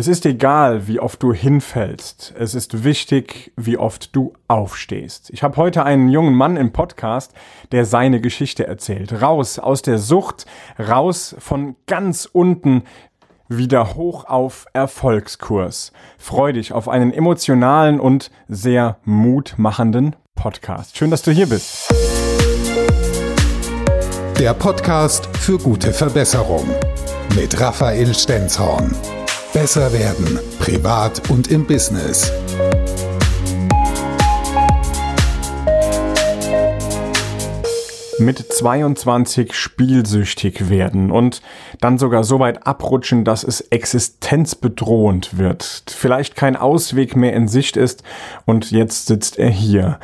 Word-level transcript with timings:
Es 0.00 0.08
ist 0.08 0.24
egal, 0.24 0.88
wie 0.88 0.98
oft 0.98 1.22
du 1.22 1.34
hinfällst. 1.34 2.32
Es 2.38 2.54
ist 2.54 2.84
wichtig, 2.84 3.52
wie 3.58 3.76
oft 3.76 4.16
du 4.16 4.32
aufstehst. 4.48 5.28
Ich 5.28 5.42
habe 5.42 5.58
heute 5.58 5.84
einen 5.84 6.08
jungen 6.08 6.32
Mann 6.32 6.56
im 6.56 6.72
Podcast, 6.72 7.34
der 7.70 7.84
seine 7.84 8.22
Geschichte 8.22 8.66
erzählt. 8.66 9.20
Raus 9.20 9.58
aus 9.58 9.82
der 9.82 9.98
Sucht, 9.98 10.46
raus 10.78 11.36
von 11.38 11.76
ganz 11.86 12.26
unten 12.32 12.84
wieder 13.50 13.94
hoch 13.94 14.24
auf 14.24 14.64
Erfolgskurs. 14.72 15.92
Freu 16.16 16.54
dich 16.54 16.72
auf 16.72 16.88
einen 16.88 17.12
emotionalen 17.12 18.00
und 18.00 18.30
sehr 18.48 18.96
mutmachenden 19.04 20.16
Podcast. 20.34 20.96
Schön, 20.96 21.10
dass 21.10 21.20
du 21.20 21.30
hier 21.30 21.46
bist. 21.46 21.92
Der 24.38 24.54
Podcast 24.54 25.28
für 25.36 25.58
gute 25.58 25.92
Verbesserung 25.92 26.66
mit 27.36 27.60
Raphael 27.60 28.14
Stenzhorn. 28.14 28.96
Besser 29.52 29.92
werden, 29.92 30.38
privat 30.60 31.28
und 31.28 31.50
im 31.50 31.66
Business. 31.66 32.32
mit 38.18 38.52
22 38.52 39.54
spielsüchtig 39.54 40.68
werden 40.68 41.10
und 41.10 41.40
dann 41.80 41.96
sogar 41.96 42.22
so 42.22 42.38
weit 42.38 42.66
abrutschen, 42.66 43.24
dass 43.24 43.44
es 43.44 43.62
existenzbedrohend 43.62 45.38
wird. 45.38 45.84
Vielleicht 45.88 46.36
kein 46.36 46.54
Ausweg 46.54 47.16
mehr 47.16 47.32
in 47.32 47.48
Sicht 47.48 47.78
ist 47.78 48.02
und 48.44 48.70
jetzt 48.70 49.06
sitzt 49.06 49.38
er 49.38 49.48
hier. 49.48 49.98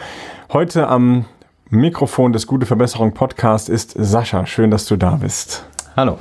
Heute 0.51 0.89
am 0.89 1.27
Mikrofon 1.69 2.33
des 2.33 2.47
Gute 2.47 2.65
Verbesserung 2.65 3.13
Podcast 3.13 3.69
ist 3.69 3.93
Sascha. 3.97 4.47
Schön, 4.47 4.71
dass 4.71 4.87
du 4.87 4.97
da 4.97 5.17
bist. 5.17 5.67
Hallo. 5.95 6.19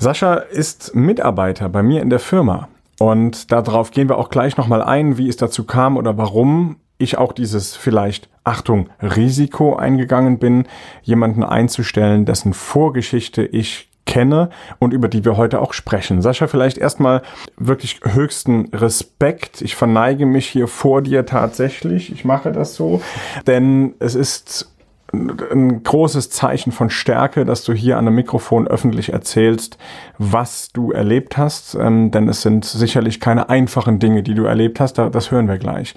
Sascha 0.00 0.36
ist 0.36 0.94
Mitarbeiter 0.94 1.68
bei 1.68 1.82
mir 1.82 2.00
in 2.00 2.08
der 2.08 2.20
Firma. 2.20 2.68
Und 2.98 3.52
darauf 3.52 3.90
gehen 3.90 4.08
wir 4.08 4.16
auch 4.16 4.30
gleich 4.30 4.56
nochmal 4.56 4.82
ein, 4.82 5.18
wie 5.18 5.28
es 5.28 5.36
dazu 5.36 5.64
kam 5.64 5.98
oder 5.98 6.16
warum 6.16 6.76
ich 6.96 7.18
auch 7.18 7.34
dieses 7.34 7.76
vielleicht, 7.76 8.30
Achtung, 8.42 8.88
Risiko 9.02 9.76
eingegangen 9.76 10.38
bin, 10.38 10.64
jemanden 11.02 11.44
einzustellen, 11.44 12.24
dessen 12.24 12.54
Vorgeschichte 12.54 13.44
ich 13.44 13.90
kenne 14.06 14.48
und 14.78 14.94
über 14.94 15.08
die 15.08 15.22
wir 15.26 15.36
heute 15.36 15.60
auch 15.60 15.74
sprechen. 15.74 16.22
Sascha, 16.22 16.46
vielleicht 16.46 16.78
erstmal 16.78 17.20
wirklich 17.58 18.00
höchsten 18.02 18.70
Respekt. 18.72 19.60
Ich 19.60 19.76
verneige 19.76 20.24
mich 20.24 20.46
hier 20.46 20.66
vor 20.66 21.02
dir 21.02 21.26
tatsächlich. 21.26 22.10
Ich 22.10 22.24
mache 22.24 22.52
das 22.52 22.74
so, 22.74 23.02
denn 23.46 23.96
es 23.98 24.14
ist 24.14 24.70
ein 25.12 25.82
großes 25.82 26.30
Zeichen 26.30 26.72
von 26.72 26.90
Stärke, 26.90 27.44
dass 27.44 27.64
du 27.64 27.72
hier 27.72 27.98
an 27.98 28.06
einem 28.06 28.16
Mikrofon 28.16 28.68
öffentlich 28.68 29.12
erzählst, 29.12 29.78
was 30.18 30.70
du 30.72 30.92
erlebt 30.92 31.36
hast, 31.36 31.74
ähm, 31.74 32.10
denn 32.10 32.28
es 32.28 32.42
sind 32.42 32.64
sicherlich 32.64 33.20
keine 33.20 33.48
einfachen 33.48 33.98
Dinge, 33.98 34.22
die 34.22 34.34
du 34.34 34.44
erlebt 34.44 34.80
hast, 34.80 34.98
das 34.98 35.30
hören 35.30 35.48
wir 35.48 35.58
gleich. 35.58 35.94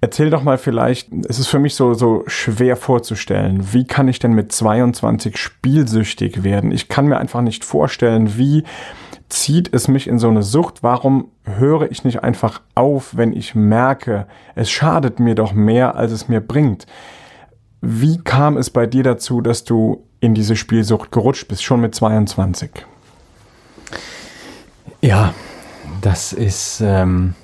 Erzähl 0.00 0.28
doch 0.28 0.42
mal 0.42 0.58
vielleicht, 0.58 1.08
es 1.26 1.38
ist 1.38 1.46
für 1.46 1.58
mich 1.58 1.74
so, 1.74 1.94
so 1.94 2.24
schwer 2.26 2.76
vorzustellen, 2.76 3.72
wie 3.72 3.86
kann 3.86 4.08
ich 4.08 4.18
denn 4.18 4.32
mit 4.32 4.52
22 4.52 5.38
spielsüchtig 5.38 6.44
werden? 6.44 6.72
Ich 6.72 6.88
kann 6.88 7.06
mir 7.06 7.16
einfach 7.16 7.40
nicht 7.40 7.64
vorstellen, 7.64 8.36
wie 8.36 8.64
zieht 9.30 9.72
es 9.72 9.88
mich 9.88 10.06
in 10.06 10.18
so 10.18 10.28
eine 10.28 10.42
Sucht? 10.42 10.82
Warum 10.82 11.28
höre 11.44 11.90
ich 11.90 12.04
nicht 12.04 12.22
einfach 12.22 12.60
auf, 12.74 13.16
wenn 13.16 13.32
ich 13.32 13.54
merke, 13.54 14.26
es 14.54 14.70
schadet 14.70 15.20
mir 15.20 15.34
doch 15.34 15.54
mehr, 15.54 15.96
als 15.96 16.12
es 16.12 16.28
mir 16.28 16.40
bringt? 16.40 16.86
Wie 17.86 18.16
kam 18.16 18.56
es 18.56 18.70
bei 18.70 18.86
dir 18.86 19.02
dazu, 19.02 19.42
dass 19.42 19.64
du 19.64 20.06
in 20.20 20.32
diese 20.32 20.56
Spielsucht 20.56 21.12
gerutscht 21.12 21.48
bist, 21.48 21.62
schon 21.62 21.82
mit 21.82 21.94
22? 21.94 22.70
Ja, 25.02 25.34
das 26.00 26.32
ist, 26.32 26.80
ähm, 26.82 27.34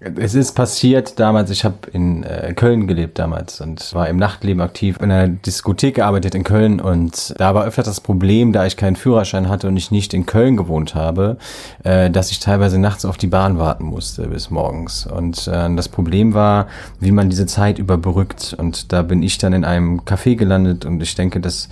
es 0.00 0.34
ist 0.34 0.52
passiert 0.52 1.18
damals, 1.18 1.50
ich 1.50 1.64
habe 1.64 1.76
in 1.92 2.22
äh, 2.22 2.52
Köln 2.54 2.86
gelebt 2.86 3.18
damals 3.18 3.60
und 3.60 3.94
war 3.94 4.08
im 4.08 4.16
Nachtleben 4.16 4.60
aktiv, 4.60 4.96
in 5.00 5.10
einer 5.10 5.28
Diskothek 5.28 5.96
gearbeitet 5.96 6.34
in 6.34 6.44
Köln 6.44 6.80
und 6.80 7.34
da 7.38 7.54
war 7.54 7.64
öfter 7.64 7.82
das 7.82 8.00
Problem, 8.00 8.52
da 8.52 8.64
ich 8.66 8.76
keinen 8.76 8.96
Führerschein 8.96 9.48
hatte 9.48 9.66
und 9.66 9.76
ich 9.76 9.90
nicht 9.90 10.14
in 10.14 10.26
Köln 10.26 10.56
gewohnt 10.56 10.94
habe, 10.94 11.36
äh, 11.82 12.10
dass 12.10 12.30
ich 12.30 12.38
teilweise 12.38 12.78
nachts 12.78 13.04
auf 13.04 13.16
die 13.16 13.26
Bahn 13.26 13.58
warten 13.58 13.84
musste 13.84 14.28
bis 14.28 14.50
morgens. 14.50 15.06
Und 15.06 15.48
äh, 15.48 15.74
das 15.74 15.88
Problem 15.88 16.34
war, 16.34 16.68
wie 17.00 17.12
man 17.12 17.28
diese 17.28 17.46
Zeit 17.46 17.78
überbrückt 17.78 18.54
und 18.56 18.92
da 18.92 19.02
bin 19.02 19.22
ich 19.22 19.38
dann 19.38 19.52
in 19.52 19.64
einem 19.64 20.00
Café 20.00 20.36
gelandet 20.36 20.84
und 20.84 21.02
ich 21.02 21.14
denke, 21.14 21.40
dass 21.40 21.68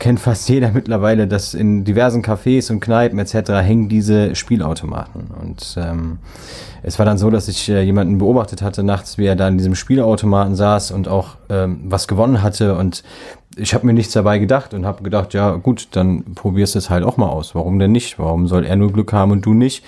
kennt 0.00 0.18
fast 0.18 0.48
jeder 0.48 0.70
mittlerweile, 0.74 1.28
dass 1.28 1.54
in 1.54 1.84
diversen 1.84 2.22
Cafés 2.22 2.72
und 2.72 2.80
Kneipen 2.80 3.20
etc. 3.20 3.50
hängen 3.62 3.88
diese 3.88 4.34
Spielautomaten. 4.34 5.30
Und 5.40 5.76
ähm, 5.76 6.18
es 6.82 6.98
war 6.98 7.06
dann 7.06 7.18
so, 7.18 7.30
dass 7.30 7.46
ich 7.46 7.68
äh, 7.68 7.82
jemanden 7.82 8.18
beobachtet 8.18 8.62
hatte 8.62 8.82
nachts, 8.82 9.18
wie 9.18 9.26
er 9.26 9.36
da 9.36 9.46
in 9.46 9.58
diesem 9.58 9.76
Spielautomaten 9.76 10.56
saß 10.56 10.90
und 10.90 11.06
auch 11.06 11.36
ähm, 11.48 11.82
was 11.84 12.08
gewonnen 12.08 12.42
hatte. 12.42 12.76
Und 12.76 13.04
ich 13.56 13.74
habe 13.74 13.86
mir 13.86 13.92
nichts 13.92 14.12
dabei 14.12 14.38
gedacht 14.38 14.74
und 14.74 14.86
habe 14.86 15.02
gedacht, 15.02 15.34
ja 15.34 15.52
gut, 15.52 15.88
dann 15.92 16.34
probierst 16.34 16.74
du 16.74 16.78
es 16.78 16.90
halt 16.90 17.04
auch 17.04 17.16
mal 17.16 17.28
aus. 17.28 17.54
Warum 17.54 17.78
denn 17.78 17.92
nicht? 17.92 18.18
Warum 18.18 18.48
soll 18.48 18.64
er 18.64 18.76
nur 18.76 18.92
Glück 18.92 19.12
haben 19.12 19.30
und 19.30 19.44
du 19.44 19.54
nicht? 19.54 19.84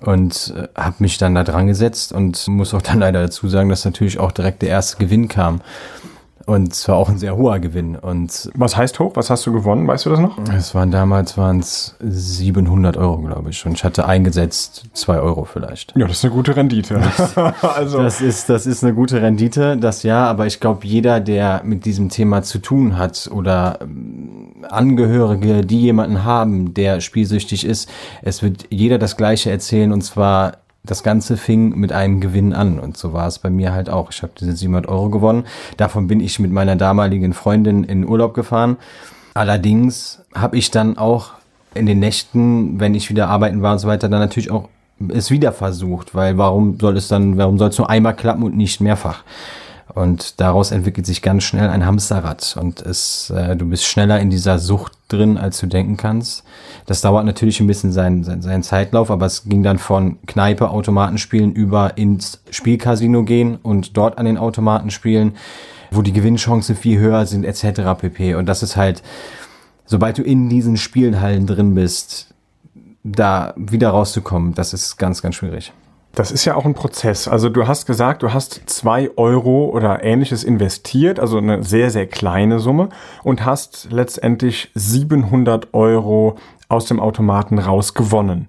Und 0.00 0.54
äh, 0.56 0.68
habe 0.74 0.96
mich 0.98 1.18
dann 1.18 1.34
da 1.34 1.44
dran 1.44 1.66
gesetzt 1.66 2.12
und 2.12 2.48
muss 2.48 2.74
auch 2.74 2.82
dann 2.82 3.00
leider 3.00 3.22
dazu 3.22 3.48
sagen, 3.48 3.68
dass 3.68 3.84
natürlich 3.84 4.18
auch 4.18 4.32
direkt 4.32 4.62
der 4.62 4.68
erste 4.68 4.98
Gewinn 4.98 5.28
kam. 5.28 5.60
Und 6.46 6.74
zwar 6.74 6.96
auch 6.96 7.08
ein 7.08 7.18
sehr 7.18 7.36
hoher 7.36 7.58
Gewinn. 7.60 7.96
Und 7.96 8.50
Was 8.54 8.76
heißt 8.76 8.98
hoch? 8.98 9.12
Was 9.14 9.30
hast 9.30 9.46
du 9.46 9.52
gewonnen? 9.52 9.86
Weißt 9.86 10.06
du 10.06 10.10
das 10.10 10.18
noch? 10.18 10.38
es 10.56 10.74
waren 10.74 10.90
damals 10.90 11.36
waren 11.38 11.60
es 11.60 11.96
700 12.00 12.96
Euro, 12.96 13.18
glaube 13.18 13.50
ich. 13.50 13.64
Und 13.64 13.72
ich 13.72 13.84
hatte 13.84 14.06
eingesetzt 14.06 14.84
2 14.92 15.20
Euro 15.20 15.44
vielleicht. 15.44 15.94
Ja, 15.96 16.06
das 16.06 16.18
ist 16.18 16.24
eine 16.24 16.34
gute 16.34 16.56
Rendite. 16.56 17.00
also 17.62 18.02
das 18.02 18.20
ist, 18.20 18.48
das 18.48 18.66
ist 18.66 18.82
eine 18.82 18.94
gute 18.94 19.22
Rendite, 19.22 19.76
das 19.76 20.02
ja. 20.02 20.26
Aber 20.26 20.46
ich 20.46 20.60
glaube, 20.60 20.86
jeder, 20.86 21.20
der 21.20 21.62
mit 21.64 21.84
diesem 21.84 22.08
Thema 22.08 22.42
zu 22.42 22.58
tun 22.58 22.96
hat 22.96 23.30
oder 23.32 23.78
ähm, 23.82 24.52
Angehörige, 24.68 25.62
die 25.62 25.80
jemanden 25.80 26.24
haben, 26.24 26.74
der 26.74 27.00
spielsüchtig 27.00 27.64
ist, 27.64 27.88
es 28.22 28.42
wird 28.42 28.66
jeder 28.70 28.98
das 28.98 29.16
Gleiche 29.16 29.50
erzählen. 29.50 29.92
Und 29.92 30.02
zwar 30.02 30.61
das 30.84 31.02
Ganze 31.04 31.36
fing 31.36 31.78
mit 31.78 31.92
einem 31.92 32.20
Gewinn 32.20 32.52
an 32.52 32.80
und 32.80 32.96
so 32.96 33.12
war 33.12 33.28
es 33.28 33.38
bei 33.38 33.50
mir 33.50 33.72
halt 33.72 33.88
auch. 33.88 34.10
Ich 34.10 34.22
habe 34.22 34.32
diese 34.38 34.56
700 34.56 34.88
Euro 34.88 35.10
gewonnen. 35.10 35.44
Davon 35.76 36.08
bin 36.08 36.20
ich 36.20 36.40
mit 36.40 36.50
meiner 36.50 36.74
damaligen 36.74 37.34
Freundin 37.34 37.84
in 37.84 38.06
Urlaub 38.06 38.34
gefahren. 38.34 38.76
Allerdings 39.34 40.22
habe 40.34 40.56
ich 40.56 40.70
dann 40.70 40.98
auch 40.98 41.32
in 41.74 41.86
den 41.86 42.00
Nächten, 42.00 42.80
wenn 42.80 42.94
ich 42.94 43.10
wieder 43.10 43.28
arbeiten 43.28 43.62
war 43.62 43.72
und 43.72 43.78
so 43.78 43.88
weiter, 43.88 44.08
dann 44.08 44.20
natürlich 44.20 44.50
auch 44.50 44.68
es 45.08 45.30
wieder 45.30 45.52
versucht, 45.52 46.14
weil 46.14 46.36
warum 46.36 46.78
soll 46.78 46.96
es 46.96 47.08
dann, 47.08 47.38
warum 47.38 47.58
soll 47.58 47.70
es 47.70 47.78
nur 47.78 47.88
einmal 47.88 48.14
klappen 48.14 48.42
und 48.42 48.56
nicht 48.56 48.80
mehrfach? 48.80 49.22
Und 49.94 50.40
daraus 50.40 50.70
entwickelt 50.70 51.04
sich 51.04 51.20
ganz 51.20 51.44
schnell 51.44 51.68
ein 51.68 51.84
Hamsterrad 51.84 52.56
und 52.58 52.80
es, 52.80 53.28
äh, 53.28 53.56
du 53.56 53.66
bist 53.66 53.84
schneller 53.84 54.20
in 54.20 54.30
dieser 54.30 54.58
Sucht 54.58 54.92
drin, 55.08 55.36
als 55.36 55.60
du 55.60 55.66
denken 55.66 55.98
kannst. 55.98 56.44
Das 56.86 57.02
dauert 57.02 57.26
natürlich 57.26 57.60
ein 57.60 57.66
bisschen 57.66 57.92
seinen, 57.92 58.24
seinen, 58.24 58.40
seinen 58.40 58.62
Zeitlauf, 58.62 59.10
aber 59.10 59.26
es 59.26 59.44
ging 59.44 59.62
dann 59.62 59.78
von 59.78 60.16
Kneipe, 60.26 60.70
Automatenspielen 60.70 61.52
über 61.52 61.98
ins 61.98 62.42
Spielcasino 62.50 63.24
gehen 63.24 63.56
und 63.56 63.94
dort 63.96 64.16
an 64.16 64.24
den 64.24 64.38
Automaten 64.38 64.90
spielen, 64.90 65.36
wo 65.90 66.00
die 66.00 66.14
Gewinnchancen 66.14 66.74
viel 66.74 66.98
höher 66.98 67.26
sind, 67.26 67.44
etc. 67.44 67.82
pp. 68.00 68.36
Und 68.36 68.46
das 68.46 68.62
ist 68.62 68.76
halt, 68.76 69.02
sobald 69.84 70.16
du 70.16 70.22
in 70.22 70.48
diesen 70.48 70.78
Spielhallen 70.78 71.46
drin 71.46 71.74
bist, 71.74 72.32
da 73.04 73.52
wieder 73.56 73.90
rauszukommen, 73.90 74.54
das 74.54 74.72
ist 74.72 74.96
ganz, 74.96 75.20
ganz 75.20 75.34
schwierig. 75.34 75.72
Das 76.14 76.30
ist 76.30 76.44
ja 76.44 76.54
auch 76.56 76.66
ein 76.66 76.74
Prozess. 76.74 77.26
Also 77.26 77.48
du 77.48 77.66
hast 77.66 77.86
gesagt, 77.86 78.22
du 78.22 78.32
hast 78.32 78.62
zwei 78.66 79.10
Euro 79.16 79.70
oder 79.70 80.04
ähnliches 80.04 80.44
investiert, 80.44 81.18
also 81.18 81.38
eine 81.38 81.62
sehr, 81.62 81.90
sehr 81.90 82.06
kleine 82.06 82.58
Summe 82.58 82.90
und 83.22 83.46
hast 83.46 83.88
letztendlich 83.90 84.70
700 84.74 85.72
Euro 85.72 86.36
aus 86.68 86.84
dem 86.84 87.00
Automaten 87.00 87.58
rausgewonnen. 87.58 88.48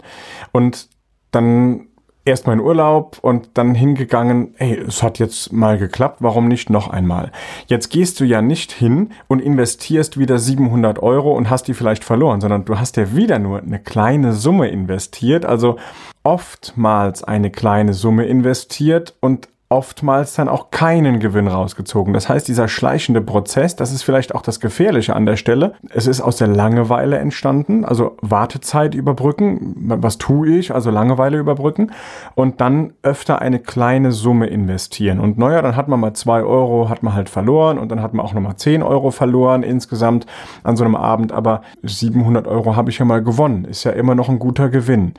Und 0.51 0.89
dann 1.31 1.87
erstmal 2.25 2.55
in 2.55 2.61
Urlaub 2.61 3.17
und 3.21 3.49
dann 3.55 3.75
hingegangen, 3.75 4.55
ey, 4.57 4.77
es 4.79 5.03
hat 5.03 5.19
jetzt 5.19 5.51
mal 5.51 5.77
geklappt, 5.77 6.17
warum 6.19 6.47
nicht 6.47 6.69
noch 6.69 6.89
einmal? 6.89 7.31
Jetzt 7.67 7.89
gehst 7.89 8.19
du 8.19 8.25
ja 8.25 8.41
nicht 8.41 8.71
hin 8.71 9.11
und 9.27 9.41
investierst 9.41 10.17
wieder 10.17 10.37
700 10.37 10.99
Euro 10.99 11.33
und 11.33 11.49
hast 11.49 11.67
die 11.67 11.73
vielleicht 11.73 12.03
verloren, 12.03 12.39
sondern 12.39 12.65
du 12.65 12.79
hast 12.79 12.97
ja 12.97 13.15
wieder 13.15 13.39
nur 13.39 13.59
eine 13.59 13.79
kleine 13.79 14.33
Summe 14.33 14.69
investiert, 14.69 15.45
also 15.45 15.77
oftmals 16.23 17.23
eine 17.23 17.51
kleine 17.51 17.93
Summe 17.93 18.25
investiert 18.25 19.15
und 19.19 19.49
oftmals 19.73 20.35
dann 20.35 20.49
auch 20.49 20.69
keinen 20.69 21.19
Gewinn 21.19 21.47
rausgezogen. 21.47 22.13
Das 22.13 22.29
heißt, 22.29 22.47
dieser 22.47 22.67
schleichende 22.67 23.21
Prozess, 23.21 23.75
das 23.75 23.91
ist 23.91 24.03
vielleicht 24.03 24.35
auch 24.35 24.43
das 24.43 24.59
Gefährliche 24.59 25.15
an 25.15 25.25
der 25.25 25.35
Stelle. 25.35 25.73
Es 25.89 26.05
ist 26.05 26.21
aus 26.21 26.37
der 26.37 26.47
Langeweile 26.47 27.17
entstanden, 27.17 27.83
also 27.83 28.15
Wartezeit 28.21 28.93
überbrücken. 28.93 29.73
Was 29.77 30.19
tue 30.19 30.57
ich? 30.57 30.75
Also 30.75 30.91
Langeweile 30.91 31.39
überbrücken. 31.39 31.91
Und 32.35 32.61
dann 32.61 32.93
öfter 33.01 33.41
eine 33.41 33.57
kleine 33.57 34.11
Summe 34.11 34.45
investieren. 34.45 35.19
Und 35.19 35.39
naja, 35.39 35.63
dann 35.63 35.75
hat 35.75 35.87
man 35.87 35.99
mal 35.99 36.13
zwei 36.13 36.43
Euro, 36.43 36.87
hat 36.87 37.01
man 37.01 37.15
halt 37.15 37.29
verloren 37.29 37.79
und 37.79 37.89
dann 37.89 38.01
hat 38.01 38.13
man 38.13 38.23
auch 38.23 38.33
nochmal 38.33 38.57
zehn 38.57 38.83
Euro 38.83 39.09
verloren 39.09 39.63
insgesamt 39.63 40.27
an 40.63 40.77
so 40.77 40.85
einem 40.85 40.95
Abend. 40.95 41.31
Aber 41.31 41.63
700 41.81 42.45
Euro 42.45 42.75
habe 42.75 42.91
ich 42.91 42.99
ja 42.99 43.05
mal 43.05 43.23
gewonnen. 43.23 43.65
Ist 43.65 43.85
ja 43.85 43.91
immer 43.91 44.13
noch 44.13 44.29
ein 44.29 44.37
guter 44.37 44.69
Gewinn. 44.69 45.15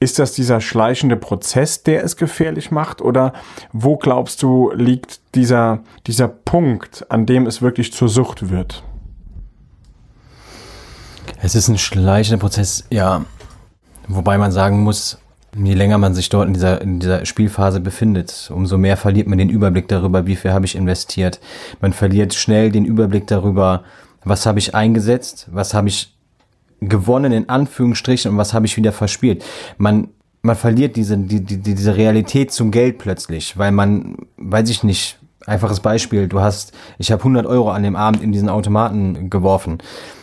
Ist 0.00 0.18
das 0.20 0.32
dieser 0.32 0.60
schleichende 0.60 1.16
Prozess, 1.16 1.82
der 1.82 2.04
es 2.04 2.16
gefährlich 2.16 2.70
macht? 2.70 3.02
Oder 3.02 3.32
wo 3.72 3.96
glaubst 3.96 4.42
du, 4.42 4.70
liegt 4.72 5.20
dieser, 5.34 5.80
dieser 6.06 6.28
Punkt, 6.28 7.04
an 7.08 7.26
dem 7.26 7.46
es 7.46 7.62
wirklich 7.62 7.92
zur 7.92 8.08
Sucht 8.08 8.50
wird? 8.50 8.84
Es 11.42 11.54
ist 11.54 11.68
ein 11.68 11.78
schleichender 11.78 12.40
Prozess, 12.40 12.84
ja. 12.90 13.24
Wobei 14.06 14.38
man 14.38 14.52
sagen 14.52 14.80
muss, 14.80 15.18
je 15.56 15.74
länger 15.74 15.98
man 15.98 16.14
sich 16.14 16.28
dort 16.28 16.46
in 16.46 16.54
dieser, 16.54 16.80
in 16.80 17.00
dieser 17.00 17.26
Spielphase 17.26 17.80
befindet, 17.80 18.50
umso 18.54 18.78
mehr 18.78 18.96
verliert 18.96 19.26
man 19.26 19.38
den 19.38 19.50
Überblick 19.50 19.88
darüber, 19.88 20.26
wie 20.26 20.36
viel 20.36 20.52
habe 20.52 20.66
ich 20.66 20.76
investiert. 20.76 21.40
Man 21.80 21.92
verliert 21.92 22.34
schnell 22.34 22.70
den 22.70 22.84
Überblick 22.84 23.26
darüber, 23.26 23.82
was 24.24 24.46
habe 24.46 24.58
ich 24.58 24.74
eingesetzt, 24.74 25.48
was 25.50 25.74
habe 25.74 25.88
ich 25.88 26.17
gewonnen 26.80 27.32
in 27.32 27.48
Anführungsstrichen 27.48 28.30
und 28.30 28.38
was 28.38 28.54
habe 28.54 28.66
ich 28.66 28.76
wieder 28.76 28.92
verspielt. 28.92 29.44
Man 29.76 30.08
man 30.42 30.56
verliert 30.56 30.96
diese 30.96 31.18
die, 31.18 31.40
die, 31.40 31.58
diese 31.58 31.96
Realität 31.96 32.52
zum 32.52 32.70
Geld 32.70 32.98
plötzlich, 32.98 33.58
weil 33.58 33.72
man 33.72 34.16
weiß 34.36 34.68
ich 34.70 34.82
nicht. 34.82 35.18
Einfaches 35.46 35.80
Beispiel: 35.80 36.28
Du 36.28 36.40
hast, 36.40 36.72
ich 36.98 37.10
habe 37.10 37.20
100 37.20 37.46
Euro 37.46 37.70
an 37.70 37.82
dem 37.82 37.96
Abend 37.96 38.22
in 38.22 38.32
diesen 38.32 38.50
Automaten 38.50 39.30
geworfen, 39.30 39.78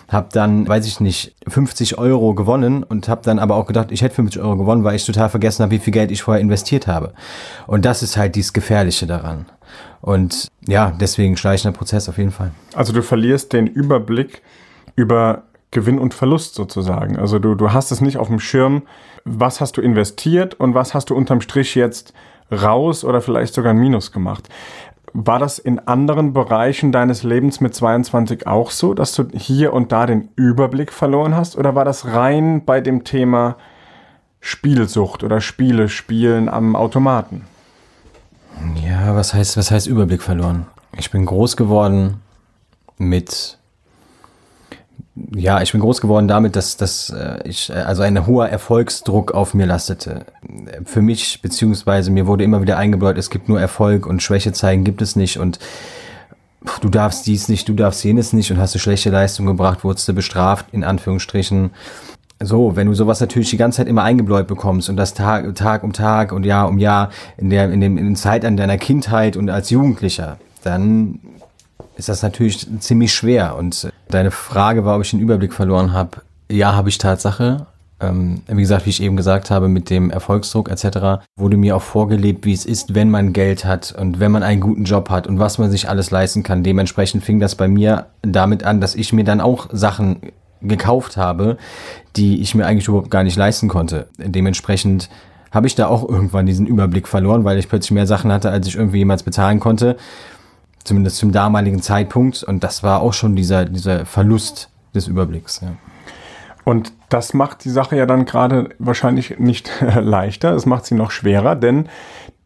habe 0.07 0.27
dann, 0.31 0.67
weiß 0.67 0.85
ich 0.85 0.99
nicht, 0.99 1.35
50 1.47 1.97
Euro 1.97 2.35
gewonnen 2.35 2.83
und 2.83 3.07
habe 3.07 3.21
dann 3.23 3.39
aber 3.39 3.55
auch 3.55 3.65
gedacht, 3.65 3.91
ich 3.91 4.03
hätte 4.03 4.13
50 4.15 4.41
Euro 4.41 4.57
gewonnen, 4.57 4.83
weil 4.83 4.95
ich 4.95 5.05
total 5.05 5.29
vergessen 5.29 5.63
habe, 5.63 5.71
wie 5.71 5.79
viel 5.79 5.93
Geld 5.93 6.11
ich 6.11 6.21
vorher 6.21 6.41
investiert 6.41 6.85
habe. 6.85 7.13
Und 7.65 7.85
das 7.85 8.03
ist 8.03 8.17
halt 8.17 8.35
dieses 8.35 8.53
Gefährliche 8.53 9.07
daran. 9.07 9.47
Und 10.01 10.47
ja, 10.67 10.91
deswegen 10.91 11.37
schleichender 11.37 11.75
Prozess 11.75 12.07
auf 12.07 12.19
jeden 12.19 12.31
Fall. 12.31 12.51
Also 12.75 12.93
du 12.93 13.01
verlierst 13.01 13.51
den 13.53 13.65
Überblick 13.65 14.43
über 14.95 15.43
Gewinn 15.75 15.99
und 15.99 16.13
Verlust 16.13 16.55
sozusagen. 16.55 17.19
Also 17.19 17.37
du, 17.37 17.53
du 17.53 17.73
hast 17.73 17.91
es 17.91 17.99
nicht 17.99 18.17
auf 18.17 18.27
dem 18.27 18.39
Schirm, 18.39 18.83
was 19.25 19.59
hast 19.59 19.75
du 19.75 19.81
investiert 19.81 20.53
und 20.53 20.73
was 20.73 20.93
hast 20.93 21.09
du 21.09 21.15
unterm 21.15 21.41
Strich 21.41 21.75
jetzt 21.75 22.13
raus 22.49 23.03
oder 23.03 23.19
vielleicht 23.19 23.53
sogar 23.53 23.73
ein 23.73 23.77
Minus 23.77 24.13
gemacht. 24.13 24.47
War 25.11 25.37
das 25.37 25.59
in 25.59 25.79
anderen 25.79 26.31
Bereichen 26.31 26.93
deines 26.93 27.23
Lebens 27.23 27.59
mit 27.59 27.75
22 27.75 28.47
auch 28.47 28.71
so, 28.71 28.93
dass 28.93 29.13
du 29.15 29.27
hier 29.33 29.73
und 29.73 29.91
da 29.91 30.05
den 30.05 30.29
Überblick 30.37 30.93
verloren 30.93 31.35
hast? 31.35 31.57
Oder 31.57 31.75
war 31.75 31.83
das 31.83 32.05
rein 32.05 32.63
bei 32.63 32.79
dem 32.79 33.03
Thema 33.03 33.57
Spielsucht 34.39 35.25
oder 35.25 35.41
Spiele 35.41 35.89
spielen 35.89 36.47
am 36.47 36.77
Automaten? 36.77 37.41
Ja, 38.81 39.13
was 39.13 39.33
heißt, 39.33 39.57
was 39.57 39.71
heißt 39.71 39.87
Überblick 39.87 40.21
verloren? 40.21 40.67
Ich 40.97 41.11
bin 41.11 41.25
groß 41.25 41.57
geworden 41.57 42.21
mit 42.97 43.57
ja, 45.33 45.61
ich 45.61 45.71
bin 45.71 45.79
groß 45.79 46.01
geworden 46.01 46.27
damit, 46.27 46.55
dass, 46.55 46.75
dass 46.75 47.09
äh, 47.09 47.39
ich 47.45 47.69
äh, 47.69 47.73
also 47.73 48.01
ein 48.01 48.27
hoher 48.27 48.49
Erfolgsdruck 48.49 49.31
auf 49.31 49.53
mir 49.53 49.65
lastete. 49.65 50.25
Für 50.83 51.01
mich, 51.01 51.41
beziehungsweise 51.41 52.11
mir 52.11 52.27
wurde 52.27 52.43
immer 52.43 52.61
wieder 52.61 52.77
eingebläut, 52.77 53.17
es 53.17 53.29
gibt 53.29 53.47
nur 53.47 53.59
Erfolg 53.59 54.05
und 54.05 54.21
Schwäche 54.21 54.51
zeigen 54.51 54.83
gibt 54.83 55.01
es 55.01 55.15
nicht 55.15 55.37
und 55.37 55.59
du 56.81 56.89
darfst 56.89 57.27
dies 57.27 57.47
nicht, 57.47 57.69
du 57.69 57.73
darfst 57.73 58.03
jenes 58.03 58.33
nicht 58.33 58.51
und 58.51 58.57
hast 58.57 58.75
du 58.75 58.79
schlechte 58.79 59.09
Leistung 59.09 59.45
gebracht, 59.45 59.83
wurdest 59.85 60.07
du 60.07 60.13
bestraft, 60.13 60.67
in 60.73 60.83
Anführungsstrichen. 60.83 61.71
So, 62.41 62.75
wenn 62.75 62.87
du 62.87 62.93
sowas 62.93 63.21
natürlich 63.21 63.49
die 63.49 63.57
ganze 63.57 63.77
Zeit 63.77 63.87
immer 63.87 64.03
eingebläut 64.03 64.47
bekommst 64.47 64.89
und 64.89 64.97
das 64.97 65.13
Tag, 65.13 65.55
Tag 65.55 65.83
um 65.83 65.93
Tag 65.93 66.33
und 66.33 66.43
Jahr 66.43 66.67
um 66.67 66.77
Jahr 66.77 67.09
in 67.37 67.49
der, 67.49 67.71
in 67.71 67.79
dem, 67.79 67.97
in 67.97 68.07
der 68.07 68.15
Zeit 68.15 68.43
an 68.43 68.57
deiner 68.57 68.77
Kindheit 68.77 69.37
und 69.37 69.49
als 69.49 69.69
Jugendlicher, 69.69 70.37
dann 70.63 71.19
ist 71.97 72.09
das 72.09 72.21
natürlich 72.21 72.67
ziemlich 72.79 73.13
schwer. 73.13 73.55
Und 73.55 73.91
deine 74.09 74.31
Frage 74.31 74.85
war, 74.85 74.95
ob 74.95 75.03
ich 75.03 75.11
den 75.11 75.19
Überblick 75.19 75.53
verloren 75.53 75.93
habe. 75.93 76.21
Ja, 76.51 76.73
habe 76.73 76.89
ich 76.89 76.97
Tatsache. 76.97 77.67
Ähm, 78.01 78.41
wie 78.47 78.61
gesagt, 78.61 78.85
wie 78.85 78.89
ich 78.89 79.01
eben 79.01 79.15
gesagt 79.15 79.49
habe, 79.51 79.69
mit 79.69 79.89
dem 79.89 80.09
Erfolgsdruck 80.09 80.69
etc. 80.69 81.23
wurde 81.37 81.55
mir 81.55 81.77
auch 81.77 81.81
vorgelebt, 81.81 82.45
wie 82.45 82.53
es 82.53 82.65
ist, 82.65 82.93
wenn 82.93 83.09
man 83.09 83.31
Geld 83.31 83.63
hat 83.63 83.95
und 83.97 84.19
wenn 84.19 84.31
man 84.31 84.43
einen 84.43 84.59
guten 84.59 84.83
Job 84.83 85.09
hat 85.09 85.27
und 85.27 85.39
was 85.39 85.57
man 85.57 85.71
sich 85.71 85.87
alles 85.87 86.11
leisten 86.11 86.43
kann. 86.43 86.63
Dementsprechend 86.63 87.23
fing 87.23 87.39
das 87.39 87.55
bei 87.55 87.69
mir 87.69 88.07
damit 88.21 88.63
an, 88.63 88.81
dass 88.81 88.95
ich 88.95 89.13
mir 89.13 89.23
dann 89.23 89.39
auch 89.39 89.69
Sachen 89.71 90.19
gekauft 90.61 91.15
habe, 91.15 91.57
die 92.17 92.41
ich 92.41 92.53
mir 92.53 92.65
eigentlich 92.65 92.87
überhaupt 92.87 93.11
gar 93.11 93.23
nicht 93.23 93.37
leisten 93.37 93.69
konnte. 93.69 94.07
Dementsprechend 94.17 95.09
habe 95.51 95.67
ich 95.67 95.75
da 95.75 95.87
auch 95.87 96.07
irgendwann 96.07 96.45
diesen 96.45 96.67
Überblick 96.67 97.07
verloren, 97.07 97.45
weil 97.45 97.57
ich 97.57 97.69
plötzlich 97.69 97.91
mehr 97.91 98.07
Sachen 98.07 98.31
hatte, 98.31 98.49
als 98.49 98.67
ich 98.67 98.75
irgendwie 98.75 98.97
jemals 98.97 99.23
bezahlen 99.23 99.61
konnte 99.61 99.95
zumindest 100.85 101.17
zum 101.17 101.33
damaligen 101.33 101.81
Zeitpunkt. 101.81 102.43
Und 102.43 102.63
das 102.63 102.81
war 102.81 103.01
auch 103.01 103.13
schon 103.13 103.35
dieser, 103.35 103.65
dieser 103.65 104.05
Verlust 104.05 104.69
des 104.93 105.07
Überblicks. 105.07 105.59
Ja. 105.61 105.73
Und 106.63 106.93
das 107.09 107.33
macht 107.33 107.63
die 107.65 107.69
Sache 107.69 107.95
ja 107.95 108.05
dann 108.05 108.25
gerade 108.25 108.69
wahrscheinlich 108.79 109.37
nicht 109.37 109.69
leichter, 109.95 110.53
es 110.53 110.65
macht 110.65 110.85
sie 110.85 110.95
noch 110.95 111.11
schwerer, 111.11 111.55
denn 111.55 111.89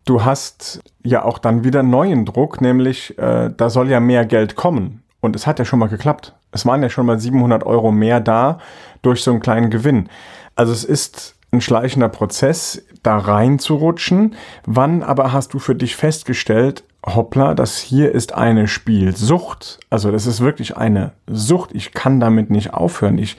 du 0.06 0.26
hast 0.26 0.82
ja 1.04 1.24
auch 1.24 1.38
dann 1.38 1.64
wieder 1.64 1.84
neuen 1.84 2.26
Druck, 2.26 2.60
nämlich 2.62 3.18
äh, 3.18 3.50
da 3.56 3.70
soll 3.70 3.90
ja 3.90 4.00
mehr 4.00 4.26
Geld 4.26 4.56
kommen. 4.56 5.04
Und 5.22 5.36
es 5.36 5.48
hat 5.48 5.60
ja 5.60 5.66
schon 5.66 5.80
mal 5.80 5.90
geklappt. 5.90 6.36
Es 6.52 6.66
waren 6.66 6.82
ja 6.82 6.90
schon 6.90 7.06
mal 7.06 7.20
700 7.20 7.64
Euro 7.66 7.92
mehr 7.92 8.20
da 8.20 8.60
durch 9.02 9.22
so 9.22 9.32
einen 9.32 9.40
kleinen 9.40 9.70
Gewinn. 9.70 10.10
Also 10.56 10.74
es 10.74 10.84
ist 10.84 11.36
ein 11.52 11.62
schleichender 11.62 12.10
Prozess, 12.10 12.82
da 13.10 13.18
reinzurutschen. 13.18 14.36
Wann 14.66 15.02
aber 15.02 15.34
hast 15.34 15.54
du 15.54 15.60
für 15.60 15.74
dich 15.74 15.96
festgestellt, 15.96 16.84
hoppla, 17.04 17.56
das 17.56 17.80
hier 17.80 18.12
ist 18.12 18.34
eine 18.34 18.68
Spielsucht. 18.68 19.80
Also 19.90 20.12
das 20.12 20.28
ist 20.28 20.42
wirklich 20.42 20.78
eine 20.78 21.14
Sucht. 21.28 21.72
Ich 21.74 21.92
kann 21.94 22.20
damit 22.20 22.52
nicht 22.52 22.74
aufhören. 22.74 23.18
Ich 23.18 23.36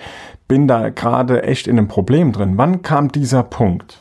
bin 0.49 0.67
da 0.67 0.88
gerade 0.88 1.44
echt 1.44 1.69
in 1.69 1.78
einem 1.78 1.87
Problem 1.87 2.32
drin. 2.32 2.55
Wann 2.56 2.82
kam 2.82 3.12
dieser 3.12 3.44
Punkt? 3.44 4.00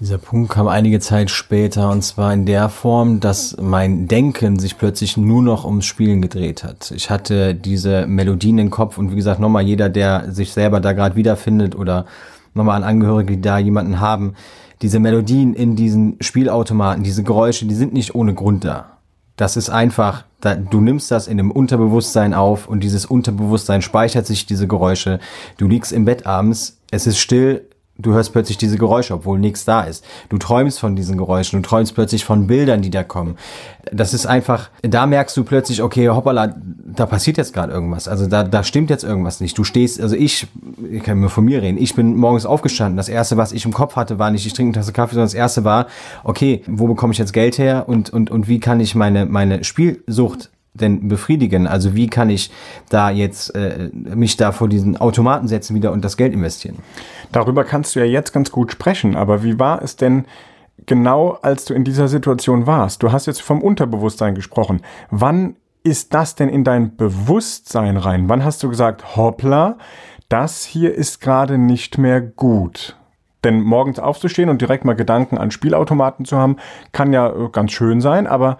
Dieser 0.00 0.16
Punkt 0.16 0.50
kam 0.50 0.66
einige 0.66 0.98
Zeit 1.00 1.28
später 1.28 1.90
und 1.90 2.00
zwar 2.00 2.32
in 2.32 2.46
der 2.46 2.70
Form, 2.70 3.20
dass 3.20 3.58
mein 3.60 4.08
Denken 4.08 4.58
sich 4.58 4.78
plötzlich 4.78 5.18
nur 5.18 5.42
noch 5.42 5.66
ums 5.66 5.84
Spielen 5.84 6.22
gedreht 6.22 6.64
hat. 6.64 6.90
Ich 6.92 7.10
hatte 7.10 7.54
diese 7.54 8.06
Melodien 8.06 8.56
im 8.56 8.70
Kopf 8.70 8.96
und 8.96 9.10
wie 9.10 9.16
gesagt, 9.16 9.40
nochmal 9.40 9.64
jeder, 9.64 9.90
der 9.90 10.32
sich 10.32 10.54
selber 10.54 10.80
da 10.80 10.94
gerade 10.94 11.16
wiederfindet 11.16 11.76
oder 11.76 12.06
nochmal 12.54 12.76
an 12.76 12.84
Angehörige, 12.84 13.36
die 13.36 13.42
da 13.42 13.58
jemanden 13.58 14.00
haben, 14.00 14.36
diese 14.82 14.98
Melodien 14.98 15.54
in 15.54 15.76
diesen 15.76 16.16
Spielautomaten, 16.20 17.02
diese 17.02 17.22
Geräusche, 17.22 17.66
die 17.66 17.74
sind 17.74 17.92
nicht 17.92 18.14
ohne 18.14 18.34
Grund 18.34 18.64
da. 18.64 18.98
Das 19.36 19.56
ist 19.56 19.70
einfach, 19.70 20.24
da, 20.40 20.54
du 20.54 20.80
nimmst 20.80 21.10
das 21.10 21.26
in 21.26 21.36
dem 21.36 21.50
Unterbewusstsein 21.50 22.34
auf 22.34 22.68
und 22.68 22.82
dieses 22.82 23.06
Unterbewusstsein 23.06 23.82
speichert 23.82 24.26
sich 24.26 24.46
diese 24.46 24.68
Geräusche. 24.68 25.18
Du 25.56 25.66
liegst 25.66 25.92
im 25.92 26.04
Bett 26.04 26.26
abends, 26.26 26.78
es 26.90 27.06
ist 27.06 27.18
still, 27.18 27.66
du 28.02 28.12
hörst 28.12 28.32
plötzlich 28.32 28.58
diese 28.58 28.78
Geräusche, 28.78 29.14
obwohl 29.14 29.38
nichts 29.38 29.64
da 29.64 29.82
ist. 29.82 30.04
Du 30.28 30.38
träumst 30.38 30.78
von 30.78 30.96
diesen 30.96 31.16
Geräuschen, 31.16 31.62
du 31.62 31.68
träumst 31.68 31.94
plötzlich 31.94 32.24
von 32.24 32.46
Bildern, 32.46 32.82
die 32.82 32.90
da 32.90 33.02
kommen. 33.02 33.36
Das 33.92 34.14
ist 34.14 34.26
einfach, 34.26 34.70
da 34.82 35.06
merkst 35.06 35.36
du 35.36 35.44
plötzlich, 35.44 35.82
okay, 35.82 36.08
hoppala, 36.08 36.54
da 36.56 37.06
passiert 37.06 37.36
jetzt 37.36 37.52
gerade 37.52 37.72
irgendwas. 37.72 38.08
Also 38.08 38.26
da, 38.26 38.44
da 38.44 38.62
stimmt 38.62 38.90
jetzt 38.90 39.04
irgendwas 39.04 39.40
nicht. 39.40 39.56
Du 39.56 39.64
stehst, 39.64 40.00
also 40.00 40.16
ich, 40.16 40.46
ich 40.90 41.02
kann 41.02 41.20
nur 41.20 41.30
von 41.30 41.44
mir 41.44 41.62
reden, 41.62 41.78
ich 41.78 41.94
bin 41.94 42.16
morgens 42.16 42.46
aufgestanden. 42.46 42.96
Das 42.96 43.08
erste, 43.08 43.36
was 43.36 43.52
ich 43.52 43.64
im 43.64 43.72
Kopf 43.72 43.96
hatte, 43.96 44.18
war 44.18 44.30
nicht, 44.30 44.46
ich 44.46 44.52
trinke 44.52 44.70
eine 44.70 44.80
Tasse 44.80 44.92
Kaffee, 44.92 45.14
sondern 45.14 45.26
das 45.26 45.34
erste 45.34 45.64
war, 45.64 45.86
okay, 46.24 46.62
wo 46.66 46.86
bekomme 46.86 47.12
ich 47.12 47.18
jetzt 47.18 47.32
Geld 47.32 47.58
her 47.58 47.84
und, 47.88 48.10
und, 48.10 48.30
und 48.30 48.48
wie 48.48 48.60
kann 48.60 48.80
ich 48.80 48.94
meine, 48.94 49.26
meine 49.26 49.64
Spielsucht 49.64 50.50
denn 50.80 51.08
befriedigen? 51.08 51.66
Also 51.66 51.94
wie 51.94 52.08
kann 52.08 52.30
ich 52.30 52.50
da 52.88 53.10
jetzt 53.10 53.54
äh, 53.54 53.90
mich 53.92 54.36
da 54.36 54.52
vor 54.52 54.68
diesen 54.68 54.96
Automaten 54.96 55.48
setzen 55.48 55.74
wieder 55.74 55.92
und 55.92 56.04
das 56.04 56.16
Geld 56.16 56.32
investieren? 56.32 56.76
Darüber 57.32 57.64
kannst 57.64 57.94
du 57.94 58.00
ja 58.00 58.06
jetzt 58.06 58.32
ganz 58.32 58.50
gut 58.50 58.72
sprechen, 58.72 59.16
aber 59.16 59.42
wie 59.42 59.58
war 59.58 59.82
es 59.82 59.96
denn 59.96 60.24
genau, 60.86 61.38
als 61.42 61.64
du 61.64 61.74
in 61.74 61.84
dieser 61.84 62.08
Situation 62.08 62.66
warst? 62.66 63.02
Du 63.02 63.12
hast 63.12 63.26
jetzt 63.26 63.42
vom 63.42 63.62
Unterbewusstsein 63.62 64.34
gesprochen. 64.34 64.82
Wann 65.10 65.56
ist 65.82 66.14
das 66.14 66.34
denn 66.34 66.48
in 66.48 66.64
dein 66.64 66.96
Bewusstsein 66.96 67.96
rein? 67.96 68.28
Wann 68.28 68.44
hast 68.44 68.62
du 68.62 68.68
gesagt, 68.68 69.16
hoppla, 69.16 69.78
das 70.28 70.64
hier 70.64 70.94
ist 70.94 71.20
gerade 71.20 71.58
nicht 71.58 71.98
mehr 71.98 72.20
gut? 72.20 72.96
Denn 73.44 73.62
morgens 73.62 73.98
aufzustehen 73.98 74.50
und 74.50 74.60
direkt 74.60 74.84
mal 74.84 74.94
Gedanken 74.94 75.38
an 75.38 75.50
Spielautomaten 75.50 76.26
zu 76.26 76.36
haben, 76.36 76.56
kann 76.92 77.12
ja 77.12 77.28
äh, 77.28 77.48
ganz 77.50 77.72
schön 77.72 78.00
sein, 78.00 78.26
aber 78.26 78.58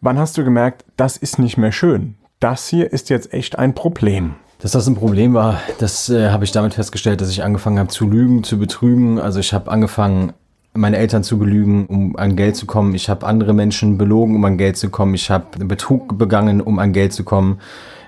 Wann 0.00 0.18
hast 0.18 0.36
du 0.36 0.44
gemerkt, 0.44 0.84
das 0.96 1.16
ist 1.16 1.38
nicht 1.38 1.56
mehr 1.56 1.72
schön? 1.72 2.16
Das 2.38 2.68
hier 2.68 2.92
ist 2.92 3.08
jetzt 3.08 3.32
echt 3.32 3.58
ein 3.58 3.74
Problem. 3.74 4.34
Dass 4.58 4.72
das 4.72 4.86
ein 4.86 4.94
Problem 4.94 5.32
war, 5.32 5.60
das 5.78 6.10
äh, 6.10 6.30
habe 6.30 6.44
ich 6.44 6.52
damit 6.52 6.74
festgestellt, 6.74 7.20
dass 7.20 7.30
ich 7.30 7.42
angefangen 7.42 7.78
habe 7.78 7.88
zu 7.88 8.06
lügen, 8.06 8.44
zu 8.44 8.58
betrügen. 8.58 9.18
Also 9.18 9.40
ich 9.40 9.52
habe 9.54 9.70
angefangen, 9.70 10.34
meine 10.74 10.98
Eltern 10.98 11.24
zu 11.24 11.38
belügen, 11.38 11.86
um 11.86 12.16
an 12.16 12.36
Geld 12.36 12.56
zu 12.56 12.66
kommen. 12.66 12.94
Ich 12.94 13.08
habe 13.08 13.26
andere 13.26 13.54
Menschen 13.54 13.96
belogen, 13.96 14.36
um 14.36 14.44
an 14.44 14.58
Geld 14.58 14.76
zu 14.76 14.90
kommen. 14.90 15.14
Ich 15.14 15.30
habe 15.30 15.64
Betrug 15.64 16.18
begangen, 16.18 16.60
um 16.60 16.78
an 16.78 16.92
Geld 16.92 17.14
zu 17.14 17.24
kommen. 17.24 17.60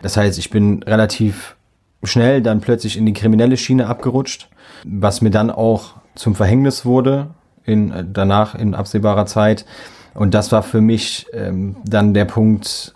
Das 0.03 0.17
heißt, 0.17 0.39
ich 0.39 0.51
bin 0.51 0.83
relativ 0.83 1.57
schnell 2.03 2.43
dann 2.43 2.61
plötzlich 2.61 2.99
in 2.99 3.07
die 3.07 3.15
kriminelle 3.15 3.57
Schiene 3.57 3.87
abgerutscht, 3.87 4.49
was 4.85 5.23
mir 5.23 5.31
dann 5.31 5.51
auch 5.51 5.95
zum 6.15 6.35
Verhängnis 6.35 6.85
wurde 6.85 7.31
in, 7.65 8.11
danach 8.13 8.55
in 8.55 8.75
absehbarer 8.75 9.27
Zeit. 9.27 9.65
Und 10.19 10.35
das 10.35 10.51
war 10.51 10.65
für 10.65 10.81
mich 10.81 11.27
ähm, 11.33 11.77
dann 11.85 12.13
der 12.13 12.25
Punkt, 12.25 12.93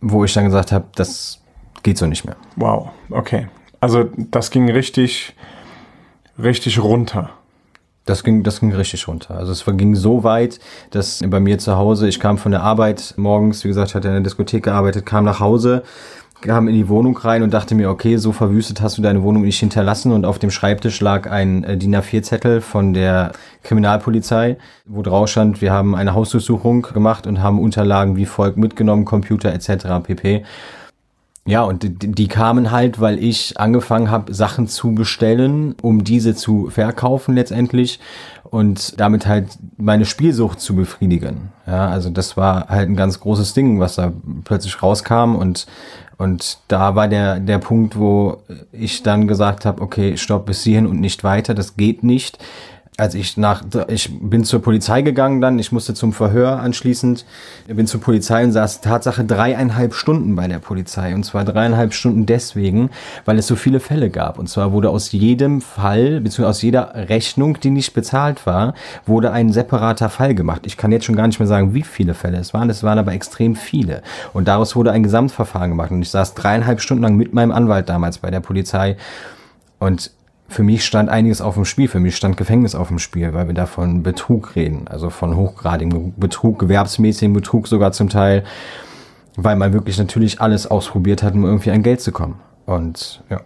wo 0.00 0.24
ich 0.24 0.32
dann 0.32 0.44
gesagt 0.44 0.70
habe, 0.70 0.84
das 0.94 1.40
geht 1.82 1.98
so 1.98 2.06
nicht 2.06 2.24
mehr. 2.24 2.36
Wow, 2.54 2.90
okay. 3.10 3.48
Also 3.80 4.04
das 4.30 4.52
ging 4.52 4.70
richtig, 4.70 5.34
richtig 6.40 6.80
runter. 6.80 7.30
Das 8.04 8.22
ging, 8.22 8.44
das 8.44 8.60
ging 8.60 8.72
richtig 8.72 9.08
runter. 9.08 9.34
Also 9.34 9.50
es 9.50 9.64
ging 9.64 9.96
so 9.96 10.22
weit, 10.22 10.60
dass 10.90 11.20
bei 11.26 11.40
mir 11.40 11.58
zu 11.58 11.76
Hause, 11.76 12.06
ich 12.06 12.20
kam 12.20 12.38
von 12.38 12.52
der 12.52 12.62
Arbeit 12.62 13.14
morgens, 13.16 13.64
wie 13.64 13.68
gesagt, 13.68 13.96
hatte 13.96 14.06
in 14.06 14.14
der 14.14 14.22
Diskothek 14.22 14.62
gearbeitet, 14.62 15.04
kam 15.04 15.24
nach 15.24 15.40
Hause, 15.40 15.82
kam 16.40 16.68
in 16.68 16.74
die 16.74 16.88
Wohnung 16.88 17.16
rein 17.16 17.42
und 17.42 17.52
dachte 17.52 17.74
mir, 17.74 17.90
okay, 17.90 18.16
so 18.16 18.32
verwüstet 18.32 18.80
hast 18.80 18.98
du 18.98 19.02
deine 19.02 19.22
Wohnung 19.22 19.42
nicht 19.42 19.58
hinterlassen 19.58 20.12
und 20.12 20.24
auf 20.24 20.38
dem 20.38 20.50
Schreibtisch 20.50 21.00
lag 21.00 21.30
ein 21.30 21.64
äh, 21.64 21.76
DIN 21.76 21.94
A4-Zettel 21.94 22.60
von 22.60 22.94
der 22.94 23.32
Kriminalpolizei, 23.62 24.56
wo 24.86 25.02
drauf 25.02 25.28
stand, 25.28 25.60
wir 25.60 25.72
haben 25.72 25.94
eine 25.94 26.14
Hausdurchsuchung 26.14 26.82
gemacht 26.82 27.26
und 27.26 27.42
haben 27.42 27.60
Unterlagen 27.60 28.16
wie 28.16 28.26
folgt 28.26 28.56
mitgenommen, 28.56 29.04
Computer 29.04 29.52
etc. 29.52 29.86
pp. 30.02 30.44
Ja, 31.46 31.62
und 31.62 31.82
die, 31.82 32.12
die 32.12 32.28
kamen 32.28 32.70
halt, 32.70 33.00
weil 33.00 33.18
ich 33.22 33.58
angefangen 33.58 34.10
habe, 34.10 34.32
Sachen 34.34 34.68
zu 34.68 34.94
bestellen, 34.94 35.74
um 35.82 36.04
diese 36.04 36.34
zu 36.34 36.68
verkaufen 36.70 37.34
letztendlich 37.34 37.98
und 38.44 39.00
damit 39.00 39.26
halt 39.26 39.58
meine 39.76 40.04
Spielsucht 40.04 40.60
zu 40.60 40.76
befriedigen. 40.76 41.50
Ja, 41.66 41.88
also 41.88 42.10
das 42.10 42.36
war 42.36 42.68
halt 42.68 42.88
ein 42.88 42.96
ganz 42.96 43.20
großes 43.20 43.54
Ding, 43.54 43.80
was 43.80 43.94
da 43.94 44.12
plötzlich 44.44 44.82
rauskam 44.82 45.34
und 45.34 45.66
und 46.20 46.58
da 46.68 46.94
war 46.94 47.08
der 47.08 47.40
der 47.40 47.58
Punkt, 47.58 47.98
wo 47.98 48.42
ich 48.72 49.02
dann 49.02 49.26
gesagt 49.26 49.64
habe, 49.64 49.80
okay, 49.80 50.18
stopp 50.18 50.44
bis 50.44 50.62
hierhin 50.62 50.86
und 50.86 51.00
nicht 51.00 51.24
weiter, 51.24 51.54
das 51.54 51.76
geht 51.76 52.04
nicht 52.04 52.38
als 52.96 53.14
ich 53.14 53.38
nach, 53.38 53.62
ich 53.88 54.10
bin 54.20 54.44
zur 54.44 54.60
Polizei 54.60 55.00
gegangen 55.00 55.40
dann, 55.40 55.58
ich 55.58 55.72
musste 55.72 55.94
zum 55.94 56.12
Verhör 56.12 56.60
anschließend, 56.60 57.24
bin 57.66 57.86
zur 57.86 58.00
Polizei 58.00 58.44
und 58.44 58.52
saß 58.52 58.82
Tatsache 58.82 59.24
dreieinhalb 59.24 59.94
Stunden 59.94 60.36
bei 60.36 60.48
der 60.48 60.58
Polizei. 60.58 61.14
Und 61.14 61.24
zwar 61.24 61.46
dreieinhalb 61.46 61.94
Stunden 61.94 62.26
deswegen, 62.26 62.90
weil 63.24 63.38
es 63.38 63.46
so 63.46 63.56
viele 63.56 63.80
Fälle 63.80 64.10
gab. 64.10 64.38
Und 64.38 64.48
zwar 64.48 64.72
wurde 64.72 64.90
aus 64.90 65.12
jedem 65.12 65.62
Fall, 65.62 66.20
beziehungsweise 66.20 66.48
aus 66.48 66.62
jeder 66.62 66.92
Rechnung, 67.08 67.58
die 67.60 67.70
nicht 67.70 67.94
bezahlt 67.94 68.44
war, 68.44 68.74
wurde 69.06 69.32
ein 69.32 69.50
separater 69.50 70.10
Fall 70.10 70.34
gemacht. 70.34 70.62
Ich 70.66 70.76
kann 70.76 70.92
jetzt 70.92 71.06
schon 71.06 71.16
gar 71.16 71.26
nicht 71.26 71.38
mehr 71.38 71.48
sagen, 71.48 71.72
wie 71.72 71.82
viele 71.82 72.12
Fälle 72.12 72.36
es 72.36 72.52
waren. 72.52 72.68
Es 72.68 72.82
waren 72.82 72.98
aber 72.98 73.12
extrem 73.12 73.56
viele. 73.56 74.02
Und 74.34 74.46
daraus 74.46 74.76
wurde 74.76 74.92
ein 74.92 75.02
Gesamtverfahren 75.02 75.70
gemacht. 75.70 75.90
Und 75.90 76.02
ich 76.02 76.10
saß 76.10 76.34
dreieinhalb 76.34 76.82
Stunden 76.82 77.02
lang 77.02 77.16
mit 77.16 77.32
meinem 77.32 77.52
Anwalt 77.52 77.88
damals 77.88 78.18
bei 78.18 78.30
der 78.30 78.40
Polizei. 78.40 78.98
Und 79.78 80.10
für 80.50 80.64
mich 80.64 80.84
stand 80.84 81.08
einiges 81.08 81.40
auf 81.40 81.54
dem 81.54 81.64
Spiel. 81.64 81.86
Für 81.86 82.00
mich 82.00 82.16
stand 82.16 82.36
Gefängnis 82.36 82.74
auf 82.74 82.88
dem 82.88 82.98
Spiel, 82.98 83.32
weil 83.32 83.46
wir 83.46 83.54
da 83.54 83.66
von 83.66 84.02
Betrug 84.02 84.56
reden. 84.56 84.88
Also 84.88 85.08
von 85.08 85.36
hochgradigem 85.36 86.14
Betrug, 86.16 86.58
gewerbsmäßigem 86.58 87.32
Betrug 87.32 87.68
sogar 87.68 87.92
zum 87.92 88.08
Teil, 88.08 88.42
weil 89.36 89.54
man 89.54 89.72
wirklich 89.72 89.96
natürlich 89.96 90.40
alles 90.40 90.66
ausprobiert 90.66 91.22
hat, 91.22 91.34
um 91.34 91.44
irgendwie 91.44 91.70
an 91.70 91.84
Geld 91.84 92.00
zu 92.00 92.10
kommen. 92.10 92.40
Und 92.66 93.22
ja. 93.30 93.40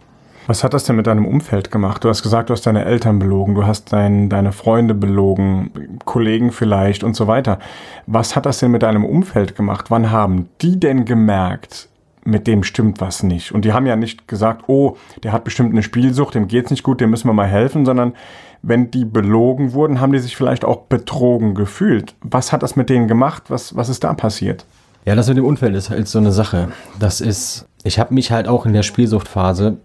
Was 0.47 0.65
hat 0.65 0.75
das 0.75 0.85
denn 0.85 0.97
mit 0.97 1.07
deinem 1.07 1.27
Umfeld 1.27 1.71
gemacht? 1.71 2.05
Du 2.05 2.09
hast 2.09 2.23
gesagt, 2.23 2.49
du 2.49 2.55
hast 2.55 2.67
deine 2.67 2.85
Eltern 2.85 3.19
belogen, 3.19 3.55
du 3.55 3.67
hast 3.67 3.93
dein, 3.93 4.29
deine 4.29 4.53
Freunde 4.53 4.95
belogen, 4.95 5.99
Kollegen 6.05 6.53
vielleicht 6.53 7.05
und 7.05 7.15
so 7.17 7.27
weiter. 7.27 7.59
Was 8.07 8.35
hat 8.35 8.47
das 8.47 8.59
denn 8.59 8.71
mit 8.71 8.83
deinem 8.83 9.05
Umfeld 9.05 9.57
gemacht? 9.57 9.91
Wann 9.91 10.11
haben 10.11 10.49
die 10.61 10.81
denn 10.81 11.05
gemerkt, 11.05 11.89
mit 12.25 12.47
dem 12.47 12.63
stimmt 12.63 13.01
was 13.01 13.23
nicht. 13.23 13.53
Und 13.53 13.65
die 13.65 13.73
haben 13.73 13.87
ja 13.87 13.97
nicht 13.97 14.27
gesagt, 14.29 14.65
oh, 14.69 14.97
der 15.23 15.33
hat 15.33 15.45
bestimmt 15.45 15.73
eine 15.73 15.83
Spielsucht, 15.83 16.35
dem 16.35 16.49
geht's 16.49 16.71
nicht 16.71 16.83
gut, 16.83 17.01
dem 17.01 17.11
müssen 17.11 17.29
wir 17.29 17.35
mal 17.35 17.47
helfen, 17.47 17.85
sondern 17.85 18.15
wenn 18.63 18.91
die 18.91 19.05
belogen 19.05 19.73
wurden, 19.73 20.01
haben 20.01 20.13
die 20.13 20.19
sich 20.19 20.37
vielleicht 20.37 20.65
auch 20.65 20.83
betrogen 20.83 21.55
gefühlt. 21.55 22.15
Was 22.23 22.53
hat 22.53 22.63
das 22.63 22.77
mit 22.77 22.89
denen 22.89 23.09
gemacht? 23.09 23.45
Was, 23.49 23.77
was 23.77 23.89
ist 23.89 24.05
da 24.05 24.15
passiert? 24.15 24.65
Ja, 25.05 25.15
das 25.15 25.29
mit 25.29 25.37
dem 25.37 25.45
Unfall 25.45 25.75
ist 25.75 25.91
halt 25.91 26.09
so 26.09 26.19
eine 26.19 26.33
Sache. 26.33 26.69
Das 26.99 27.21
ist, 27.21 27.67
ich 27.83 27.99
habe 27.99 28.15
mich 28.15 28.33
halt 28.33 28.49
auch 28.49 28.65
in 28.65 28.73
der 28.73 28.83
Spielsuchtphase, 28.83 29.77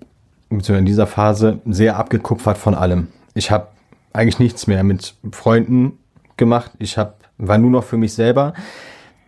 beziehungsweise 0.50 0.79
in 0.79 0.86
dieser 0.86 1.08
Phase, 1.08 1.60
sehr 1.65 1.98
abgekupfert 1.98 2.58
von 2.58 2.74
allem. 2.74 3.10
Ich 3.34 3.51
habe 3.51 3.67
eigentlich 4.13 4.39
nichts 4.39 4.65
mehr 4.65 4.84
mit 4.84 5.15
Freunden 5.31 5.98
gemacht. 6.38 6.72
Ich 6.79 6.98
hab, 6.98 7.19
war 7.38 7.58
nur 7.58 7.72
noch 7.72 7.84
für 7.84 7.98
mich 7.98 8.13
selber 8.13 8.53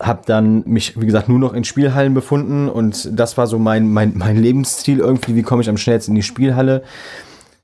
habe 0.01 0.21
dann 0.25 0.63
mich, 0.65 0.99
wie 0.99 1.05
gesagt, 1.05 1.29
nur 1.29 1.39
noch 1.39 1.53
in 1.53 1.63
Spielhallen 1.63 2.13
befunden 2.13 2.69
und 2.69 3.09
das 3.11 3.37
war 3.37 3.47
so 3.47 3.59
mein, 3.59 3.89
mein, 3.89 4.13
mein 4.15 4.37
Lebensstil 4.37 4.99
irgendwie, 4.99 5.35
wie 5.35 5.43
komme 5.43 5.61
ich 5.61 5.69
am 5.69 5.77
schnellsten 5.77 6.11
in 6.11 6.15
die 6.15 6.23
Spielhalle 6.23 6.83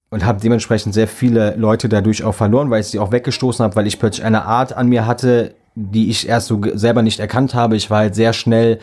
und 0.10 0.25
habe 0.25 0.39
dementsprechend 0.39 0.94
sehr 0.94 1.08
viele 1.08 1.56
Leute 1.56 1.89
dadurch 1.89 2.24
auch 2.24 2.36
verloren, 2.36 2.70
weil 2.70 2.82
ich 2.82 2.88
sie 2.88 3.00
auch 3.00 3.12
weggestoßen 3.12 3.63
habe, 3.63 3.75
weil 3.75 3.88
ich 3.88 4.00
plötzlich 4.00 4.25
eine 4.25 4.46
Art 4.46 4.74
an 4.74 4.88
mir 4.88 5.06
hatte, 5.06 5.53
die 5.75 6.10
ich 6.10 6.27
erst 6.27 6.48
so 6.48 6.62
selber 6.74 7.01
nicht 7.01 7.20
erkannt 7.20 7.53
habe. 7.53 7.75
Ich 7.75 7.89
war 7.89 8.00
halt 8.00 8.15
sehr 8.15 8.34
schnell 8.34 8.79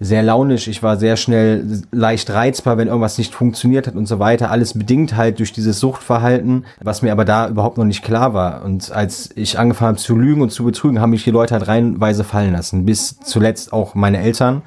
sehr 0.00 0.22
launisch, 0.22 0.66
ich 0.66 0.82
war 0.82 0.96
sehr 0.96 1.16
schnell 1.16 1.82
leicht 1.92 2.30
reizbar, 2.30 2.78
wenn 2.78 2.88
irgendwas 2.88 3.18
nicht 3.18 3.34
funktioniert 3.34 3.86
hat 3.86 3.94
und 3.94 4.06
so 4.06 4.18
weiter. 4.18 4.50
Alles 4.50 4.72
bedingt 4.72 5.14
halt 5.14 5.38
durch 5.38 5.52
dieses 5.52 5.78
Suchtverhalten, 5.78 6.64
was 6.80 7.02
mir 7.02 7.12
aber 7.12 7.26
da 7.26 7.48
überhaupt 7.48 7.76
noch 7.76 7.84
nicht 7.84 8.02
klar 8.02 8.32
war. 8.32 8.64
Und 8.64 8.90
als 8.92 9.30
ich 9.36 9.58
angefangen 9.58 9.88
habe 9.88 9.98
zu 9.98 10.16
lügen 10.16 10.40
und 10.40 10.50
zu 10.50 10.64
betrügen, 10.64 11.00
haben 11.00 11.10
mich 11.10 11.24
die 11.24 11.30
Leute 11.30 11.54
halt 11.54 11.68
reihenweise 11.68 12.24
fallen 12.24 12.52
lassen. 12.52 12.86
Bis 12.86 13.20
zuletzt 13.20 13.74
auch 13.74 13.94
meine 13.94 14.18
Eltern. 14.20 14.62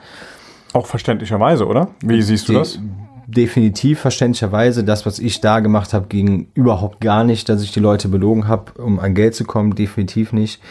Auch 0.71 0.85
verständlicherweise, 0.85 1.65
oder? 1.65 1.89
Wie 2.01 2.21
siehst 2.21 2.47
du 2.47 2.53
das? 2.53 2.79
Definitiv 3.33 3.99
verständlicherweise. 3.99 4.83
Das, 4.83 5.05
was 5.05 5.19
ich 5.19 5.41
da 5.41 5.59
gemacht 5.59 5.93
habe, 5.93 6.07
ging 6.07 6.47
überhaupt 6.53 7.01
gar 7.01 7.23
nicht, 7.23 7.49
dass 7.49 7.63
ich 7.63 7.71
die 7.71 7.79
Leute 7.79 8.07
belogen 8.07 8.47
habe, 8.47 8.81
um 8.81 8.99
an 8.99 9.15
Geld 9.15 9.35
zu 9.35 9.43
kommen. 9.43 9.75
Definitiv 9.75 10.33
nicht. 10.33 10.61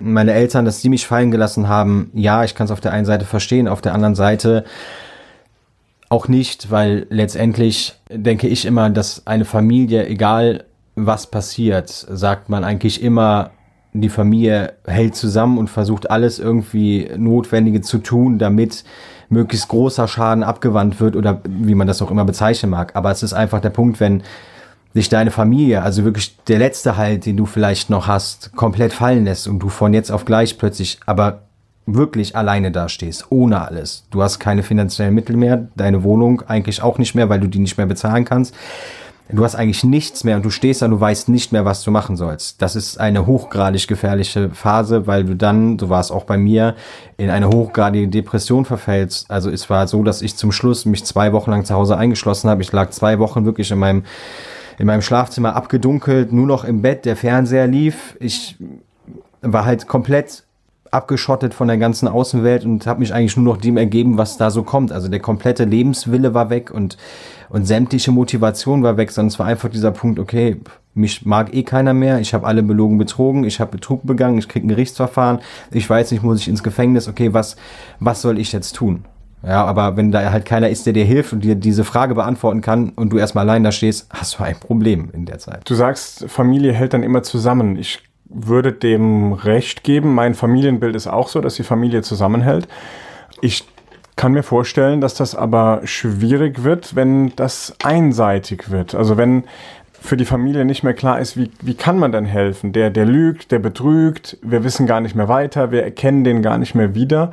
Meine 0.00 0.32
Eltern, 0.32 0.64
dass 0.64 0.80
die 0.80 0.88
mich 0.88 1.06
fallen 1.06 1.30
gelassen 1.30 1.68
haben, 1.68 2.10
ja, 2.14 2.44
ich 2.44 2.54
kann 2.54 2.64
es 2.64 2.70
auf 2.70 2.80
der 2.80 2.92
einen 2.92 3.06
Seite 3.06 3.24
verstehen, 3.24 3.68
auf 3.68 3.80
der 3.80 3.94
anderen 3.94 4.14
Seite 4.14 4.64
auch 6.08 6.28
nicht, 6.28 6.70
weil 6.70 7.06
letztendlich 7.08 7.94
denke 8.10 8.46
ich 8.46 8.66
immer, 8.66 8.90
dass 8.90 9.26
eine 9.26 9.44
Familie, 9.44 10.06
egal 10.06 10.64
was 10.94 11.26
passiert, 11.26 11.88
sagt 11.88 12.50
man 12.50 12.64
eigentlich 12.64 13.02
immer, 13.02 13.50
die 13.94 14.08
Familie 14.08 14.74
hält 14.86 15.16
zusammen 15.16 15.58
und 15.58 15.68
versucht 15.68 16.10
alles 16.10 16.38
irgendwie 16.38 17.10
Notwendige 17.16 17.80
zu 17.80 17.98
tun, 17.98 18.38
damit 18.38 18.84
möglichst 19.32 19.68
großer 19.68 20.06
Schaden 20.06 20.44
abgewandt 20.44 21.00
wird 21.00 21.16
oder 21.16 21.40
wie 21.44 21.74
man 21.74 21.86
das 21.86 22.02
auch 22.02 22.10
immer 22.10 22.24
bezeichnen 22.24 22.70
mag. 22.70 22.94
Aber 22.94 23.10
es 23.10 23.22
ist 23.22 23.32
einfach 23.32 23.60
der 23.60 23.70
Punkt, 23.70 23.98
wenn 23.98 24.22
sich 24.94 25.08
deine 25.08 25.30
Familie, 25.30 25.82
also 25.82 26.04
wirklich 26.04 26.36
der 26.48 26.58
letzte 26.58 26.96
Halt, 26.96 27.24
den 27.24 27.36
du 27.36 27.46
vielleicht 27.46 27.88
noch 27.88 28.06
hast, 28.06 28.54
komplett 28.54 28.92
fallen 28.92 29.24
lässt 29.24 29.48
und 29.48 29.58
du 29.58 29.70
von 29.70 29.94
jetzt 29.94 30.12
auf 30.12 30.26
gleich 30.26 30.58
plötzlich 30.58 31.00
aber 31.06 31.40
wirklich 31.86 32.36
alleine 32.36 32.70
dastehst, 32.70 33.26
ohne 33.30 33.66
alles. 33.66 34.04
Du 34.10 34.22
hast 34.22 34.38
keine 34.38 34.62
finanziellen 34.62 35.14
Mittel 35.14 35.36
mehr, 35.36 35.66
deine 35.74 36.04
Wohnung 36.04 36.42
eigentlich 36.42 36.82
auch 36.82 36.98
nicht 36.98 37.14
mehr, 37.14 37.28
weil 37.28 37.40
du 37.40 37.48
die 37.48 37.58
nicht 37.58 37.78
mehr 37.78 37.86
bezahlen 37.86 38.24
kannst 38.24 38.54
du 39.32 39.44
hast 39.44 39.54
eigentlich 39.54 39.84
nichts 39.84 40.24
mehr 40.24 40.36
und 40.36 40.44
du 40.44 40.50
stehst 40.50 40.82
da, 40.82 40.88
du 40.88 41.00
weißt 41.00 41.28
nicht 41.28 41.52
mehr, 41.52 41.64
was 41.64 41.82
du 41.82 41.90
machen 41.90 42.16
sollst. 42.16 42.60
Das 42.62 42.76
ist 42.76 42.98
eine 42.98 43.26
hochgradig 43.26 43.88
gefährliche 43.88 44.50
Phase, 44.50 45.06
weil 45.06 45.24
du 45.24 45.34
dann, 45.34 45.78
so 45.78 45.88
war 45.88 46.00
es 46.00 46.10
auch 46.10 46.24
bei 46.24 46.36
mir, 46.36 46.74
in 47.16 47.30
eine 47.30 47.48
hochgradige 47.48 48.08
Depression 48.08 48.64
verfällst. 48.64 49.30
Also 49.30 49.50
es 49.50 49.68
war 49.70 49.86
so, 49.88 50.02
dass 50.02 50.22
ich 50.22 50.36
zum 50.36 50.52
Schluss 50.52 50.84
mich 50.84 51.04
zwei 51.04 51.32
Wochen 51.32 51.50
lang 51.50 51.64
zu 51.64 51.74
Hause 51.74 51.96
eingeschlossen 51.96 52.50
habe. 52.50 52.62
Ich 52.62 52.72
lag 52.72 52.90
zwei 52.90 53.18
Wochen 53.18 53.44
wirklich 53.44 53.70
in 53.70 53.78
meinem 53.78 54.04
in 54.78 54.86
meinem 54.86 55.02
Schlafzimmer 55.02 55.54
abgedunkelt, 55.54 56.32
nur 56.32 56.46
noch 56.46 56.64
im 56.64 56.82
Bett, 56.82 57.04
der 57.04 57.14
Fernseher 57.14 57.66
lief. 57.66 58.16
Ich 58.20 58.56
war 59.42 59.64
halt 59.64 59.86
komplett 59.86 60.44
abgeschottet 60.92 61.54
von 61.54 61.68
der 61.68 61.78
ganzen 61.78 62.06
Außenwelt 62.06 62.64
und 62.64 62.86
habe 62.86 63.00
mich 63.00 63.12
eigentlich 63.12 63.36
nur 63.36 63.46
noch 63.46 63.56
dem 63.56 63.76
ergeben, 63.76 64.18
was 64.18 64.36
da 64.36 64.50
so 64.50 64.62
kommt. 64.62 64.92
Also 64.92 65.08
der 65.08 65.20
komplette 65.20 65.64
Lebenswille 65.64 66.34
war 66.34 66.50
weg 66.50 66.70
und, 66.70 66.98
und 67.48 67.66
sämtliche 67.66 68.12
Motivation 68.12 68.82
war 68.82 68.96
weg, 68.98 69.10
sondern 69.10 69.28
es 69.28 69.38
war 69.38 69.46
einfach 69.46 69.70
dieser 69.70 69.90
Punkt, 69.90 70.18
okay, 70.20 70.60
mich 70.94 71.24
mag 71.24 71.54
eh 71.54 71.62
keiner 71.62 71.94
mehr, 71.94 72.20
ich 72.20 72.34
habe 72.34 72.46
alle 72.46 72.62
belogen 72.62 72.98
betrogen, 72.98 73.44
ich 73.44 73.58
habe 73.58 73.70
Betrug 73.70 74.06
begangen, 74.06 74.36
ich 74.36 74.48
krieg 74.48 74.62
ein 74.62 74.68
Gerichtsverfahren, 74.68 75.40
ich 75.70 75.88
weiß 75.88 76.10
nicht, 76.10 76.22
muss 76.22 76.40
ich 76.40 76.48
ins 76.48 76.62
Gefängnis, 76.62 77.08
okay, 77.08 77.32
was, 77.32 77.56
was 77.98 78.20
soll 78.20 78.38
ich 78.38 78.52
jetzt 78.52 78.76
tun? 78.76 79.06
Ja, 79.44 79.64
aber 79.64 79.96
wenn 79.96 80.12
da 80.12 80.30
halt 80.30 80.44
keiner 80.44 80.68
ist, 80.68 80.86
der 80.86 80.92
dir 80.92 81.04
hilft 81.04 81.32
und 81.32 81.42
dir 81.42 81.54
diese 81.54 81.84
Frage 81.84 82.14
beantworten 82.14 82.60
kann 82.60 82.90
und 82.90 83.12
du 83.12 83.18
erstmal 83.18 83.48
allein 83.48 83.64
da 83.64 83.72
stehst, 83.72 84.06
hast 84.10 84.38
du 84.38 84.44
ein 84.44 84.60
Problem 84.60 85.08
in 85.12 85.24
der 85.24 85.38
Zeit. 85.38 85.68
Du 85.68 85.74
sagst, 85.74 86.26
Familie 86.28 86.72
hält 86.72 86.92
dann 86.92 87.02
immer 87.02 87.22
zusammen. 87.24 87.76
Ich 87.76 88.02
würde 88.34 88.72
dem 88.72 89.32
recht 89.32 89.84
geben. 89.84 90.14
Mein 90.14 90.34
Familienbild 90.34 90.96
ist 90.96 91.06
auch 91.06 91.28
so, 91.28 91.40
dass 91.40 91.54
die 91.54 91.62
Familie 91.62 92.02
zusammenhält. 92.02 92.68
Ich 93.40 93.64
kann 94.16 94.32
mir 94.32 94.42
vorstellen, 94.42 95.00
dass 95.00 95.14
das 95.14 95.34
aber 95.34 95.80
schwierig 95.84 96.64
wird, 96.64 96.94
wenn 96.94 97.34
das 97.36 97.74
einseitig 97.82 98.70
wird. 98.70 98.94
Also 98.94 99.16
wenn 99.16 99.44
für 100.00 100.16
die 100.16 100.24
Familie 100.24 100.64
nicht 100.64 100.82
mehr 100.82 100.94
klar 100.94 101.20
ist, 101.20 101.36
wie, 101.36 101.50
wie 101.60 101.74
kann 101.74 101.98
man 101.98 102.12
denn 102.12 102.24
helfen? 102.24 102.72
Der, 102.72 102.90
der 102.90 103.06
lügt, 103.06 103.52
der 103.52 103.60
betrügt, 103.60 104.36
wir 104.42 104.64
wissen 104.64 104.86
gar 104.86 105.00
nicht 105.00 105.14
mehr 105.14 105.28
weiter, 105.28 105.70
wir 105.70 105.84
erkennen 105.84 106.24
den 106.24 106.42
gar 106.42 106.58
nicht 106.58 106.74
mehr 106.74 106.94
wieder. 106.94 107.32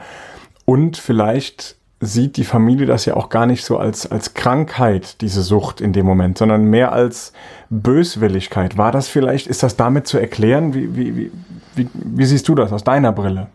Und 0.65 0.97
vielleicht 0.97 1.78
sieht 2.01 2.37
die 2.37 2.45
Familie 2.45 2.85
das 2.85 3.05
ja 3.05 3.15
auch 3.15 3.29
gar 3.29 3.45
nicht 3.45 3.63
so 3.65 3.77
als, 3.77 4.09
als 4.09 4.33
Krankheit, 4.33 5.21
diese 5.21 5.41
Sucht 5.41 5.81
in 5.81 5.91
dem 5.91 6.05
Moment, 6.05 6.37
sondern 6.37 6.63
mehr 6.63 6.93
als 6.93 7.33
Böswilligkeit. 7.69 8.77
War 8.77 8.91
das 8.91 9.07
vielleicht, 9.07 9.47
ist 9.47 9.63
das 9.63 9.75
damit 9.75 10.07
zu 10.07 10.17
erklären? 10.17 10.73
Wie, 10.73 10.95
wie, 10.95 11.15
wie, 11.15 11.31
wie, 11.75 11.89
wie 11.93 12.25
siehst 12.25 12.47
du 12.47 12.55
das 12.55 12.71
aus 12.71 12.83
deiner 12.83 13.11
Brille? 13.11 13.47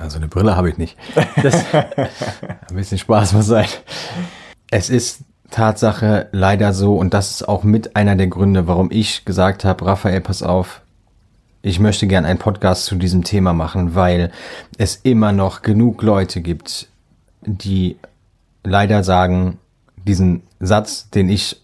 Also 0.00 0.16
eine 0.16 0.28
Brille 0.28 0.56
habe 0.56 0.70
ich 0.70 0.78
nicht. 0.78 0.96
Das, 1.42 1.64
ein 1.72 2.74
bisschen 2.74 2.98
Spaß 2.98 3.34
muss 3.34 3.46
sein. 3.46 3.68
Es 4.70 4.90
ist 4.90 5.20
Tatsache 5.50 6.28
leider 6.32 6.72
so, 6.72 6.96
und 6.96 7.14
das 7.14 7.30
ist 7.30 7.48
auch 7.48 7.62
mit 7.62 7.96
einer 7.96 8.16
der 8.16 8.26
Gründe, 8.26 8.66
warum 8.66 8.90
ich 8.90 9.24
gesagt 9.24 9.64
habe, 9.64 9.86
Raphael, 9.86 10.20
pass 10.20 10.42
auf, 10.42 10.80
ich 11.62 11.80
möchte 11.80 12.06
gern 12.06 12.24
einen 12.24 12.38
Podcast 12.38 12.86
zu 12.86 12.96
diesem 12.96 13.24
Thema 13.24 13.52
machen, 13.52 13.94
weil 13.94 14.30
es 14.78 14.96
immer 14.96 15.32
noch 15.32 15.62
genug 15.62 16.02
Leute 16.02 16.40
gibt, 16.40 16.88
die 17.46 17.96
leider 18.64 19.04
sagen, 19.04 19.58
diesen 19.96 20.42
Satz, 20.60 21.10
den 21.10 21.28
ich 21.28 21.62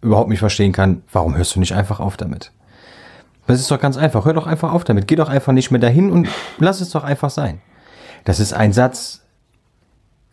überhaupt 0.00 0.28
nicht 0.28 0.40
verstehen 0.40 0.72
kann, 0.72 1.02
warum 1.12 1.36
hörst 1.36 1.54
du 1.54 1.60
nicht 1.60 1.74
einfach 1.74 2.00
auf 2.00 2.16
damit? 2.16 2.52
Das 3.46 3.60
ist 3.60 3.70
doch 3.70 3.80
ganz 3.80 3.96
einfach. 3.96 4.24
Hör 4.24 4.34
doch 4.34 4.46
einfach 4.46 4.72
auf 4.72 4.84
damit. 4.84 5.08
Geh 5.08 5.16
doch 5.16 5.28
einfach 5.28 5.52
nicht 5.52 5.70
mehr 5.70 5.80
dahin 5.80 6.10
und 6.10 6.28
lass 6.58 6.80
es 6.80 6.90
doch 6.90 7.04
einfach 7.04 7.30
sein. 7.30 7.60
Das 8.24 8.40
ist 8.40 8.52
ein 8.52 8.72
Satz, 8.72 9.22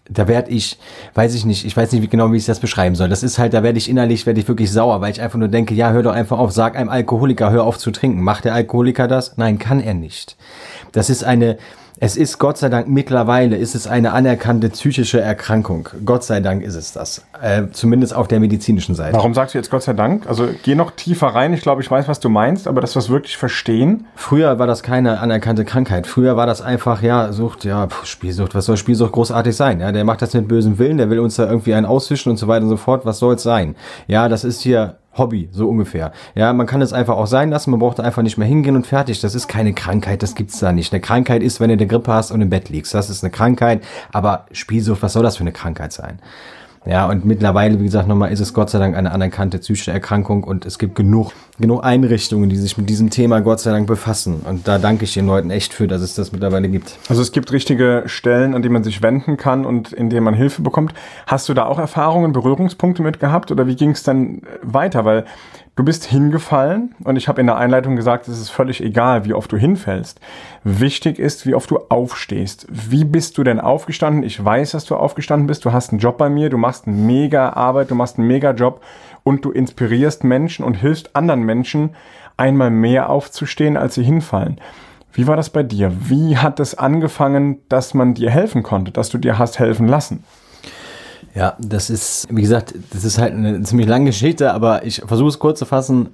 da 0.10 0.28
werde 0.28 0.52
ich, 0.52 0.80
weiß 1.14 1.36
ich 1.36 1.46
nicht, 1.46 1.66
ich 1.66 1.78
weiß 1.78 1.92
nicht 1.92 2.02
wie 2.02 2.08
genau, 2.08 2.32
wie 2.32 2.38
ich 2.38 2.46
das 2.46 2.60
beschreiben 2.60 2.96
soll. 2.96 3.10
Das 3.10 3.22
ist 3.22 3.38
halt, 3.38 3.54
da 3.54 3.62
werde 3.62 3.78
ich 3.78 3.90
innerlich, 3.90 4.26
werde 4.26 4.40
ich 4.40 4.48
wirklich 4.48 4.72
sauer, 4.72 5.02
weil 5.02 5.12
ich 5.12 5.22
einfach 5.22 5.38
nur 5.38 5.48
denke, 5.48 5.76
ja, 5.76 5.92
hör 5.92 6.02
doch 6.02 6.14
einfach 6.14 6.40
auf, 6.40 6.52
sag 6.52 6.76
einem 6.76 6.90
Alkoholiker, 6.90 7.52
hör 7.52 7.64
auf 7.64 7.78
zu 7.78 7.92
trinken. 7.92 8.22
Macht 8.22 8.46
der 8.46 8.54
Alkoholiker 8.54 9.08
das? 9.08 9.38
Nein, 9.38 9.60
kann 9.60 9.80
er 9.80 9.94
nicht. 9.94 10.36
Das 10.92 11.10
ist 11.10 11.24
eine, 11.24 11.58
es 12.02 12.16
ist 12.16 12.38
Gott 12.38 12.58
sei 12.58 12.70
Dank 12.70 12.88
mittlerweile 12.88 13.58
ist 13.58 13.76
es 13.76 13.86
eine 13.86 14.14
anerkannte 14.14 14.70
psychische 14.70 15.20
Erkrankung. 15.20 15.90
Gott 16.06 16.24
sei 16.24 16.40
Dank 16.40 16.64
ist 16.64 16.76
es 16.76 16.94
das. 16.94 17.26
Äh, 17.42 17.64
zumindest 17.72 18.16
auf 18.16 18.30
der 18.30 18.40
medizinischen 18.40 18.96
Seite. 18.96 19.18
Warum 19.18 19.34
sagst 19.34 19.54
du 19.54 19.58
jetzt 19.58 19.70
Gott 19.70 19.84
sei 19.84 19.94
Dank? 19.94 20.26
Also 20.28 20.48
geh 20.64 20.76
noch 20.76 20.92
tiefer 20.92 21.28
rein. 21.28 21.54
Ich 21.54 21.62
glaube, 21.62 21.82
ich 21.82 21.92
weiß, 21.92 22.08
was 22.08 22.22
du 22.22 22.30
meinst, 22.30 22.68
aber 22.68 22.80
dass 22.80 22.96
wir 22.96 23.00
es 23.00 23.10
wirklich 23.10 23.36
verstehen. 23.36 24.08
Früher 24.16 24.60
war 24.60 24.68
das 24.68 24.82
keine 24.82 25.20
anerkannte 25.20 25.66
Krankheit. 25.66 26.08
Früher 26.08 26.38
war 26.38 26.46
das 26.46 26.62
einfach, 26.62 27.02
ja, 27.02 27.34
Sucht, 27.34 27.66
ja, 27.66 27.88
pff, 27.88 28.06
Spielsucht. 28.06 28.56
Was 28.56 28.66
soll 28.66 28.78
Spielsucht 28.78 29.12
großartig 29.12 29.56
sein? 29.56 29.82
Ja, 29.82 29.92
der 29.92 30.06
macht 30.06 30.22
das 30.22 30.34
mit 30.34 30.48
bösem 30.48 30.80
Willen, 30.80 30.98
der 30.98 31.10
will 31.10 31.20
uns 31.20 31.36
da 31.36 31.50
irgendwie 31.50 31.74
einen 31.74 31.86
auswischen 31.86 32.30
und 32.30 32.38
so 32.38 32.48
weiter 32.48 32.64
und 32.64 32.70
so 32.70 32.78
fort. 32.78 33.06
Was 33.06 33.20
soll 33.20 33.36
es 33.36 33.44
sein? 33.44 33.76
Ja, 34.08 34.30
das 34.30 34.46
ist 34.46 34.62
hier 34.62 34.99
Hobby, 35.18 35.50
so 35.52 35.68
ungefähr. 35.68 36.12
Ja, 36.36 36.54
man 36.54 36.68
kann 36.68 36.82
es 36.82 36.94
einfach 36.94 37.18
auch 37.18 37.26
sein 37.26 37.50
lassen, 37.50 37.72
man 37.72 37.80
braucht 37.80 38.00
einfach 38.00 38.22
nicht 38.22 38.38
mehr 38.38 38.48
hingehen 38.48 38.76
und 38.76 38.86
fertig. 38.86 39.20
Das 39.22 39.36
ist 39.36 39.48
keine 39.48 39.74
Krankheit, 39.74 40.24
das 40.24 40.36
gibt's 40.36 40.60
da 40.60 40.72
nicht. 40.72 40.94
Eine 40.94 41.02
Krankheit 41.02 41.42
ist, 41.42 41.60
wenn 41.60 41.70
du 41.70 41.74
eine 41.74 41.88
Grippe 41.88 42.14
hast 42.14 42.32
und 42.32 42.42
im 42.42 42.50
Bett 42.50 42.70
liegst. 42.70 42.94
Das 42.94 43.10
ist 43.10 43.24
eine 43.24 43.32
Krankheit, 43.32 43.84
aber 44.12 44.46
Spielsucht, 44.52 45.02
was 45.02 45.14
soll 45.14 45.24
das 45.24 45.38
für 45.38 45.42
eine 45.42 45.52
Krankheit 45.52 45.94
sein? 45.94 46.20
Ja, 46.86 47.08
und 47.08 47.26
mittlerweile, 47.26 47.80
wie 47.80 47.84
gesagt, 47.84 48.08
nochmal 48.08 48.32
ist 48.32 48.40
es 48.40 48.54
Gott 48.54 48.70
sei 48.70 48.80
Dank 48.80 48.96
eine 48.96 49.12
anerkannte 49.12 49.60
psychische 49.60 49.92
Erkrankung 49.92 50.44
und 50.44 50.66
es 50.66 50.80
gibt 50.80 50.96
genug, 50.96 51.34
genug 51.60 51.84
Einrichtungen, 51.84 52.50
die 52.50 52.56
sich 52.56 52.78
mit 52.78 52.90
diesem 52.90 53.10
Thema 53.10 53.42
Gott 53.42 53.60
sei 53.60 53.72
Dank 53.72 53.86
befassen. 53.86 54.42
Und 54.48 54.68
da 54.68 54.78
danke 54.80 55.04
ich 55.04 55.14
den 55.14 55.28
Leuten 55.28 55.52
echt 55.52 55.74
für, 55.74 55.88
dass 55.88 56.02
es 56.02 56.16
das 56.16 56.32
mittlerweile 56.32 56.70
gibt. 56.70 56.98
Also 57.10 57.22
es 57.22 57.32
gibt 57.32 57.52
richtige 57.52 58.04
Stellen, 58.06 58.56
an 58.56 58.62
die 58.62 58.70
man 58.70 58.84
sich 58.84 59.02
wenden 59.02 59.36
kann 59.36 59.66
und 59.66 59.92
in 59.92 60.10
denen 60.10 60.24
man 60.24 60.34
Hilfe 60.34 60.62
bekommt. 60.62 60.94
Hast 61.28 61.50
du 61.50 61.54
da 61.54 61.66
auch 61.66 61.80
Erfahrungen, 61.80 62.32
Berührungspunkte 62.32 63.04
mit 63.04 63.20
gehabt 63.20 63.52
oder 63.52 63.68
wie 63.68 63.76
ging 63.76 63.92
es 63.92 64.04
dann 64.04 64.42
weiter? 64.62 65.04
Weil 65.04 65.26
Du 65.80 65.86
bist 65.86 66.04
hingefallen 66.04 66.94
und 67.06 67.16
ich 67.16 67.30
habe 67.30 67.40
in 67.40 67.48
der 67.48 67.56
Einleitung 67.56 67.96
gesagt, 67.96 68.28
es 68.28 68.38
ist 68.38 68.50
völlig 68.50 68.84
egal, 68.84 69.24
wie 69.24 69.34
oft 69.34 69.50
du 69.50 69.56
hinfällst. 69.56 70.20
Wichtig 70.66 71.20
ist, 71.20 71.46
wie 71.46 71.56
oft 71.56 71.72
du 71.72 71.80
aufstehst. 71.88 72.68
Wie 72.70 73.06
bist 73.06 73.38
du 73.38 73.46
denn 73.46 73.62
aufgestanden? 73.62 74.24
Ich 74.24 74.44
weiß, 74.44 74.72
dass 74.72 74.84
du 74.84 74.98
aufgestanden 74.98 75.48
bist. 75.48 75.64
Du 75.64 75.72
hast 75.72 75.92
einen 75.92 76.00
Job 76.00 76.18
bei 76.18 76.28
mir, 76.28 76.50
du 76.50 76.58
machst 76.58 76.86
eine 76.86 76.98
mega 76.98 77.52
Arbeit, 77.52 77.92
du 77.92 77.96
machst 77.96 78.18
einen 78.18 78.28
mega 78.28 78.52
Job 78.52 78.84
und 79.24 79.46
du 79.46 79.52
inspirierst 79.52 80.26
Menschen 80.26 80.66
und 80.66 80.74
hilfst 80.74 81.16
anderen 81.16 81.44
Menschen, 81.44 81.92
einmal 82.36 82.72
mehr 82.72 83.10
aufzustehen, 83.10 83.78
als 83.78 83.96
sie 83.96 84.04
hinfallen. 84.04 84.60
Wie 85.14 85.28
war 85.28 85.38
das 85.38 85.50
bei 85.50 85.64
dir? 85.64 85.94
Wie 85.98 86.36
hat 86.36 86.60
es 86.60 86.78
angefangen, 86.78 87.60
dass 87.70 87.94
man 87.94 88.16
dir 88.16 88.32
helfen 88.32 88.64
konnte, 88.64 88.92
dass 88.92 89.08
du 89.08 89.18
dir 89.18 89.40
hast 89.40 89.60
helfen 89.60 89.88
lassen? 89.88 90.26
Ja, 91.36 91.56
das 91.60 91.90
ist, 91.90 92.28
wie 92.32 92.42
gesagt, 92.42 92.74
das 92.92 93.04
ist 93.04 93.18
halt 93.18 93.34
eine 93.34 93.62
ziemlich 93.62 93.88
lange 93.88 94.06
Geschichte, 94.06 94.54
aber 94.54 94.86
ich 94.86 95.02
versuche 95.06 95.30
es 95.30 95.40
kurz 95.40 95.60
zu 95.60 95.66
fassen. 95.66 96.10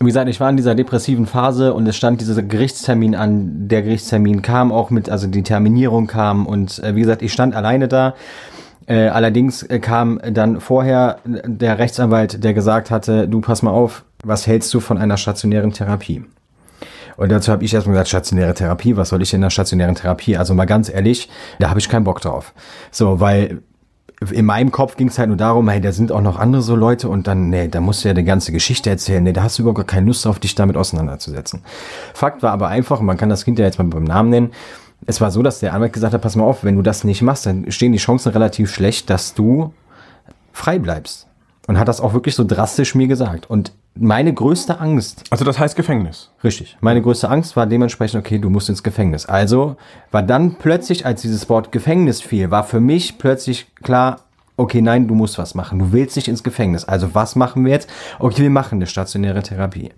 Wie 0.00 0.06
gesagt, 0.06 0.28
ich 0.28 0.40
war 0.40 0.50
in 0.50 0.56
dieser 0.56 0.74
depressiven 0.74 1.26
Phase 1.26 1.72
und 1.72 1.86
es 1.86 1.96
stand 1.96 2.20
dieser 2.20 2.42
Gerichtstermin 2.42 3.14
an. 3.14 3.68
Der 3.68 3.82
Gerichtstermin 3.82 4.42
kam 4.42 4.72
auch 4.72 4.90
mit, 4.90 5.08
also 5.08 5.28
die 5.28 5.42
Terminierung 5.42 6.06
kam 6.06 6.46
und 6.46 6.78
äh, 6.80 6.94
wie 6.94 7.00
gesagt, 7.00 7.22
ich 7.22 7.32
stand 7.32 7.54
alleine 7.54 7.88
da. 7.88 8.14
Äh, 8.86 9.08
allerdings 9.08 9.62
äh, 9.62 9.78
kam 9.78 10.20
dann 10.30 10.60
vorher 10.60 11.18
der 11.24 11.78
Rechtsanwalt, 11.78 12.44
der 12.44 12.54
gesagt 12.54 12.90
hatte, 12.90 13.28
du 13.28 13.40
pass 13.40 13.62
mal 13.62 13.70
auf, 13.70 14.04
was 14.24 14.46
hältst 14.46 14.74
du 14.74 14.80
von 14.80 14.98
einer 14.98 15.16
stationären 15.16 15.72
Therapie? 15.72 16.24
Und 17.16 17.30
dazu 17.30 17.52
habe 17.52 17.64
ich 17.64 17.72
erstmal 17.72 17.94
gesagt, 17.94 18.08
stationäre 18.08 18.54
Therapie, 18.54 18.96
was 18.96 19.10
soll 19.10 19.22
ich 19.22 19.32
in 19.32 19.40
der 19.40 19.50
stationären 19.50 19.94
Therapie? 19.94 20.36
Also 20.36 20.54
mal 20.54 20.64
ganz 20.64 20.92
ehrlich, 20.92 21.28
da 21.60 21.70
habe 21.70 21.78
ich 21.78 21.88
keinen 21.88 22.04
Bock 22.04 22.20
drauf. 22.20 22.52
So, 22.90 23.20
weil 23.20 23.62
in 24.30 24.44
meinem 24.44 24.70
Kopf 24.70 24.96
ging 24.96 25.08
es 25.08 25.18
halt 25.18 25.28
nur 25.28 25.36
darum, 25.36 25.68
hey, 25.68 25.80
da 25.80 25.92
sind 25.92 26.12
auch 26.12 26.20
noch 26.20 26.38
andere 26.38 26.62
so 26.62 26.76
Leute 26.76 27.08
und 27.08 27.26
dann, 27.26 27.50
nee, 27.50 27.68
da 27.68 27.80
musst 27.80 28.04
du 28.04 28.08
ja 28.08 28.14
die 28.14 28.24
ganze 28.24 28.52
Geschichte 28.52 28.90
erzählen. 28.90 29.22
Nee, 29.22 29.32
da 29.32 29.42
hast 29.42 29.58
du 29.58 29.62
überhaupt 29.62 29.78
gar 29.78 29.86
keine 29.86 30.06
Lust 30.06 30.24
drauf, 30.24 30.38
dich 30.38 30.54
damit 30.54 30.76
auseinanderzusetzen. 30.76 31.62
Fakt 32.12 32.42
war 32.42 32.52
aber 32.52 32.68
einfach, 32.68 33.00
und 33.00 33.06
man 33.06 33.16
kann 33.16 33.28
das 33.28 33.44
Kind 33.44 33.58
ja 33.58 33.64
jetzt 33.64 33.78
mal 33.78 33.84
beim 33.84 34.04
Namen 34.04 34.30
nennen, 34.30 34.50
es 35.06 35.20
war 35.20 35.30
so, 35.30 35.42
dass 35.42 35.60
der 35.60 35.74
Anwalt 35.74 35.92
gesagt 35.92 36.14
hat, 36.14 36.22
pass 36.22 36.36
mal 36.36 36.44
auf, 36.44 36.64
wenn 36.64 36.76
du 36.76 36.82
das 36.82 37.04
nicht 37.04 37.22
machst, 37.22 37.46
dann 37.46 37.70
stehen 37.70 37.92
die 37.92 37.98
Chancen 37.98 38.32
relativ 38.32 38.72
schlecht, 38.72 39.10
dass 39.10 39.34
du 39.34 39.72
frei 40.52 40.78
bleibst. 40.78 41.26
Und 41.66 41.78
hat 41.78 41.88
das 41.88 42.00
auch 42.00 42.12
wirklich 42.12 42.34
so 42.34 42.44
drastisch 42.44 42.94
mir 42.94 43.06
gesagt. 43.06 43.48
Und 43.48 43.72
meine 43.96 44.32
größte 44.34 44.80
Angst. 44.80 45.24
Also 45.30 45.44
das 45.44 45.58
heißt 45.58 45.76
Gefängnis. 45.76 46.30
Richtig. 46.42 46.76
Meine 46.80 47.00
größte 47.00 47.28
Angst 47.28 47.56
war 47.56 47.66
dementsprechend, 47.66 48.20
okay, 48.20 48.38
du 48.38 48.50
musst 48.50 48.68
ins 48.68 48.82
Gefängnis. 48.82 49.26
Also 49.26 49.76
war 50.10 50.22
dann 50.22 50.56
plötzlich, 50.56 51.06
als 51.06 51.22
dieses 51.22 51.48
Wort 51.48 51.70
Gefängnis 51.70 52.20
fiel, 52.20 52.50
war 52.50 52.64
für 52.64 52.80
mich 52.80 53.18
plötzlich 53.18 53.72
klar, 53.82 54.20
okay, 54.56 54.80
nein, 54.80 55.06
du 55.06 55.14
musst 55.14 55.38
was 55.38 55.54
machen. 55.54 55.78
Du 55.78 55.92
willst 55.92 56.16
nicht 56.16 56.28
ins 56.28 56.42
Gefängnis. 56.42 56.84
Also 56.84 57.14
was 57.14 57.36
machen 57.36 57.64
wir 57.64 57.72
jetzt? 57.72 57.88
Okay, 58.18 58.42
wir 58.42 58.50
machen 58.50 58.76
eine 58.76 58.86
stationäre 58.86 59.42
Therapie. 59.42 59.90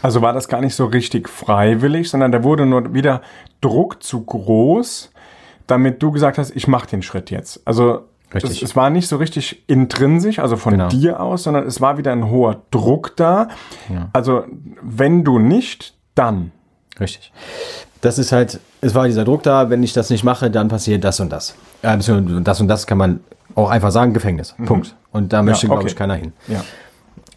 Also 0.00 0.22
war 0.22 0.32
das 0.32 0.48
gar 0.48 0.60
nicht 0.60 0.76
so 0.76 0.86
richtig 0.86 1.28
freiwillig, 1.28 2.08
sondern 2.08 2.30
da 2.30 2.44
wurde 2.44 2.66
nur 2.66 2.94
wieder 2.94 3.20
Druck 3.60 4.00
zu 4.02 4.24
groß, 4.24 5.10
damit 5.66 6.02
du 6.02 6.12
gesagt 6.12 6.38
hast, 6.38 6.54
ich 6.54 6.68
mache 6.68 6.88
den 6.88 7.02
Schritt 7.02 7.32
jetzt. 7.32 7.60
Also 7.64 8.04
Richtig. 8.34 8.62
Es, 8.62 8.70
es, 8.70 8.76
war 8.76 8.90
nicht 8.90 9.08
so 9.08 9.16
richtig 9.16 9.64
intrinsisch, 9.68 10.38
also 10.38 10.56
von 10.56 10.72
genau. 10.72 10.88
dir 10.88 11.20
aus, 11.20 11.44
sondern 11.44 11.66
es 11.66 11.80
war 11.80 11.96
wieder 11.96 12.12
ein 12.12 12.28
hoher 12.30 12.62
Druck 12.70 13.16
da. 13.16 13.48
Ja. 13.88 14.10
Also 14.12 14.44
wenn 14.82 15.24
du 15.24 15.38
nicht, 15.38 15.94
dann. 16.14 16.52
Richtig. 17.00 17.32
Das 18.00 18.18
ist 18.18 18.32
halt, 18.32 18.60
es 18.80 18.94
war 18.94 19.06
dieser 19.06 19.24
Druck 19.24 19.42
da, 19.42 19.70
wenn 19.70 19.82
ich 19.82 19.92
das 19.92 20.10
nicht 20.10 20.24
mache, 20.24 20.50
dann 20.50 20.68
passiert 20.68 21.04
das 21.04 21.20
und 21.20 21.30
das. 21.30 21.54
Äh, 21.82 21.96
das 21.96 22.60
und 22.60 22.68
das 22.68 22.86
kann 22.86 22.98
man 22.98 23.20
auch 23.54 23.70
einfach 23.70 23.90
sagen, 23.90 24.12
Gefängnis. 24.12 24.54
Mhm. 24.58 24.66
Punkt. 24.66 24.94
Und 25.10 25.32
da 25.32 25.42
möchte, 25.42 25.66
ja, 25.66 25.72
okay. 25.72 25.78
glaube 25.78 25.88
ich, 25.88 25.96
keiner 25.96 26.14
hin. 26.14 26.32
Ja. 26.48 26.62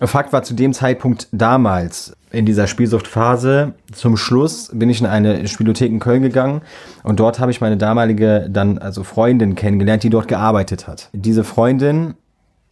Fakt 0.07 0.33
war 0.33 0.43
zu 0.43 0.53
dem 0.53 0.73
Zeitpunkt 0.73 1.27
damals 1.31 2.15
in 2.31 2.45
dieser 2.45 2.67
Spielsuchtphase. 2.67 3.73
Zum 3.91 4.17
Schluss 4.17 4.69
bin 4.73 4.89
ich 4.89 4.99
in 5.01 5.05
eine 5.05 5.47
Spielothek 5.47 5.91
in 5.91 5.99
Köln 5.99 6.21
gegangen 6.21 6.61
und 7.03 7.19
dort 7.19 7.39
habe 7.39 7.51
ich 7.51 7.61
meine 7.61 7.77
damalige 7.77 8.47
dann 8.49 8.77
also 8.77 9.03
Freundin 9.03 9.55
kennengelernt, 9.55 10.03
die 10.03 10.09
dort 10.09 10.27
gearbeitet 10.27 10.87
hat. 10.87 11.09
Diese 11.13 11.43
Freundin 11.43 12.15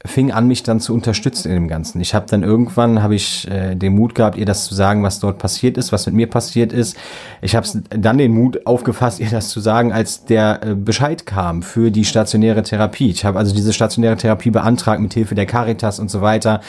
fing 0.06 0.32
an, 0.32 0.48
mich 0.48 0.64
dann 0.64 0.80
zu 0.80 0.94
unterstützen 0.94 1.50
in 1.50 1.56
dem 1.56 1.68
Ganzen. 1.68 2.00
Ich 2.00 2.16
habe 2.16 2.26
dann 2.30 2.42
irgendwann 2.42 3.04
habe 3.04 3.16
ich 3.16 3.50
äh, 3.50 3.76
den 3.76 3.96
Mut 3.96 4.16
gehabt, 4.16 4.38
ihr 4.38 4.46
das 4.46 4.64
zu 4.64 4.74
sagen, 4.74 5.04
was 5.04 5.20
dort 5.20 5.40
passiert 5.40 5.78
ist, 5.78 5.92
was 5.92 6.06
mit 6.06 6.16
mir 6.16 6.28
passiert 6.28 6.72
ist. 6.72 6.96
Ich 7.42 7.54
habe 7.54 7.68
dann 7.90 8.18
den 8.18 8.32
Mut 8.32 8.66
aufgefasst, 8.66 9.20
ihr 9.20 9.30
das 9.30 9.50
zu 9.50 9.60
sagen, 9.60 9.92
als 9.92 10.24
der 10.24 10.62
äh, 10.64 10.74
Bescheid 10.74 11.26
kam 11.26 11.64
für 11.64 11.92
die 11.92 12.06
stationäre 12.06 12.64
Therapie. 12.64 13.10
Ich 13.10 13.26
habe 13.26 13.38
also 13.38 13.54
diese 13.54 13.74
stationäre 13.74 14.16
Therapie 14.16 14.52
beantragt 14.52 15.02
mit 15.02 15.14
Hilfe 15.14 15.36
der 15.36 15.46
Caritas 15.46 16.00
und 16.00 16.10
so 16.10 16.22
weiter. 16.22 16.62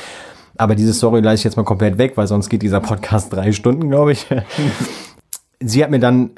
Aber 0.57 0.75
diese 0.75 0.93
Story 0.93 1.21
leite 1.21 1.37
ich 1.37 1.45
jetzt 1.45 1.57
mal 1.57 1.65
komplett 1.65 1.99
weg, 1.99 2.13
weil 2.17 2.27
sonst 2.27 2.49
geht 2.49 2.63
dieser 2.63 2.81
Podcast 2.81 3.33
drei 3.33 3.53
Stunden, 3.53 3.89
glaube 3.89 4.13
ich. 4.13 4.27
Sie 5.61 5.83
hat 5.83 5.91
mir 5.91 6.01
dann 6.01 6.31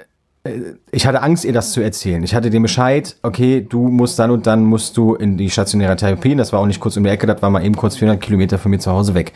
äh, 0.44 0.74
ich 0.90 1.06
hatte 1.06 1.22
Angst, 1.22 1.44
ihr 1.44 1.52
das 1.52 1.72
zu 1.72 1.80
erzählen. 1.80 2.22
Ich 2.22 2.34
hatte 2.34 2.50
den 2.50 2.62
Bescheid, 2.62 3.16
okay, 3.22 3.64
du 3.66 3.88
musst 3.88 4.18
dann 4.18 4.30
und 4.30 4.46
dann 4.46 4.64
musst 4.64 4.96
du 4.96 5.14
in 5.14 5.36
die 5.36 5.50
stationäre 5.50 5.96
Therapie. 5.96 6.34
Das 6.34 6.52
war 6.52 6.60
auch 6.60 6.66
nicht 6.66 6.80
kurz 6.80 6.96
um 6.96 7.04
die 7.04 7.10
Ecke, 7.10 7.26
das 7.26 7.42
war 7.42 7.50
mal 7.50 7.64
eben 7.64 7.76
kurz 7.76 7.96
400 7.96 8.22
Kilometer 8.22 8.58
von 8.58 8.70
mir 8.70 8.78
zu 8.78 8.90
Hause 8.90 9.14
weg. 9.14 9.32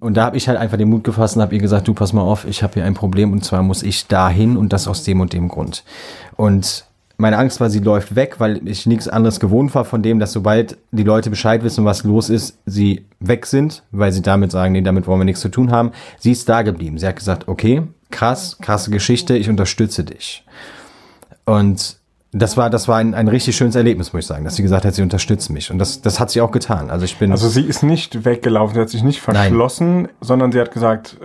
Und 0.00 0.16
da 0.16 0.26
habe 0.26 0.36
ich 0.36 0.46
halt 0.48 0.58
einfach 0.58 0.76
den 0.76 0.88
Mut 0.88 1.02
gefasst 1.02 1.34
und 1.36 1.42
habe 1.42 1.54
ihr 1.54 1.60
gesagt, 1.60 1.88
du 1.88 1.94
pass 1.94 2.12
mal 2.12 2.22
auf, 2.22 2.46
ich 2.46 2.62
habe 2.62 2.74
hier 2.74 2.84
ein 2.84 2.94
Problem 2.94 3.32
und 3.32 3.44
zwar 3.44 3.62
muss 3.62 3.82
ich 3.82 4.06
dahin 4.06 4.56
und 4.56 4.72
das 4.72 4.86
aus 4.86 5.02
dem 5.02 5.20
und 5.20 5.32
dem 5.32 5.48
Grund. 5.48 5.82
Und 6.36 6.84
meine 7.20 7.36
Angst 7.36 7.60
war, 7.60 7.68
sie 7.68 7.80
läuft 7.80 8.14
weg, 8.14 8.36
weil 8.38 8.66
ich 8.66 8.86
nichts 8.86 9.08
anderes 9.08 9.40
gewohnt 9.40 9.74
war 9.74 9.84
von 9.84 10.02
dem, 10.02 10.20
dass 10.20 10.32
sobald 10.32 10.78
die 10.92 11.02
Leute 11.02 11.30
Bescheid 11.30 11.64
wissen, 11.64 11.84
was 11.84 12.04
los 12.04 12.30
ist, 12.30 12.58
sie 12.64 13.06
weg 13.18 13.44
sind, 13.44 13.82
weil 13.90 14.12
sie 14.12 14.22
damit 14.22 14.52
sagen, 14.52 14.72
nee, 14.72 14.82
damit 14.82 15.08
wollen 15.08 15.20
wir 15.20 15.24
nichts 15.24 15.40
zu 15.40 15.48
tun 15.48 15.72
haben. 15.72 15.90
Sie 16.18 16.30
ist 16.30 16.48
da 16.48 16.62
geblieben. 16.62 16.96
Sie 16.96 17.06
hat 17.06 17.16
gesagt, 17.16 17.48
okay, 17.48 17.82
krass, 18.10 18.58
krasse 18.60 18.92
Geschichte, 18.92 19.36
ich 19.36 19.50
unterstütze 19.50 20.04
dich. 20.04 20.44
Und 21.44 21.96
das 22.30 22.56
war, 22.56 22.70
das 22.70 22.86
war 22.86 22.98
ein, 22.98 23.14
ein 23.14 23.26
richtig 23.26 23.56
schönes 23.56 23.74
Erlebnis, 23.74 24.12
muss 24.12 24.20
ich 24.20 24.26
sagen, 24.26 24.44
dass 24.44 24.54
sie 24.54 24.62
gesagt 24.62 24.84
hat, 24.84 24.94
sie 24.94 25.02
unterstützt 25.02 25.50
mich. 25.50 25.72
Und 25.72 25.78
das, 25.78 26.00
das 26.00 26.20
hat 26.20 26.30
sie 26.30 26.40
auch 26.40 26.52
getan. 26.52 26.88
Also 26.88 27.04
ich 27.04 27.16
bin. 27.16 27.32
Also 27.32 27.48
sie 27.48 27.62
ist 27.62 27.82
nicht 27.82 28.24
weggelaufen, 28.24 28.74
sie 28.74 28.80
hat 28.80 28.90
sich 28.90 29.02
nicht 29.02 29.20
verschlossen, 29.20 30.02
Nein. 30.02 30.08
sondern 30.20 30.52
sie 30.52 30.60
hat 30.60 30.70
gesagt, 30.70 31.16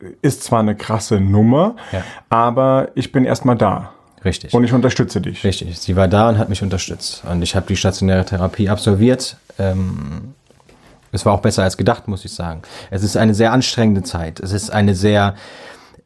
äh, 0.00 0.06
ist 0.22 0.44
zwar 0.44 0.60
eine 0.60 0.76
krasse 0.76 1.18
Nummer, 1.18 1.74
ja. 1.90 2.04
aber 2.28 2.90
ich 2.94 3.10
bin 3.10 3.24
erstmal 3.24 3.56
da. 3.56 3.92
Richtig. 4.24 4.52
Und 4.52 4.64
ich 4.64 4.72
unterstütze 4.72 5.20
dich. 5.20 5.44
Richtig. 5.44 5.78
Sie 5.78 5.96
war 5.96 6.08
da 6.08 6.28
und 6.28 6.38
hat 6.38 6.48
mich 6.48 6.62
unterstützt. 6.62 7.22
Und 7.24 7.42
ich 7.42 7.56
habe 7.56 7.66
die 7.66 7.76
stationäre 7.76 8.24
Therapie 8.24 8.68
absolviert. 8.68 9.36
Ähm, 9.58 10.34
es 11.12 11.26
war 11.26 11.32
auch 11.32 11.40
besser 11.40 11.64
als 11.64 11.76
gedacht, 11.76 12.06
muss 12.06 12.24
ich 12.24 12.32
sagen. 12.32 12.62
Es 12.90 13.02
ist 13.02 13.16
eine 13.16 13.34
sehr 13.34 13.52
anstrengende 13.52 14.02
Zeit. 14.02 14.40
Es 14.40 14.52
ist 14.52 14.70
eine 14.70 14.94
sehr 14.94 15.34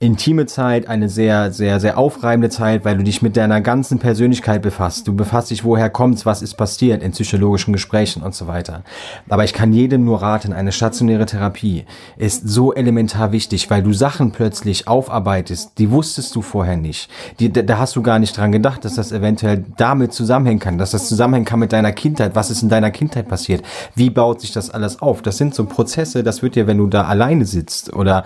intime 0.04 0.44
Zeit, 0.46 0.86
eine 0.86 1.08
sehr, 1.08 1.50
sehr, 1.50 1.80
sehr 1.80 1.96
aufreibende 1.96 2.50
Zeit, 2.50 2.84
weil 2.84 2.96
du 2.96 3.02
dich 3.02 3.22
mit 3.22 3.36
deiner 3.36 3.60
ganzen 3.62 3.98
Persönlichkeit 3.98 4.60
befasst. 4.60 5.08
Du 5.08 5.14
befasst 5.14 5.50
dich, 5.50 5.64
woher 5.64 5.88
kommt's, 5.88 6.26
was 6.26 6.42
ist 6.42 6.54
passiert 6.54 7.02
in 7.02 7.12
psychologischen 7.12 7.72
Gesprächen 7.72 8.22
und 8.22 8.34
so 8.34 8.46
weiter. 8.46 8.82
Aber 9.28 9.44
ich 9.44 9.54
kann 9.54 9.72
jedem 9.72 10.04
nur 10.04 10.20
raten, 10.20 10.52
eine 10.52 10.72
stationäre 10.72 11.24
Therapie 11.24 11.86
ist 12.18 12.46
so 12.46 12.74
elementar 12.74 13.32
wichtig, 13.32 13.70
weil 13.70 13.82
du 13.82 13.92
Sachen 13.92 14.30
plötzlich 14.30 14.86
aufarbeitest, 14.86 15.78
die 15.78 15.90
wusstest 15.90 16.34
du 16.36 16.42
vorher 16.42 16.76
nicht. 16.76 17.10
Die, 17.40 17.50
da 17.50 17.78
hast 17.78 17.96
du 17.96 18.02
gar 18.02 18.18
nicht 18.18 18.36
dran 18.36 18.52
gedacht, 18.52 18.84
dass 18.84 18.96
das 18.96 19.10
eventuell 19.10 19.64
damit 19.78 20.12
zusammenhängen 20.12 20.60
kann, 20.60 20.76
dass 20.76 20.90
das 20.90 21.08
zusammenhängen 21.08 21.46
kann 21.46 21.60
mit 21.60 21.72
deiner 21.72 21.92
Kindheit. 21.92 22.34
Was 22.34 22.50
ist 22.50 22.62
in 22.62 22.68
deiner 22.68 22.90
Kindheit 22.90 23.26
passiert? 23.28 23.64
Wie 23.94 24.10
baut 24.10 24.42
sich 24.42 24.52
das 24.52 24.68
alles 24.68 25.00
auf? 25.00 25.22
Das 25.22 25.38
sind 25.38 25.54
so 25.54 25.64
Prozesse, 25.64 26.22
das 26.22 26.42
wird 26.42 26.56
dir, 26.56 26.66
wenn 26.66 26.78
du 26.78 26.88
da 26.88 27.04
alleine 27.04 27.46
sitzt 27.46 27.94
oder 27.94 28.24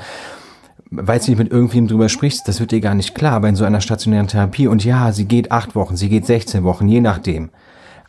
weil 0.90 1.18
du 1.18 1.31
nicht 1.31 1.38
mit 1.38 1.51
irgendwem 1.53 1.88
drüber 1.88 2.09
sprichst, 2.09 2.48
das 2.48 2.61
wird 2.61 2.72
dir 2.72 2.81
gar 2.81 2.94
nicht 2.94 3.14
klar 3.14 3.40
bei 3.40 3.55
so 3.55 3.64
einer 3.64 3.81
stationären 3.81 4.29
Therapie. 4.29 4.66
Und 4.66 4.85
ja, 4.85 5.12
sie 5.12 5.27
geht 5.27 5.53
acht 5.53 5.74
Wochen, 5.74 5.96
sie 5.96 6.09
geht 6.09 6.27
16 6.27 6.64
Wochen, 6.64 6.88
je 6.88 7.01
nachdem. 7.01 7.51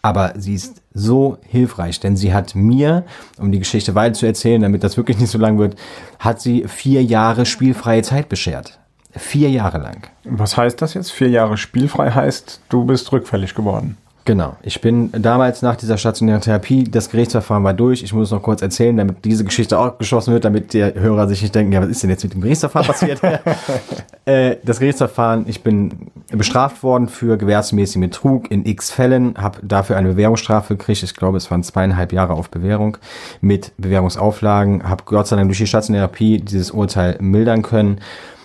Aber 0.02 0.34
sie 0.38 0.56
ist 0.56 0.82
so 0.94 1.38
hilfreich, 1.46 2.00
denn 2.00 2.16
sie 2.16 2.34
hat 2.34 2.56
mir, 2.56 3.04
um 3.38 3.52
die 3.52 3.60
Geschichte 3.60 3.96
weiter 3.96 4.14
zu 4.14 4.26
erzählen, 4.26 4.62
damit 4.62 4.84
das 4.84 4.96
wirklich 4.96 5.20
nicht 5.20 5.30
so 5.30 5.38
lang 5.38 5.58
wird, 5.58 5.76
hat 6.20 6.40
sie 6.40 6.66
vier 6.68 7.04
Jahre 7.04 7.46
spielfreie 7.46 8.02
Zeit 8.02 8.30
beschert. 8.30 8.80
Vier 9.12 9.50
Jahre 9.50 9.80
lang. 9.80 10.08
Was 10.24 10.56
heißt 10.56 10.82
das 10.82 10.94
jetzt? 10.94 11.12
Vier 11.12 11.30
Jahre 11.30 11.58
spielfrei 11.58 12.12
heißt, 12.12 12.62
du 12.70 12.86
bist 12.86 13.12
rückfällig 13.12 13.56
geworden. 13.56 13.98
Genau. 14.30 14.58
Ich 14.62 14.80
bin 14.80 15.12
damals 15.12 15.64
nach 15.64 15.76
dieser 15.76 15.98
stationären 15.98 16.40
Therapie, 16.40 16.84
das 16.84 17.10
Gerichtsverfahren 17.10 17.64
war 17.64 17.74
durch. 17.74 18.04
Ich 18.04 18.14
muss 18.14 18.28
es 18.28 18.32
noch 18.32 18.44
kurz 18.44 18.62
erzählen, 18.62 18.96
damit 18.96 19.26
diese 19.26 19.44
Geschichte 19.44 19.80
auch 19.80 19.98
geschlossen 19.98 20.36
wird, 20.36 20.46
damit 20.46 20.76
der 20.76 20.94
Hörer 20.94 21.28
sich 21.28 21.42
nicht 21.42 21.56
denken, 21.56 21.72
ja, 21.72 21.82
was 21.82 21.90
ist 21.90 22.04
denn 22.04 22.12
jetzt 22.12 22.24
mit 22.24 22.36
dem 22.36 22.42
Gerichtsverfahren 22.42 22.86
passiert? 22.86 23.20
äh, 24.26 24.58
das 24.64 24.78
Gerichtsverfahren, 24.78 25.46
ich 25.48 25.64
bin 25.64 26.12
bestraft 26.32 26.84
worden 26.84 27.08
für 27.08 27.38
gewährsmäßigen 27.38 28.02
Betrug 28.02 28.52
in 28.52 28.68
x 28.68 28.92
Fällen, 28.92 29.34
habe 29.36 29.62
dafür 29.64 29.98
eine 29.98 30.10
Bewährungsstrafe 30.10 30.78
gekriegt. 30.78 31.02
Ich 31.02 31.16
glaube, 31.16 31.38
es 31.38 31.50
waren 31.50 31.64
zweieinhalb 31.64 32.14
Jahre 32.14 32.34
auf 32.34 32.52
Bewährung 32.52 32.98
mit 33.42 33.72
Bewährungsauflagen, 33.80 34.88
habe 34.88 35.06
Gott 35.08 35.26
sei 35.26 35.38
Dank 35.38 35.48
durch 35.50 35.58
die 35.58 35.66
stationäre 35.66 36.06
Therapie 36.06 36.40
dieses 36.40 36.70
Urteil 36.70 37.18
mildern 37.20 37.64
können 37.64 38.00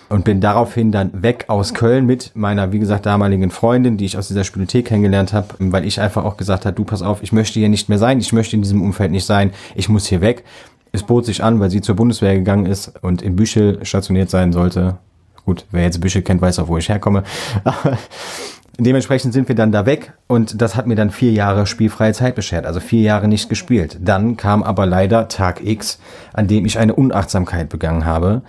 und 0.09 0.25
bin 0.25 0.41
daraufhin 0.41 0.91
dann 0.91 1.23
weg 1.23 1.45
aus 1.47 1.73
Köln 1.73 2.05
mit 2.05 2.31
meiner, 2.35 2.71
wie 2.71 2.79
gesagt, 2.79 3.05
damaligen 3.05 3.51
Freundin, 3.51 3.97
die 3.97 4.05
ich 4.05 4.17
aus 4.17 4.27
dieser 4.27 4.43
Spielothek 4.43 4.85
kennengelernt 4.85 5.33
habe, 5.33 5.47
weil 5.59 5.85
ich 5.85 5.99
einfach 5.99 6.23
auch 6.23 6.37
gesagt 6.37 6.65
habe, 6.65 6.75
du 6.75 6.83
pass 6.83 7.01
auf, 7.01 7.23
ich 7.23 7.31
möchte 7.31 7.59
hier 7.59 7.69
nicht 7.69 7.89
mehr 7.89 7.97
sein, 7.97 8.19
ich 8.19 8.33
möchte 8.33 8.55
in 8.55 8.61
diesem 8.61 8.81
Umfeld 8.81 9.11
nicht 9.11 9.25
sein, 9.25 9.51
ich 9.75 9.89
muss 9.89 10.05
hier 10.07 10.21
weg. 10.21 10.43
Es 10.91 11.03
bot 11.03 11.25
sich 11.25 11.43
an, 11.43 11.59
weil 11.59 11.69
sie 11.69 11.81
zur 11.81 11.95
Bundeswehr 11.95 12.35
gegangen 12.35 12.65
ist 12.65 12.93
und 13.01 13.21
in 13.21 13.35
Büchel 13.35 13.83
stationiert 13.83 14.29
sein 14.29 14.53
sollte. 14.53 14.97
Gut, 15.45 15.65
wer 15.71 15.83
jetzt 15.83 15.99
Büchel 15.99 16.21
kennt, 16.21 16.41
weiß 16.41 16.59
auch, 16.59 16.67
wo 16.67 16.77
ich 16.77 16.89
herkomme. 16.89 17.23
Dementsprechend 18.77 19.33
sind 19.33 19.47
wir 19.47 19.55
dann 19.55 19.71
da 19.71 19.85
weg 19.85 20.13
und 20.27 20.61
das 20.61 20.75
hat 20.75 20.85
mir 20.85 20.95
dann 20.95 21.09
vier 21.09 21.31
Jahre 21.31 21.65
spielfreie 21.65 22.11
Zeit 22.11 22.35
beschert, 22.35 22.65
also 22.65 22.81
vier 22.81 23.01
Jahre 23.01 23.29
nicht 23.29 23.47
gespielt. 23.47 23.99
Dann 24.01 24.35
kam 24.35 24.63
aber 24.63 24.85
leider 24.85 25.29
Tag 25.29 25.61
X, 25.63 25.99
an 26.33 26.47
dem 26.47 26.65
ich 26.65 26.77
eine 26.77 26.93
Unachtsamkeit 26.93 27.69
begangen 27.69 28.05
habe, 28.05 28.41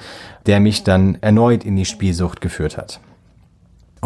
der 0.46 0.58
mich 0.58 0.82
dann 0.82 1.16
erneut 1.20 1.64
in 1.64 1.76
die 1.76 1.84
Spielsucht 1.84 2.40
geführt 2.40 2.76
hat. 2.76 2.98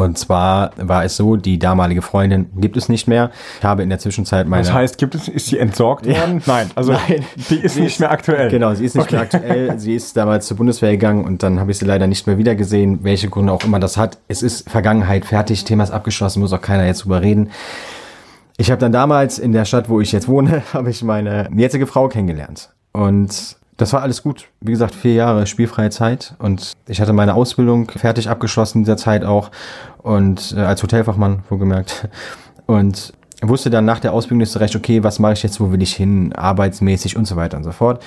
Und 0.01 0.17
zwar 0.17 0.71
war 0.77 1.05
es 1.05 1.17
so, 1.17 1.37
die 1.37 1.59
damalige 1.59 2.01
Freundin 2.01 2.47
gibt 2.57 2.79
es 2.79 2.89
nicht 2.89 3.07
mehr. 3.07 3.31
Ich 3.59 3.65
habe 3.65 3.83
in 3.83 3.91
der 3.91 3.99
Zwischenzeit 3.99 4.49
meine. 4.49 4.63
Das 4.63 4.73
heißt, 4.73 4.97
gibt 4.97 5.15
es, 5.15 5.29
ist 5.29 5.49
sie 5.49 5.59
entsorgt 5.59 6.07
worden? 6.07 6.41
Ja. 6.47 6.55
Nein, 6.55 6.71
also 6.75 6.93
Nein. 7.09 7.25
die 7.51 7.57
ist 7.57 7.75
sie 7.75 7.83
nicht 7.83 8.01
mehr 8.01 8.11
aktuell. 8.11 8.51
Genau, 8.51 8.73
sie 8.73 8.87
ist 8.87 8.95
nicht 8.95 9.05
okay. 9.05 9.17
mehr 9.17 9.23
aktuell. 9.23 9.61
Sie 9.79 9.95
ist 9.95 10.17
damals 10.17 10.47
zur 10.47 10.57
Bundeswehr 10.57 10.93
gegangen 10.93 11.25
und 11.25 11.43
dann 11.43 11.61
habe 11.61 11.71
ich 11.71 11.79
sie 11.79 11.85
leider 11.85 12.07
nicht 12.07 12.27
mehr 12.27 12.39
wiedergesehen, 12.39 13.01
welche 13.03 13.29
Gründe 13.29 13.53
auch 13.53 13.63
immer 13.65 13.79
das 13.79 13.97
hat. 13.97 14.19
Es 14.29 14.43
ist 14.43 14.69
Vergangenheit 14.69 15.25
fertig, 15.25 15.65
Thema 15.65 15.85
ist 15.85 15.91
abgeschlossen, 15.91 16.41
muss 16.41 16.53
auch 16.53 16.61
keiner 16.61 16.87
jetzt 16.87 17.05
drüber 17.05 17.23
reden. 17.23 17.51
Ich 18.57 18.71
habe 18.71 18.81
dann 18.81 18.93
damals 18.93 19.39
in 19.39 19.53
der 19.53 19.65
Stadt, 19.65 19.89
wo 19.89 20.01
ich 20.01 20.13
jetzt 20.13 20.29
wohne, 20.29 20.63
habe 20.73 20.91
ich 20.91 21.03
meine 21.03 21.49
jetzige 21.55 21.87
Frau 21.87 22.09
kennengelernt. 22.09 22.71
Und 22.93 23.57
das 23.81 23.95
war 23.95 24.03
alles 24.03 24.23
gut. 24.23 24.49
Wie 24.61 24.73
gesagt, 24.73 24.95
vier 24.95 25.15
Jahre 25.15 25.47
spielfreie 25.47 25.89
Zeit 25.91 26.35
und 26.39 26.73
ich 26.87 27.01
hatte 27.01 27.15
meine 27.15 27.35
Ausbildung 27.35 27.91
fertig 27.91 28.29
abgeschlossen 28.29 28.79
in 28.79 28.85
dieser 28.85 28.99
Zeit 28.99 29.25
auch 29.25 29.51
und 30.03 30.55
äh, 30.57 30.61
als 30.61 30.83
Hotelfachmann, 30.83 31.43
wohlgemerkt. 31.49 32.09
Und 32.67 33.13
wusste 33.43 33.69
dann 33.69 33.85
nach 33.85 33.99
der 33.99 34.13
Ausbildung 34.13 34.39
nicht 34.39 34.53
so 34.53 34.61
recht, 34.61 34.77
okay, 34.77 35.03
was 35.03 35.19
mache 35.19 35.33
ich 35.33 35.43
jetzt, 35.43 35.59
wo 35.59 35.73
will 35.73 35.83
ich 35.83 35.97
hin, 35.97 36.33
arbeitsmäßig 36.35 37.17
und 37.17 37.25
so 37.25 37.35
weiter 37.35 37.57
und 37.57 37.65
so 37.65 37.73
fort. 37.73 38.01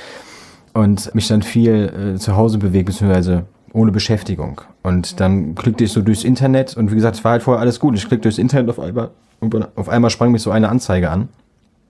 Und 0.73 1.13
mich 1.13 1.27
dann 1.27 1.41
viel 1.41 2.15
äh, 2.15 2.17
zu 2.17 2.38
Hause 2.38 2.59
bewegt, 2.59 2.86
beziehungsweise 2.86 3.43
ohne 3.73 3.91
Beschäftigung. 3.91 4.62
Und 4.81 5.19
dann 5.19 5.53
klickte 5.55 5.83
ich 5.83 5.91
so 5.91 6.01
durchs 6.01 6.23
Internet 6.23 6.77
und 6.77 6.91
wie 6.91 6.95
gesagt, 6.95 7.17
es 7.17 7.25
war 7.25 7.33
halt 7.33 7.43
vorher 7.43 7.59
alles 7.59 7.81
gut. 7.81 7.93
Ich 7.95 8.07
klickte 8.07 8.29
durchs 8.29 8.38
Internet 8.38 8.69
auf 8.69 8.79
einmal 8.79 9.09
und 9.41 9.53
auf 9.75 9.89
einmal 9.89 10.09
sprang 10.12 10.31
mich 10.31 10.41
so 10.41 10.51
eine 10.51 10.69
Anzeige 10.69 11.09
an 11.09 11.27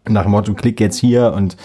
nach 0.07 0.23
dem 0.23 0.31
Motto, 0.31 0.53
klick 0.53 0.79
jetzt 0.79 0.97
hier 0.97 1.33
und 1.33 1.55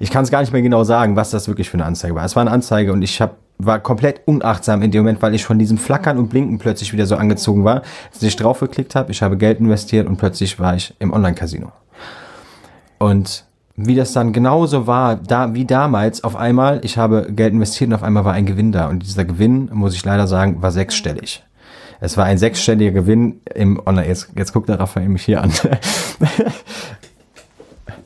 ich 0.00 0.10
kann 0.10 0.24
es 0.24 0.30
gar 0.30 0.40
nicht 0.40 0.52
mehr 0.52 0.62
genau 0.62 0.84
sagen, 0.84 1.16
was 1.16 1.30
das 1.30 1.48
wirklich 1.48 1.68
für 1.68 1.76
eine 1.76 1.84
Anzeige 1.84 2.14
war. 2.14 2.24
Es 2.24 2.36
war 2.36 2.42
eine 2.42 2.50
Anzeige 2.50 2.92
und 2.92 3.02
ich 3.02 3.20
hab, 3.20 3.36
war 3.58 3.80
komplett 3.80 4.22
unachtsam 4.26 4.82
in 4.82 4.90
dem 4.90 5.02
Moment, 5.02 5.20
weil 5.20 5.34
ich 5.34 5.44
von 5.44 5.58
diesem 5.58 5.78
Flackern 5.78 6.18
und 6.18 6.28
Blinken 6.28 6.58
plötzlich 6.58 6.92
wieder 6.92 7.06
so 7.06 7.16
angezogen 7.16 7.64
war, 7.64 7.82
dass 8.12 8.22
ich 8.22 8.36
drauf 8.36 8.60
geklickt 8.60 8.94
habe, 8.94 9.10
ich 9.10 9.22
habe 9.22 9.36
Geld 9.36 9.58
investiert 9.58 10.06
und 10.06 10.16
plötzlich 10.16 10.60
war 10.60 10.76
ich 10.76 10.94
im 11.00 11.12
Online-Casino. 11.12 11.72
Und 12.98 13.44
wie 13.80 13.94
das 13.94 14.12
dann 14.12 14.32
genauso 14.32 14.86
war, 14.88 15.14
da 15.14 15.54
wie 15.54 15.64
damals, 15.64 16.24
auf 16.24 16.34
einmal, 16.34 16.80
ich 16.82 16.98
habe 16.98 17.28
Geld 17.30 17.52
investiert 17.52 17.88
und 17.88 17.94
auf 17.94 18.02
einmal 18.02 18.24
war 18.24 18.32
ein 18.32 18.44
Gewinn 18.44 18.72
da. 18.72 18.88
Und 18.88 19.04
dieser 19.04 19.24
Gewinn, 19.24 19.70
muss 19.72 19.94
ich 19.94 20.04
leider 20.04 20.26
sagen, 20.26 20.60
war 20.62 20.72
sechsstellig. 20.72 21.44
Es 22.00 22.16
war 22.16 22.24
ein 22.24 22.38
sechsstelliger 22.38 22.90
Gewinn 22.92 23.40
im 23.54 23.80
Online. 23.84 24.08
Jetzt, 24.08 24.30
jetzt 24.36 24.52
guckt 24.52 24.68
der 24.68 24.80
Raphael 24.80 25.08
mich 25.08 25.24
hier 25.24 25.42
an. 25.42 25.52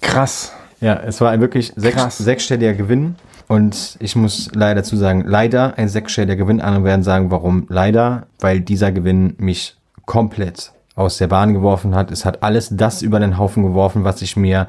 Krass. 0.03 0.53
Ja, 0.81 0.95
es 0.95 1.21
war 1.21 1.31
ein 1.31 1.41
wirklich 1.41 1.73
sechs, 1.77 2.19
sechsstelliger 2.19 2.75
Gewinn. 2.75 3.15
Und 3.49 3.97
ich 4.01 4.17
muss 4.17 4.51
leider 4.55 4.77
dazu 4.77 4.97
sagen, 4.97 5.25
leider 5.27 5.79
ein 5.79 5.89
sechsstelliger 5.89 6.37
Gewinn. 6.37 6.61
Andere 6.61 6.85
werden 6.85 7.03
sagen, 7.03 7.31
warum 7.31 7.67
leider? 7.69 8.27
Weil 8.41 8.61
dieser 8.61 8.93
Gewinn 8.93 9.35
mich 9.39 9.77
komplett 10.05 10.73
aus 10.95 11.19
der 11.19 11.29
Bahn 11.29 11.55
geworfen 11.55 11.95
hat. 11.95 12.11
Es 12.11 12.25
hat 12.25 12.43
alles 12.43 12.69
das 12.73 13.03
über 13.03 13.21
den 13.21 13.39
Haufen 13.39 13.63
geworfen, 13.63 14.05
was 14.05 14.21
ich 14.23 14.37
mir 14.37 14.67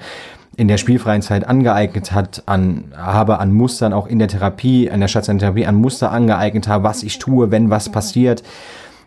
in 0.56 0.67
der 0.67 0.78
spielfreien 0.78 1.22
Zeit 1.22 1.48
angeeignet 1.48 2.12
hat, 2.12 2.43
an, 2.46 2.93
habe 2.96 3.39
an 3.39 3.52
Mustern 3.52 3.91
auch 3.91 4.06
in 4.06 4.19
der 4.19 4.28
Therapie, 4.28 4.89
an 4.89 5.00
der 5.00 5.08
stationären 5.08 5.39
Therapie, 5.39 5.65
an 5.65 5.76
Muster 5.76 6.12
angeeignet 6.12 6.67
habe, 6.67 6.84
was 6.84 7.04
ich 7.04 7.17
tue, 7.17 7.50
wenn 7.50 7.69
was 7.69 7.89
passiert 7.89 8.43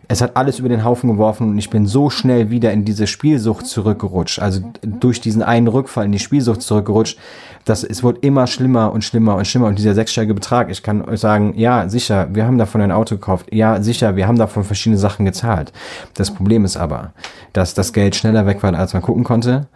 es 0.09 0.21
hat 0.21 0.37
alles 0.37 0.59
über 0.59 0.69
den 0.69 0.85
Haufen 0.85 1.09
geworfen 1.09 1.49
und 1.49 1.57
ich 1.57 1.69
bin 1.69 1.85
so 1.85 2.09
schnell 2.09 2.49
wieder 2.49 2.71
in 2.71 2.85
diese 2.85 3.07
Spielsucht 3.07 3.65
zurückgerutscht, 3.65 4.39
also 4.39 4.61
durch 4.81 5.19
diesen 5.19 5.43
einen 5.43 5.67
Rückfall 5.67 6.05
in 6.05 6.13
die 6.13 6.19
Spielsucht 6.19 6.61
zurückgerutscht, 6.61 7.17
dass 7.65 7.83
es 7.83 8.03
wurde 8.03 8.19
immer 8.21 8.47
schlimmer 8.47 8.93
und 8.93 9.03
schlimmer 9.03 9.35
und 9.35 9.45
schlimmer. 9.45 9.67
Und 9.67 9.77
dieser 9.77 9.95
sechsstellige 9.95 10.33
Betrag, 10.33 10.69
ich 10.69 10.81
kann 10.81 11.03
euch 11.03 11.19
sagen, 11.19 11.53
ja, 11.57 11.89
sicher, 11.89 12.29
wir 12.33 12.45
haben 12.45 12.57
davon 12.57 12.79
ein 12.81 12.91
Auto 12.91 13.15
gekauft, 13.15 13.47
ja, 13.51 13.81
sicher, 13.81 14.15
wir 14.15 14.27
haben 14.27 14.37
davon 14.37 14.63
verschiedene 14.63 14.97
Sachen 14.97 15.25
gezahlt. 15.25 15.73
Das 16.13 16.33
Problem 16.33 16.63
ist 16.63 16.77
aber, 16.77 17.11
dass 17.51 17.73
das 17.73 17.91
Geld 17.91 18.15
schneller 18.15 18.45
weg 18.45 18.63
war, 18.63 18.73
als 18.73 18.93
man 18.93 19.01
gucken 19.01 19.25
konnte. 19.25 19.67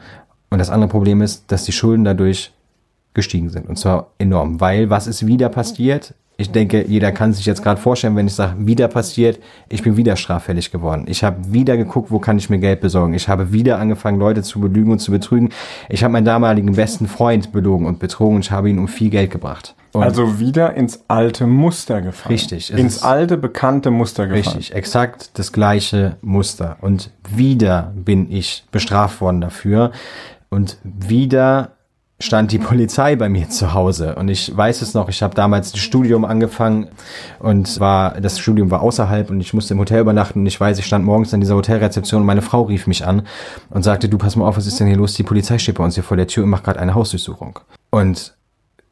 Und 0.50 0.60
das 0.60 0.70
andere 0.70 0.89
Problem 0.89 1.22
ist, 1.22 1.52
dass 1.52 1.65
die 1.65 1.72
Schulden 1.74 2.06
dadurch 2.06 2.54
gestiegen 3.13 3.50
sind. 3.50 3.67
Und 3.67 3.78
zwar 3.78 4.12
enorm, 4.17 4.62
weil 4.62 4.89
was 4.89 5.08
ist 5.08 5.28
wieder 5.28 5.50
passiert? 5.50 6.13
Ich 6.41 6.51
denke, 6.51 6.86
jeder 6.88 7.12
kann 7.12 7.34
sich 7.34 7.45
jetzt 7.45 7.62
gerade 7.62 7.80
vorstellen, 7.80 8.15
wenn 8.15 8.25
ich 8.25 8.34
sage, 8.34 8.56
wieder 8.58 8.88
passiert, 8.88 9.39
ich 9.69 9.84
bin 9.84 9.95
wieder 9.95 10.15
straffällig 10.15 10.71
geworden. 10.71 11.06
Ich 11.08 11.23
habe 11.23 11.54
wieder 11.54 11.77
geguckt, 11.77 12.10
wo 12.10 12.17
kann 12.17 12.39
ich 12.39 12.49
mir 12.49 12.58
Geld 12.58 12.82
besorgen. 12.82 13.13
Ich 13.13 13.30
habe 13.30 13.54
wieder 13.54 13.77
angefangen, 13.77 14.17
Leute 14.17 14.41
zu 14.41 14.60
belügen 14.60 14.91
und 14.91 14.97
zu 14.97 15.12
betrügen. 15.12 15.49
Ich 15.88 16.04
habe 16.04 16.12
meinen 16.12 16.25
damaligen 16.25 16.73
besten 16.73 17.06
Freund 17.06 17.51
belogen 17.51 17.86
und 17.86 17.99
betrogen 17.99 18.38
und 18.38 18.41
ich 18.45 18.49
habe 18.49 18.71
ihn 18.71 18.80
um 18.80 18.88
viel 18.88 19.12
Geld 19.12 19.30
gebracht. 19.30 19.75
Und 19.91 20.01
also 20.01 20.39
wieder 20.39 20.73
ins 20.73 21.04
alte 21.08 21.45
Muster 21.45 22.01
gefallen. 22.01 22.34
Richtig, 22.34 22.73
Ins 22.73 23.04
alte, 23.04 23.38
bekannte 23.38 23.91
Muster 23.91 24.25
gefallen. 24.25 24.58
Richtig, 24.58 24.73
exakt 24.73 25.32
das 25.38 25.51
gleiche 25.51 26.15
Muster. 26.21 26.77
Und 26.82 27.12
wieder 27.30 27.93
bin 27.93 28.32
ich 28.32 28.63
bestraft 28.71 29.21
worden 29.21 29.41
dafür. 29.41 29.91
Und 30.49 30.77
wieder 30.84 31.73
stand 32.21 32.51
die 32.51 32.60
Polizei 32.60 33.15
bei 33.15 33.29
mir 33.29 33.49
zu 33.49 33.73
Hause. 33.73 34.15
Und 34.15 34.29
ich 34.29 34.55
weiß 34.55 34.81
es 34.81 34.93
noch, 34.93 35.10
ich 35.10 35.21
habe 35.21 35.36
damals 35.36 35.73
ein 35.73 35.77
Studium 35.77 36.23
angefangen 36.23 36.88
und 37.39 37.79
war, 37.79 38.21
das 38.21 38.39
Studium 38.39 38.71
war 38.71 38.81
außerhalb 38.81 39.29
und 39.29 39.41
ich 39.41 39.53
musste 39.53 39.73
im 39.73 39.79
Hotel 39.79 40.01
übernachten. 40.01 40.39
Und 40.39 40.45
ich 40.45 40.60
weiß, 40.60 40.77
ich 40.79 40.86
stand 40.86 41.03
morgens 41.03 41.34
an 41.34 41.41
dieser 41.41 41.55
Hotelrezeption 41.55 42.21
und 42.21 42.27
meine 42.27 42.41
Frau 42.41 42.63
rief 42.63 42.88
mich 42.88 43.05
an 43.05 43.23
und 43.69 43.84
sagte, 43.84 44.07
du 44.07 44.17
pass 44.17 44.36
mal 44.36 44.47
auf, 44.47 44.57
was 44.57 44.67
ist 44.67 44.79
denn 44.79 44.88
hier 44.88 44.97
los? 44.97 45.15
Die 45.15 45.23
Polizei 45.23 45.57
steht 45.57 45.75
bei 45.75 45.84
uns 45.84 45.95
hier 45.95 46.03
vor 46.03 46.17
der 46.17 46.27
Tür 46.27 46.43
und 46.43 46.49
macht 46.49 46.63
gerade 46.63 46.79
eine 46.79 46.95
Hausdurchsuchung. 46.95 47.60
Und 47.89 48.36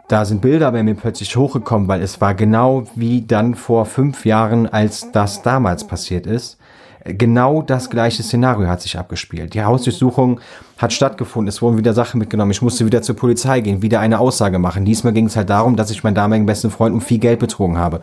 da 0.08 0.26
sind 0.26 0.42
Bilder 0.42 0.72
bei 0.72 0.82
mir 0.82 0.96
plötzlich 0.96 1.36
hochgekommen, 1.36 1.88
weil 1.88 2.02
es 2.02 2.20
war 2.20 2.34
genau 2.34 2.86
wie 2.96 3.22
dann 3.22 3.54
vor 3.54 3.86
fünf 3.86 4.26
Jahren, 4.26 4.68
als 4.68 5.12
das 5.12 5.44
damals 5.44 5.86
passiert 5.86 6.26
ist. 6.26 6.58
Genau 7.06 7.62
das 7.62 7.90
gleiche 7.90 8.24
Szenario 8.24 8.68
hat 8.68 8.82
sich 8.82 8.98
abgespielt. 8.98 9.54
Die 9.54 9.64
Hausdurchsuchung 9.64 10.42
hat 10.78 10.92
stattgefunden, 10.92 11.48
es 11.48 11.62
wurden 11.62 11.78
wieder 11.78 11.94
Sachen 11.94 12.20
mitgenommen, 12.20 12.52
ich 12.52 12.62
musste 12.62 12.86
wieder 12.86 13.02
zur 13.02 13.16
Polizei 13.16 13.62
gehen, 13.62 13.82
wieder 13.82 14.00
eine 14.00 14.20
Aussage 14.20 14.60
machen. 14.60 14.86
Diesmal 14.86 15.14
ging 15.14 15.28
es 15.28 15.36
halt 15.36 15.50
darum, 15.50 15.76
dass 15.76 15.92
ich 15.92 16.04
meinen 16.04 16.16
damaligen 16.16 16.46
besten 16.46 16.72
Freund 16.72 16.94
um 16.94 17.02
viel 17.02 17.20
Geld 17.20 17.40
betrogen 17.40 17.78
habe. 17.78 18.02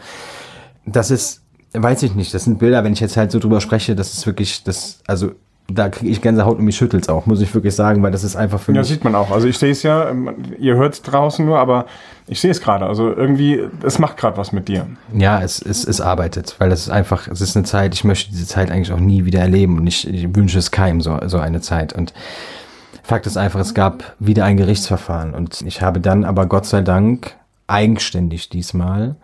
Das 0.87 1.11
ist, 1.11 1.43
weiß 1.73 2.03
ich 2.05 2.15
nicht, 2.15 2.33
das 2.33 2.45
sind 2.45 2.59
Bilder, 2.59 2.85
wenn 2.85 2.93
ich 2.93 3.01
jetzt 3.01 3.17
halt 3.17 3.31
so 3.31 3.39
drüber 3.39 3.61
spreche, 3.61 3.95
das 3.95 4.15
ist 4.15 4.27
wirklich, 4.27 4.65
das, 4.65 5.01
also 5.07 5.33
da 5.69 5.89
kriege 5.89 6.11
ich 6.13 6.23
Gänsehaut 6.23 6.59
und 6.59 6.65
mich 6.65 6.77
schüttelt's 6.77 7.09
auch, 7.09 7.27
muss 7.27 7.41
ich 7.41 7.53
wirklich 7.53 7.75
sagen, 7.75 8.03
weil 8.03 8.13
das 8.13 8.23
ist 8.23 8.37
einfach 8.37 8.61
für 8.61 8.73
Ja, 8.73 8.81
mich. 8.81 8.89
sieht 8.89 9.03
man 9.03 9.15
auch. 9.17 9.31
Also 9.33 9.49
ich 9.49 9.59
sehe 9.59 9.73
es 9.73 9.83
ja, 9.83 10.09
ähm, 10.11 10.31
ihr 10.59 10.77
hört 10.77 10.95
es 10.95 11.03
draußen 11.03 11.45
nur, 11.45 11.59
aber 11.59 11.87
ich 12.29 12.41
sehe 12.41 12.51
es 12.53 12.61
gerade. 12.61 12.87
Also 12.87 13.13
irgendwie, 13.13 13.61
es 13.83 13.99
macht 13.99 14.17
gerade 14.17 14.37
was 14.37 14.53
mit 14.53 14.69
dir. 14.69 14.87
Ja, 15.13 15.43
es, 15.43 15.61
es, 15.61 15.85
es 15.85 16.01
arbeitet, 16.01 16.55
weil 16.59 16.71
das 16.71 16.81
ist 16.83 16.91
einfach, 16.91 17.27
es 17.27 17.41
ist 17.41 17.57
eine 17.57 17.65
Zeit, 17.65 17.95
ich 17.95 18.05
möchte 18.05 18.31
diese 18.31 18.47
Zeit 18.47 18.71
eigentlich 18.71 18.93
auch 18.93 19.01
nie 19.01 19.25
wieder 19.25 19.41
erleben 19.41 19.79
und 19.79 19.87
ich, 19.89 20.07
ich 20.09 20.35
wünsche 20.37 20.59
es 20.59 20.71
keinem 20.71 21.01
so, 21.01 21.19
so 21.27 21.39
eine 21.39 21.61
Zeit. 21.61 21.93
Und 21.93 22.13
Fakt 23.03 23.27
ist 23.27 23.37
einfach, 23.37 23.61
es 23.61 23.75
gab 23.75 24.15
wieder 24.21 24.45
ein 24.45 24.57
Gerichtsverfahren 24.57 25.35
und 25.35 25.63
ich 25.63 25.83
habe 25.83 26.01
dann 26.01 26.25
aber 26.25 26.47
Gott 26.47 26.67
sei 26.67 26.83
Dank 26.83 27.35
eigenständig 27.67 28.49
diesmal 28.51 29.17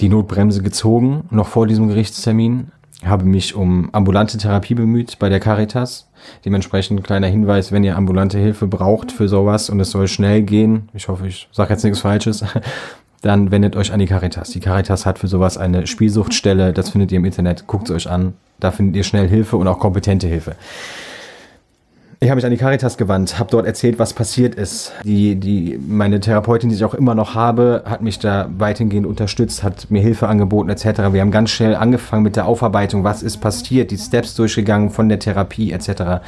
die 0.00 0.08
Notbremse 0.08 0.62
gezogen, 0.62 1.24
noch 1.30 1.46
vor 1.48 1.66
diesem 1.68 1.86
Gerichtstermin, 1.88 2.72
habe 3.04 3.24
mich 3.24 3.54
um 3.54 3.88
ambulante 3.92 4.38
Therapie 4.38 4.74
bemüht 4.74 5.18
bei 5.18 5.28
der 5.28 5.40
Caritas. 5.40 6.08
Dementsprechend 6.44 7.02
kleiner 7.02 7.26
Hinweis, 7.26 7.72
wenn 7.72 7.84
ihr 7.84 7.96
ambulante 7.96 8.38
Hilfe 8.38 8.66
braucht 8.66 9.10
für 9.10 9.28
sowas 9.28 9.70
und 9.70 9.80
es 9.80 9.90
soll 9.90 10.08
schnell 10.08 10.42
gehen, 10.42 10.88
ich 10.94 11.08
hoffe, 11.08 11.26
ich 11.26 11.48
sage 11.52 11.72
jetzt 11.72 11.82
nichts 11.82 12.00
Falsches, 12.00 12.44
dann 13.22 13.50
wendet 13.50 13.76
euch 13.76 13.92
an 13.92 13.98
die 13.98 14.06
Caritas. 14.06 14.50
Die 14.50 14.60
Caritas 14.60 15.06
hat 15.06 15.18
für 15.18 15.28
sowas 15.28 15.58
eine 15.58 15.86
Spielsuchtstelle, 15.86 16.72
das 16.72 16.90
findet 16.90 17.12
ihr 17.12 17.18
im 17.18 17.24
Internet, 17.24 17.66
guckt 17.66 17.90
es 17.90 17.96
euch 17.96 18.10
an. 18.10 18.34
Da 18.60 18.70
findet 18.70 18.96
ihr 18.96 19.04
schnell 19.04 19.28
Hilfe 19.28 19.56
und 19.56 19.66
auch 19.66 19.80
kompetente 19.80 20.28
Hilfe. 20.28 20.54
Ich 22.22 22.30
habe 22.30 22.36
mich 22.36 22.44
an 22.44 22.52
die 22.52 22.56
Caritas 22.56 22.96
gewandt, 22.96 23.40
habe 23.40 23.50
dort 23.50 23.66
erzählt, 23.66 23.98
was 23.98 24.14
passiert 24.14 24.54
ist. 24.54 24.92
Die, 25.02 25.34
die, 25.34 25.76
meine 25.88 26.20
Therapeutin, 26.20 26.68
die 26.68 26.76
ich 26.76 26.84
auch 26.84 26.94
immer 26.94 27.16
noch 27.16 27.34
habe, 27.34 27.82
hat 27.84 28.00
mich 28.00 28.20
da 28.20 28.48
weitgehend 28.58 29.08
unterstützt, 29.08 29.64
hat 29.64 29.90
mir 29.90 30.00
Hilfe 30.00 30.28
angeboten 30.28 30.70
etc. 30.70 30.84
Wir 31.10 31.20
haben 31.20 31.32
ganz 31.32 31.50
schnell 31.50 31.74
angefangen 31.74 32.22
mit 32.22 32.36
der 32.36 32.46
Aufarbeitung, 32.46 33.02
was 33.02 33.24
ist 33.24 33.38
passiert, 33.38 33.90
die 33.90 33.98
Steps 33.98 34.36
durchgegangen 34.36 34.90
von 34.90 35.08
der 35.08 35.18
Therapie 35.18 35.72
etc. 35.72 36.22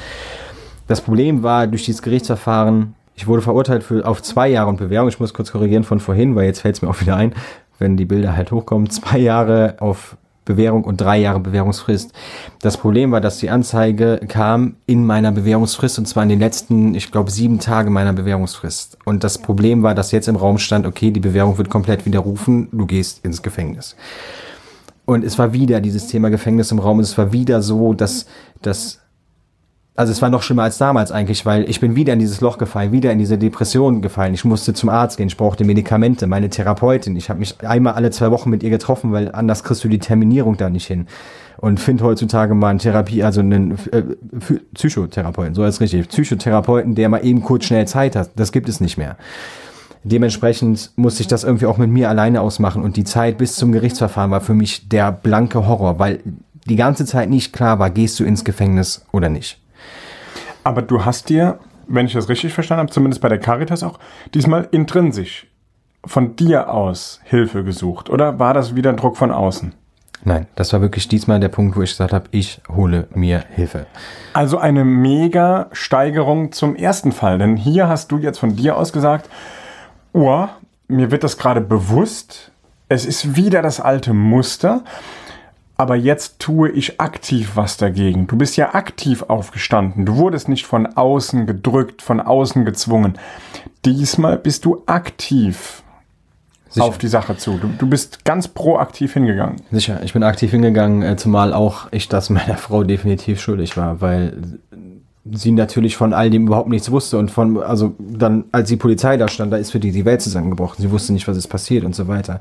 Das 0.88 1.00
Problem 1.00 1.44
war, 1.44 1.68
durch 1.68 1.84
dieses 1.84 2.02
Gerichtsverfahren, 2.02 2.96
ich 3.14 3.28
wurde 3.28 3.42
verurteilt 3.42 3.84
für, 3.84 4.04
auf 4.04 4.20
zwei 4.20 4.48
Jahre 4.48 4.70
und 4.70 4.78
Bewährung. 4.78 5.06
Ich 5.06 5.20
muss 5.20 5.32
kurz 5.32 5.52
korrigieren 5.52 5.84
von 5.84 6.00
vorhin, 6.00 6.34
weil 6.34 6.46
jetzt 6.46 6.62
fällt 6.62 6.74
es 6.74 6.82
mir 6.82 6.90
auch 6.90 7.00
wieder 7.00 7.14
ein, 7.14 7.34
wenn 7.78 7.96
die 7.96 8.04
Bilder 8.04 8.34
halt 8.34 8.50
hochkommen. 8.50 8.90
Zwei 8.90 9.18
Jahre 9.18 9.76
auf 9.78 10.16
Bewährung 10.44 10.84
und 10.84 11.00
drei 11.00 11.18
Jahre 11.18 11.40
Bewährungsfrist. 11.40 12.12
Das 12.60 12.76
Problem 12.76 13.10
war, 13.12 13.20
dass 13.20 13.38
die 13.38 13.50
Anzeige 13.50 14.20
kam 14.28 14.76
in 14.86 15.06
meiner 15.06 15.32
Bewährungsfrist 15.32 15.98
und 15.98 16.06
zwar 16.06 16.22
in 16.22 16.28
den 16.28 16.40
letzten, 16.40 16.94
ich 16.94 17.10
glaube, 17.10 17.30
sieben 17.30 17.58
Tage 17.58 17.90
meiner 17.90 18.12
Bewährungsfrist. 18.12 18.98
Und 19.04 19.24
das 19.24 19.38
Problem 19.38 19.82
war, 19.82 19.94
dass 19.94 20.12
jetzt 20.12 20.28
im 20.28 20.36
Raum 20.36 20.58
stand, 20.58 20.86
okay, 20.86 21.10
die 21.10 21.20
Bewährung 21.20 21.58
wird 21.58 21.70
komplett 21.70 22.06
widerrufen, 22.06 22.68
du 22.72 22.86
gehst 22.86 23.24
ins 23.24 23.42
Gefängnis. 23.42 23.96
Und 25.06 25.24
es 25.24 25.38
war 25.38 25.52
wieder 25.52 25.80
dieses 25.80 26.06
Thema 26.06 26.30
Gefängnis 26.30 26.70
im 26.72 26.78
Raum. 26.78 26.98
und 26.98 27.04
Es 27.04 27.18
war 27.18 27.32
wieder 27.32 27.60
so, 27.62 27.92
dass, 27.92 28.26
dass 28.62 29.00
also 29.96 30.10
es 30.10 30.20
war 30.20 30.28
noch 30.28 30.42
schlimmer 30.42 30.64
als 30.64 30.76
damals 30.76 31.12
eigentlich, 31.12 31.46
weil 31.46 31.68
ich 31.70 31.78
bin 31.78 31.94
wieder 31.94 32.12
in 32.14 32.18
dieses 32.18 32.40
Loch 32.40 32.58
gefallen, 32.58 32.90
wieder 32.90 33.12
in 33.12 33.20
diese 33.20 33.38
Depression 33.38 34.02
gefallen. 34.02 34.34
Ich 34.34 34.44
musste 34.44 34.74
zum 34.74 34.88
Arzt 34.88 35.18
gehen, 35.18 35.28
ich 35.28 35.36
brauchte 35.36 35.64
Medikamente, 35.64 36.26
meine 36.26 36.50
Therapeutin. 36.50 37.14
Ich 37.14 37.30
habe 37.30 37.38
mich 37.38 37.54
einmal 37.64 37.94
alle 37.94 38.10
zwei 38.10 38.32
Wochen 38.32 38.50
mit 38.50 38.64
ihr 38.64 38.70
getroffen, 38.70 39.12
weil 39.12 39.30
anders 39.32 39.62
kriegst 39.62 39.84
du 39.84 39.88
die 39.88 40.00
Terminierung 40.00 40.56
da 40.56 40.68
nicht 40.68 40.86
hin. 40.86 41.06
Und 41.58 41.78
finde 41.78 42.02
heutzutage 42.04 42.54
mal 42.54 42.70
einen 42.70 42.80
Therapie, 42.80 43.22
also 43.22 43.40
einen 43.40 43.78
äh, 43.92 44.02
Psychotherapeuten, 44.74 45.54
so 45.54 45.62
als 45.62 45.80
richtig. 45.80 46.08
Psychotherapeuten, 46.08 46.96
der 46.96 47.08
mal 47.08 47.24
eben 47.24 47.42
kurz 47.42 47.66
schnell 47.66 47.86
Zeit 47.86 48.16
hat. 48.16 48.30
Das 48.34 48.50
gibt 48.50 48.68
es 48.68 48.80
nicht 48.80 48.98
mehr. 48.98 49.16
Dementsprechend 50.02 50.90
musste 50.96 51.22
ich 51.22 51.28
das 51.28 51.44
irgendwie 51.44 51.66
auch 51.66 51.78
mit 51.78 51.88
mir 51.88 52.10
alleine 52.10 52.40
ausmachen 52.40 52.82
und 52.82 52.96
die 52.96 53.04
Zeit 53.04 53.38
bis 53.38 53.54
zum 53.54 53.72
Gerichtsverfahren 53.72 54.30
war 54.30 54.42
für 54.42 54.52
mich 54.52 54.88
der 54.88 55.12
blanke 55.12 55.66
Horror, 55.66 55.98
weil 55.98 56.20
die 56.66 56.76
ganze 56.76 57.06
Zeit 57.06 57.30
nicht 57.30 57.52
klar 57.52 57.78
war, 57.78 57.88
gehst 57.90 58.20
du 58.20 58.24
ins 58.24 58.44
Gefängnis 58.44 59.06
oder 59.12 59.30
nicht. 59.30 59.63
Aber 60.64 60.82
du 60.82 61.04
hast 61.04 61.28
dir, 61.28 61.58
wenn 61.86 62.06
ich 62.06 62.14
das 62.14 62.28
richtig 62.28 62.52
verstanden 62.52 62.80
habe, 62.80 62.90
zumindest 62.90 63.20
bei 63.22 63.28
der 63.28 63.38
Caritas 63.38 63.82
auch, 63.82 63.98
diesmal 64.32 64.68
intrinsisch 64.70 65.46
von 66.04 66.36
dir 66.36 66.72
aus 66.72 67.20
Hilfe 67.24 67.64
gesucht. 67.64 68.10
Oder 68.10 68.38
war 68.38 68.54
das 68.54 68.74
wieder 68.74 68.90
ein 68.90 68.96
Druck 68.96 69.16
von 69.16 69.30
außen? 69.30 69.74
Nein, 70.26 70.46
das 70.54 70.72
war 70.72 70.80
wirklich 70.80 71.06
diesmal 71.06 71.38
der 71.38 71.50
Punkt, 71.50 71.76
wo 71.76 71.82
ich 71.82 71.90
gesagt 71.90 72.14
habe, 72.14 72.24
ich 72.30 72.60
hole 72.74 73.08
mir 73.14 73.44
Hilfe. 73.50 73.86
Also 74.32 74.56
eine 74.56 74.84
mega 74.84 75.68
Steigerung 75.72 76.50
zum 76.52 76.76
ersten 76.76 77.12
Fall. 77.12 77.38
Denn 77.38 77.56
hier 77.56 77.88
hast 77.88 78.10
du 78.10 78.18
jetzt 78.18 78.38
von 78.38 78.56
dir 78.56 78.76
aus 78.78 78.92
gesagt, 78.92 79.28
oh, 80.14 80.46
mir 80.88 81.10
wird 81.10 81.24
das 81.24 81.36
gerade 81.36 81.60
bewusst. 81.60 82.52
Es 82.88 83.04
ist 83.04 83.36
wieder 83.36 83.60
das 83.60 83.80
alte 83.80 84.14
Muster. 84.14 84.82
Aber 85.76 85.96
jetzt 85.96 86.38
tue 86.38 86.70
ich 86.70 87.00
aktiv 87.00 87.52
was 87.56 87.76
dagegen. 87.76 88.26
Du 88.26 88.36
bist 88.36 88.56
ja 88.56 88.74
aktiv 88.74 89.24
aufgestanden. 89.26 90.06
Du 90.06 90.16
wurdest 90.16 90.48
nicht 90.48 90.66
von 90.66 90.86
außen 90.86 91.46
gedrückt, 91.46 92.00
von 92.00 92.20
außen 92.20 92.64
gezwungen. 92.64 93.18
Diesmal 93.84 94.38
bist 94.38 94.64
du 94.64 94.82
aktiv 94.86 95.82
Sicher. 96.68 96.86
auf 96.86 96.98
die 96.98 97.08
Sache 97.08 97.36
zu. 97.36 97.58
Du, 97.58 97.68
du 97.76 97.88
bist 97.88 98.24
ganz 98.24 98.46
proaktiv 98.46 99.14
hingegangen. 99.14 99.56
Sicher, 99.72 100.00
ich 100.04 100.12
bin 100.12 100.22
aktiv 100.22 100.52
hingegangen, 100.52 101.02
äh, 101.02 101.16
zumal 101.16 101.52
auch 101.52 101.88
ich 101.90 102.08
das 102.08 102.30
meiner 102.30 102.56
Frau 102.56 102.84
definitiv 102.84 103.40
schuldig 103.40 103.76
war, 103.76 104.00
weil 104.00 104.60
sie 105.32 105.52
natürlich 105.52 105.96
von 105.96 106.12
all 106.12 106.30
dem 106.30 106.46
überhaupt 106.46 106.68
nichts 106.68 106.90
wusste 106.90 107.18
und 107.18 107.30
von, 107.30 107.62
also 107.62 107.94
dann, 107.98 108.44
als 108.52 108.68
die 108.68 108.76
Polizei 108.76 109.16
da 109.16 109.26
stand, 109.28 109.52
da 109.52 109.56
ist 109.56 109.70
für 109.70 109.80
die 109.80 109.90
die 109.90 110.04
Welt 110.04 110.20
zusammengebrochen. 110.20 110.82
Sie 110.82 110.90
wusste 110.90 111.12
nicht, 111.12 111.26
was 111.26 111.36
ist 111.36 111.48
passiert 111.48 111.84
und 111.84 111.94
so 111.94 112.08
weiter. 112.08 112.40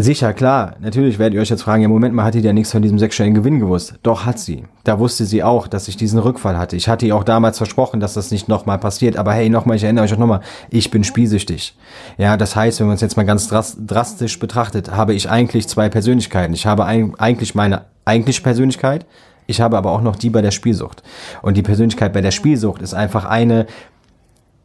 Sicher, 0.00 0.32
klar. 0.32 0.76
Natürlich 0.78 1.18
werdet 1.18 1.34
ihr 1.34 1.40
euch 1.40 1.48
jetzt 1.48 1.64
fragen, 1.64 1.82
ja, 1.82 1.88
Moment 1.88 2.14
mal, 2.14 2.22
hat 2.22 2.34
die 2.34 2.38
ja 2.38 2.52
nichts 2.52 2.70
von 2.70 2.82
diesem 2.82 3.00
sexuellen 3.00 3.34
Gewinn 3.34 3.58
gewusst? 3.58 3.94
Doch, 4.04 4.26
hat 4.26 4.38
sie. 4.38 4.62
Da 4.84 5.00
wusste 5.00 5.24
sie 5.24 5.42
auch, 5.42 5.66
dass 5.66 5.88
ich 5.88 5.96
diesen 5.96 6.20
Rückfall 6.20 6.56
hatte. 6.56 6.76
Ich 6.76 6.88
hatte 6.88 7.04
ihr 7.04 7.16
auch 7.16 7.24
damals 7.24 7.58
versprochen, 7.58 7.98
dass 7.98 8.14
das 8.14 8.30
nicht 8.30 8.46
nochmal 8.46 8.78
passiert. 8.78 9.16
Aber 9.16 9.32
hey, 9.32 9.48
nochmal, 9.48 9.76
ich 9.76 9.82
erinnere 9.82 10.04
euch 10.04 10.14
auch 10.14 10.18
nochmal, 10.18 10.42
ich 10.70 10.92
bin 10.92 11.02
spielsüchtig. 11.02 11.76
Ja, 12.16 12.36
das 12.36 12.54
heißt, 12.54 12.78
wenn 12.78 12.86
man 12.86 12.94
es 12.94 13.00
jetzt 13.00 13.16
mal 13.16 13.26
ganz 13.26 13.48
drastisch 13.48 14.38
betrachtet, 14.38 14.92
habe 14.92 15.14
ich 15.14 15.30
eigentlich 15.30 15.66
zwei 15.66 15.88
Persönlichkeiten. 15.88 16.54
Ich 16.54 16.64
habe 16.64 16.84
eigentlich 16.84 17.56
meine 17.56 17.86
eigentliche 18.04 18.42
Persönlichkeit, 18.42 19.04
ich 19.48 19.60
habe 19.60 19.76
aber 19.76 19.90
auch 19.90 20.02
noch 20.02 20.14
die 20.14 20.30
bei 20.30 20.42
der 20.42 20.52
Spielsucht. 20.52 21.02
Und 21.42 21.56
die 21.56 21.62
Persönlichkeit 21.62 22.12
bei 22.12 22.20
der 22.20 22.30
Spielsucht 22.30 22.82
ist 22.82 22.94
einfach 22.94 23.24
eine, 23.24 23.66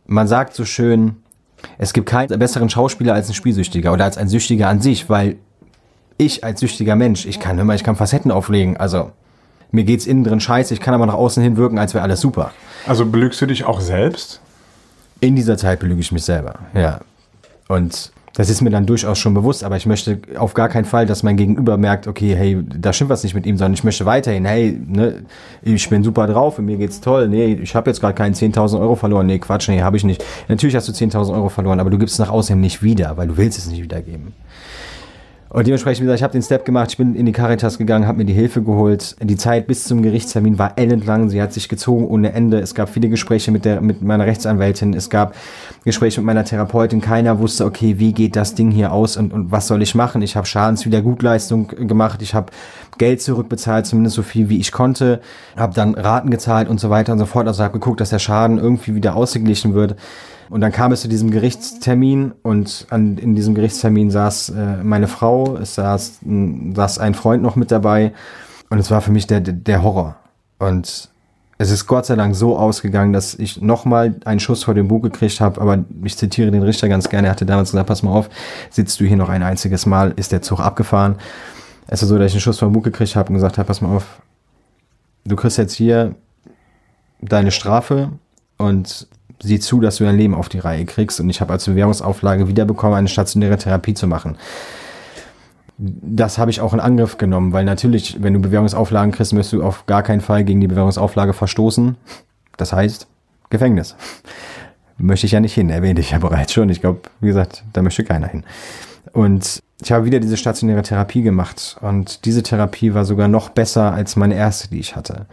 man 0.05 0.27
sagt 0.27 0.53
so 0.53 0.63
schön, 0.63 1.22
es 1.77 1.93
gibt 1.93 2.07
keinen 2.07 2.37
besseren 2.39 2.69
Schauspieler 2.69 3.13
als 3.13 3.29
ein 3.29 3.33
Spielsüchtiger 3.33 3.93
oder 3.93 4.05
als 4.05 4.17
ein 4.17 4.27
Süchtiger 4.27 4.69
an 4.69 4.81
sich, 4.81 5.09
weil 5.09 5.37
ich 6.17 6.43
als 6.43 6.59
süchtiger 6.59 6.95
Mensch, 6.95 7.25
ich 7.25 7.39
kann 7.39 7.57
immer, 7.57 7.75
ich 7.75 7.83
kann 7.83 7.95
Facetten 7.95 8.31
auflegen. 8.31 8.77
Also 8.77 9.11
mir 9.71 9.83
geht's 9.83 10.05
innen 10.05 10.23
drin 10.23 10.39
scheiße, 10.39 10.73
ich 10.73 10.79
kann 10.79 10.93
aber 10.93 11.05
nach 11.05 11.15
außen 11.15 11.41
hin 11.41 11.57
wirken, 11.57 11.79
als 11.79 11.93
wäre 11.93 12.03
alles 12.03 12.21
super. 12.21 12.51
Also 12.85 13.05
belügst 13.05 13.41
du 13.41 13.45
dich 13.45 13.65
auch 13.65 13.81
selbst? 13.81 14.39
In 15.19 15.35
dieser 15.35 15.57
Zeit 15.57 15.79
belüge 15.79 16.01
ich 16.01 16.11
mich 16.11 16.23
selber, 16.23 16.59
ja. 16.73 16.99
Und 17.67 18.11
das 18.35 18.49
ist 18.49 18.61
mir 18.61 18.71
dann 18.71 18.87
durchaus 18.87 19.19
schon 19.19 19.35
bewusst, 19.35 19.63
aber 19.63 19.77
ich 19.77 19.85
möchte 19.85 20.17
auf 20.37 20.55
gar 20.55 20.67
keinen 20.67 20.85
Fall, 20.85 21.05
dass 21.05 21.21
mein 21.21 21.37
Gegenüber 21.37 21.77
merkt, 21.77 22.07
okay, 22.07 22.35
hey, 22.35 22.63
da 22.63 22.91
stimmt 22.91 23.11
was 23.11 23.23
nicht 23.23 23.35
mit 23.35 23.45
ihm, 23.45 23.57
sondern 23.57 23.73
ich 23.73 23.83
möchte 23.83 24.05
weiterhin, 24.05 24.45
hey, 24.45 24.79
ne, 24.87 25.23
ich 25.61 25.87
bin 25.87 26.03
super 26.03 26.25
drauf, 26.25 26.57
mir 26.57 26.77
geht's 26.77 26.99
toll, 26.99 27.27
nee, 27.27 27.53
ich 27.53 27.75
habe 27.75 27.91
jetzt 27.91 27.99
gerade 27.99 28.15
keinen 28.15 28.33
10.000 28.33 28.79
Euro 28.79 28.95
verloren, 28.95 29.27
nee, 29.27 29.37
Quatsch, 29.37 29.69
nee, 29.69 29.81
habe 29.81 29.97
ich 29.97 30.03
nicht. 30.03 30.23
Natürlich 30.47 30.75
hast 30.75 30.87
du 30.87 30.93
10.000 30.93 31.31
Euro 31.31 31.49
verloren, 31.49 31.79
aber 31.79 31.91
du 31.91 31.99
gibst 31.99 32.13
es 32.13 32.19
nach 32.19 32.31
außen 32.31 32.59
nicht 32.59 32.81
wieder, 32.81 33.17
weil 33.17 33.27
du 33.27 33.37
willst 33.37 33.59
es 33.59 33.67
nicht 33.67 33.83
wiedergeben. 33.83 34.33
Und 35.53 35.67
dementsprechend, 35.67 36.07
wie 36.07 36.11
ich 36.11 36.23
habe 36.23 36.33
den 36.33 36.41
Step 36.41 36.65
gemacht, 36.65 36.89
ich 36.89 36.97
bin 36.97 37.13
in 37.13 37.27
die 37.27 37.31
Caritas 37.31 37.77
gegangen, 37.77 38.07
habe 38.07 38.17
mir 38.17 38.25
die 38.25 38.33
Hilfe 38.33 38.63
geholt. 38.63 39.15
Die 39.21 39.37
Zeit 39.37 39.67
bis 39.67 39.83
zum 39.83 40.01
Gerichtstermin 40.01 40.57
war 40.57 40.79
ellenlang, 40.79 41.29
sie 41.29 41.39
hat 41.39 41.53
sich 41.53 41.69
gezogen 41.69 42.07
ohne 42.07 42.33
Ende. 42.33 42.59
Es 42.59 42.73
gab 42.73 42.89
viele 42.89 43.07
Gespräche 43.07 43.51
mit, 43.51 43.63
der, 43.63 43.79
mit 43.79 44.01
meiner 44.01 44.25
Rechtsanwältin, 44.25 44.95
es 44.95 45.11
gab 45.11 45.35
Gespräche 45.85 46.21
mit 46.21 46.25
meiner 46.25 46.43
Therapeutin. 46.43 47.01
Keiner 47.01 47.37
wusste, 47.37 47.65
okay, 47.65 47.99
wie 47.99 48.13
geht 48.13 48.35
das 48.35 48.55
Ding 48.55 48.71
hier 48.71 48.91
aus 48.91 49.15
und, 49.15 49.31
und 49.31 49.51
was 49.51 49.67
soll 49.67 49.83
ich 49.83 49.93
machen? 49.93 50.23
Ich 50.23 50.35
habe 50.35 50.47
Schadenswiedergutleistung 50.47 51.67
gemacht, 51.67 52.23
ich 52.23 52.33
habe 52.33 52.51
Geld 52.97 53.21
zurückbezahlt, 53.21 53.85
zumindest 53.85 54.15
so 54.15 54.23
viel 54.23 54.49
wie 54.49 54.59
ich 54.59 54.71
konnte, 54.71 55.21
habe 55.55 55.75
dann 55.75 55.93
Raten 55.93 56.31
gezahlt 56.31 56.67
und 56.67 56.79
so 56.79 56.89
weiter 56.89 57.13
und 57.13 57.19
so 57.19 57.27
fort. 57.27 57.47
Also 57.47 57.63
habe 57.63 57.73
geguckt, 57.73 58.01
dass 58.01 58.09
der 58.09 58.17
Schaden 58.17 58.57
irgendwie 58.57 58.95
wieder 58.95 59.15
ausgeglichen 59.15 59.75
wird. 59.75 59.97
Und 60.53 60.61
dann 60.61 60.71
kam 60.71 60.91
es 60.91 61.01
zu 61.01 61.07
diesem 61.07 61.31
Gerichtstermin 61.31 62.31
und 62.43 62.85
an, 62.91 63.17
in 63.17 63.33
diesem 63.33 63.55
Gerichtstermin 63.55 64.11
saß 64.11 64.49
äh, 64.49 64.83
meine 64.83 65.07
Frau, 65.07 65.57
es 65.57 65.73
saß, 65.73 66.19
saß 66.75 66.99
ein 66.99 67.15
Freund 67.15 67.41
noch 67.41 67.55
mit 67.55 67.71
dabei. 67.71 68.13
Und 68.69 68.77
es 68.77 68.91
war 68.91 69.01
für 69.01 69.09
mich 69.09 69.25
der, 69.25 69.39
der 69.39 69.81
Horror. 69.81 70.15
Und 70.59 71.09
es 71.57 71.71
ist 71.71 71.87
Gott 71.87 72.05
sei 72.05 72.15
Dank 72.15 72.35
so 72.35 72.55
ausgegangen, 72.55 73.13
dass 73.13 73.33
ich 73.33 73.63
nochmal 73.63 74.13
einen 74.25 74.39
Schuss 74.39 74.63
vor 74.63 74.75
dem 74.75 74.89
Bug 74.89 75.01
gekriegt 75.01 75.41
habe, 75.41 75.59
aber 75.59 75.85
ich 76.03 76.17
zitiere 76.17 76.51
den 76.51 76.61
Richter 76.61 76.87
ganz 76.87 77.09
gerne, 77.09 77.29
er 77.29 77.31
hatte 77.31 77.47
damals 77.47 77.71
gesagt, 77.71 77.87
pass 77.87 78.03
mal 78.03 78.11
auf, 78.11 78.29
sitzt 78.69 78.99
du 78.99 79.05
hier 79.05 79.17
noch 79.17 79.29
ein 79.29 79.41
einziges 79.41 79.87
Mal, 79.87 80.13
ist 80.17 80.31
der 80.31 80.43
Zug 80.43 80.59
abgefahren. 80.59 81.15
Es 81.87 82.03
ist 82.03 82.09
so, 82.09 82.19
dass 82.19 82.27
ich 82.27 82.33
einen 82.33 82.41
Schuss 82.41 82.59
vor 82.59 82.69
dem 82.69 82.73
Bug 82.73 82.83
gekriegt 82.83 83.15
habe 83.15 83.29
und 83.29 83.33
gesagt 83.33 83.57
habe, 83.57 83.65
pass 83.65 83.81
mal 83.81 83.95
auf, 83.95 84.21
du 85.25 85.35
kriegst 85.35 85.57
jetzt 85.57 85.73
hier 85.73 86.13
deine 87.21 87.49
Strafe 87.49 88.11
und 88.59 89.07
sieh 89.41 89.59
zu, 89.59 89.79
dass 89.79 89.97
du 89.97 90.03
dein 90.03 90.17
Leben 90.17 90.35
auf 90.35 90.49
die 90.49 90.59
Reihe 90.59 90.85
kriegst. 90.85 91.19
Und 91.19 91.29
ich 91.29 91.41
habe 91.41 91.53
als 91.53 91.65
Bewährungsauflage 91.65 92.47
wiederbekommen, 92.47 92.97
eine 92.97 93.07
stationäre 93.07 93.57
Therapie 93.57 93.93
zu 93.93 94.07
machen. 94.07 94.37
Das 95.77 96.37
habe 96.37 96.51
ich 96.51 96.61
auch 96.61 96.73
in 96.73 96.79
Angriff 96.79 97.17
genommen, 97.17 97.51
weil 97.51 97.65
natürlich, 97.65 98.21
wenn 98.21 98.33
du 98.33 98.39
Bewährungsauflagen 98.39 99.11
kriegst, 99.11 99.35
wirst 99.35 99.53
du 99.53 99.63
auf 99.63 99.85
gar 99.85 100.03
keinen 100.03 100.21
Fall 100.21 100.43
gegen 100.43 100.61
die 100.61 100.67
Bewährungsauflage 100.67 101.33
verstoßen. 101.33 101.95
Das 102.57 102.73
heißt, 102.73 103.07
Gefängnis. 103.49 103.95
Möchte 104.97 105.25
ich 105.25 105.31
ja 105.31 105.39
nicht 105.39 105.53
hin, 105.53 105.69
erwähnte 105.69 106.01
ich 106.01 106.11
ja 106.11 106.19
bereits 106.19 106.53
schon. 106.53 106.69
Ich 106.69 106.81
glaube, 106.81 107.01
wie 107.19 107.27
gesagt, 107.27 107.63
da 107.73 107.81
möchte 107.81 108.03
keiner 108.03 108.27
hin. 108.27 108.43
Und 109.11 109.61
ich 109.81 109.91
habe 109.91 110.05
wieder 110.05 110.19
diese 110.19 110.37
stationäre 110.37 110.81
Therapie 110.81 111.23
gemacht. 111.23 111.77
Und 111.81 112.25
diese 112.25 112.43
Therapie 112.43 112.93
war 112.93 113.05
sogar 113.05 113.27
noch 113.27 113.49
besser 113.49 113.91
als 113.91 114.15
meine 114.15 114.35
erste, 114.35 114.69
die 114.69 114.79
ich 114.79 114.95
hatte. 114.95 115.25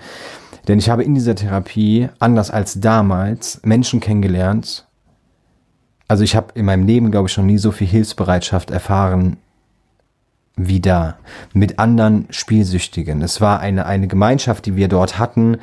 Denn 0.68 0.78
ich 0.78 0.90
habe 0.90 1.04
in 1.04 1.14
dieser 1.14 1.34
Therapie, 1.34 2.08
anders 2.18 2.50
als 2.50 2.80
damals, 2.80 3.60
Menschen 3.64 4.00
kennengelernt. 4.00 4.86
Also 6.08 6.24
ich 6.24 6.36
habe 6.36 6.48
in 6.54 6.64
meinem 6.64 6.86
Leben, 6.86 7.10
glaube 7.10 7.28
ich, 7.28 7.32
schon 7.32 7.46
nie 7.46 7.58
so 7.58 7.70
viel 7.70 7.86
Hilfsbereitschaft 7.86 8.70
erfahren 8.70 9.36
wie 10.56 10.80
da. 10.80 11.16
Mit 11.52 11.78
anderen 11.78 12.26
Spielsüchtigen. 12.30 13.22
Es 13.22 13.40
war 13.40 13.60
eine, 13.60 13.86
eine 13.86 14.08
Gemeinschaft, 14.08 14.66
die 14.66 14.76
wir 14.76 14.88
dort 14.88 15.18
hatten. 15.18 15.58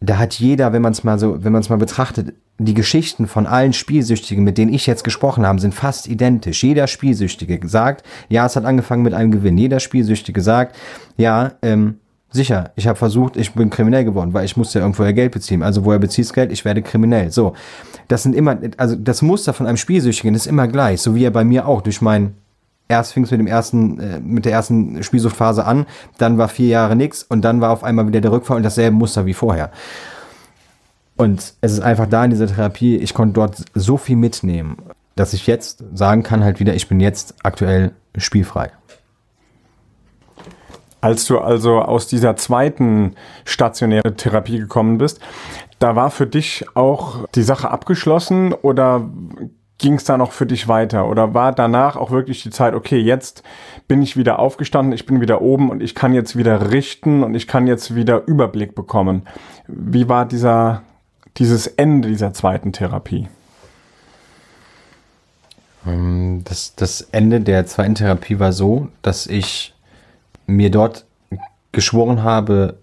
Da 0.00 0.18
hat 0.18 0.34
jeder, 0.34 0.72
wenn 0.72 0.82
man 0.82 0.92
es 0.92 1.04
mal 1.04 1.18
so, 1.18 1.44
wenn 1.44 1.52
man 1.52 1.60
es 1.60 1.68
mal 1.68 1.78
betrachtet, 1.78 2.34
die 2.58 2.74
Geschichten 2.74 3.28
von 3.28 3.46
allen 3.46 3.72
Spielsüchtigen, 3.72 4.42
mit 4.42 4.58
denen 4.58 4.72
ich 4.72 4.86
jetzt 4.86 5.04
gesprochen 5.04 5.46
habe, 5.46 5.60
sind 5.60 5.74
fast 5.74 6.08
identisch. 6.08 6.64
Jeder 6.64 6.88
Spielsüchtige 6.88 7.60
sagt, 7.68 8.04
ja, 8.28 8.46
es 8.46 8.56
hat 8.56 8.64
angefangen 8.64 9.02
mit 9.02 9.14
einem 9.14 9.30
Gewinn. 9.30 9.58
Jeder 9.58 9.78
Spielsüchtige 9.78 10.40
sagt, 10.40 10.76
ja, 11.16 11.52
ähm, 11.62 11.98
Sicher, 12.30 12.72
ich 12.76 12.86
habe 12.86 12.98
versucht, 12.98 13.36
ich 13.36 13.54
bin 13.54 13.70
kriminell 13.70 14.04
geworden, 14.04 14.34
weil 14.34 14.44
ich 14.44 14.56
musste 14.56 14.78
ja 14.78 14.84
irgendwoher 14.84 15.14
Geld 15.14 15.32
beziehen. 15.32 15.62
Also 15.62 15.84
woher 15.84 15.98
beziehst 15.98 16.34
Geld? 16.34 16.52
Ich 16.52 16.64
werde 16.64 16.82
kriminell. 16.82 17.30
So, 17.30 17.54
das 18.08 18.22
sind 18.22 18.34
immer, 18.34 18.58
also 18.76 18.96
das 18.96 19.22
Muster 19.22 19.54
von 19.54 19.66
einem 19.66 19.78
Spielsüchtigen 19.78 20.34
ist 20.34 20.46
immer 20.46 20.68
gleich, 20.68 21.00
so 21.00 21.14
wie 21.14 21.24
er 21.24 21.30
bei 21.30 21.44
mir 21.44 21.66
auch 21.66 21.80
durch 21.80 22.02
mein 22.02 22.34
erst 22.88 23.12
fing 23.12 23.24
es 23.24 23.30
mit 23.30 23.40
dem 23.40 23.46
ersten, 23.46 24.00
äh, 24.00 24.20
mit 24.20 24.44
der 24.44 24.52
ersten 24.52 25.02
Spielsuchtphase 25.02 25.64
an, 25.64 25.86
dann 26.16 26.38
war 26.38 26.48
vier 26.48 26.68
Jahre 26.68 26.96
nix 26.96 27.22
und 27.22 27.42
dann 27.42 27.60
war 27.60 27.70
auf 27.70 27.84
einmal 27.84 28.08
wieder 28.08 28.20
der 28.20 28.32
Rückfall 28.32 28.56
und 28.56 28.62
dasselbe 28.62 28.96
Muster 28.96 29.26
wie 29.26 29.34
vorher. 29.34 29.70
Und 31.16 31.54
es 31.60 31.72
ist 31.72 31.80
einfach 31.80 32.06
da 32.06 32.24
in 32.24 32.30
dieser 32.30 32.46
Therapie, 32.46 32.96
ich 32.96 33.12
konnte 33.12 33.34
dort 33.34 33.64
so 33.74 33.96
viel 33.96 34.16
mitnehmen, 34.16 34.76
dass 35.16 35.32
ich 35.32 35.46
jetzt 35.46 35.84
sagen 35.92 36.22
kann 36.22 36.44
halt 36.44 36.60
wieder, 36.60 36.74
ich 36.74 36.88
bin 36.88 37.00
jetzt 37.00 37.34
aktuell 37.42 37.92
spielfrei. 38.16 38.70
Als 41.00 41.26
du 41.26 41.38
also 41.38 41.80
aus 41.80 42.08
dieser 42.08 42.36
zweiten 42.36 43.14
stationären 43.44 44.16
Therapie 44.16 44.58
gekommen 44.58 44.98
bist, 44.98 45.20
da 45.78 45.94
war 45.94 46.10
für 46.10 46.26
dich 46.26 46.64
auch 46.74 47.26
die 47.34 47.42
Sache 47.42 47.70
abgeschlossen 47.70 48.52
oder 48.52 49.08
ging 49.78 49.94
es 49.94 50.04
da 50.04 50.18
noch 50.18 50.32
für 50.32 50.46
dich 50.46 50.66
weiter? 50.68 51.08
Oder 51.08 51.34
war 51.34 51.52
danach 51.52 51.96
auch 51.96 52.10
wirklich 52.10 52.42
die 52.42 52.50
Zeit, 52.50 52.74
okay, 52.74 52.98
jetzt 52.98 53.42
bin 53.86 54.02
ich 54.02 54.16
wieder 54.16 54.40
aufgestanden, 54.40 54.92
ich 54.92 55.06
bin 55.06 55.20
wieder 55.20 55.40
oben 55.40 55.70
und 55.70 55.82
ich 55.82 55.94
kann 55.94 56.12
jetzt 56.12 56.36
wieder 56.36 56.72
richten 56.72 57.22
und 57.22 57.34
ich 57.34 57.46
kann 57.46 57.66
jetzt 57.66 57.94
wieder 57.94 58.26
Überblick 58.26 58.74
bekommen? 58.74 59.22
Wie 59.68 60.08
war 60.08 60.26
dieser, 60.26 60.82
dieses 61.36 61.68
Ende 61.68 62.08
dieser 62.08 62.32
zweiten 62.32 62.72
Therapie? 62.72 63.28
Ähm, 65.86 66.42
das, 66.44 66.74
das 66.74 67.00
Ende 67.00 67.40
der 67.40 67.66
zweiten 67.66 67.94
Therapie 67.94 68.40
war 68.40 68.52
so, 68.52 68.88
dass 69.02 69.26
ich 69.26 69.74
mir 70.48 70.70
dort 70.70 71.04
geschworen 71.70 72.24
habe, 72.24 72.78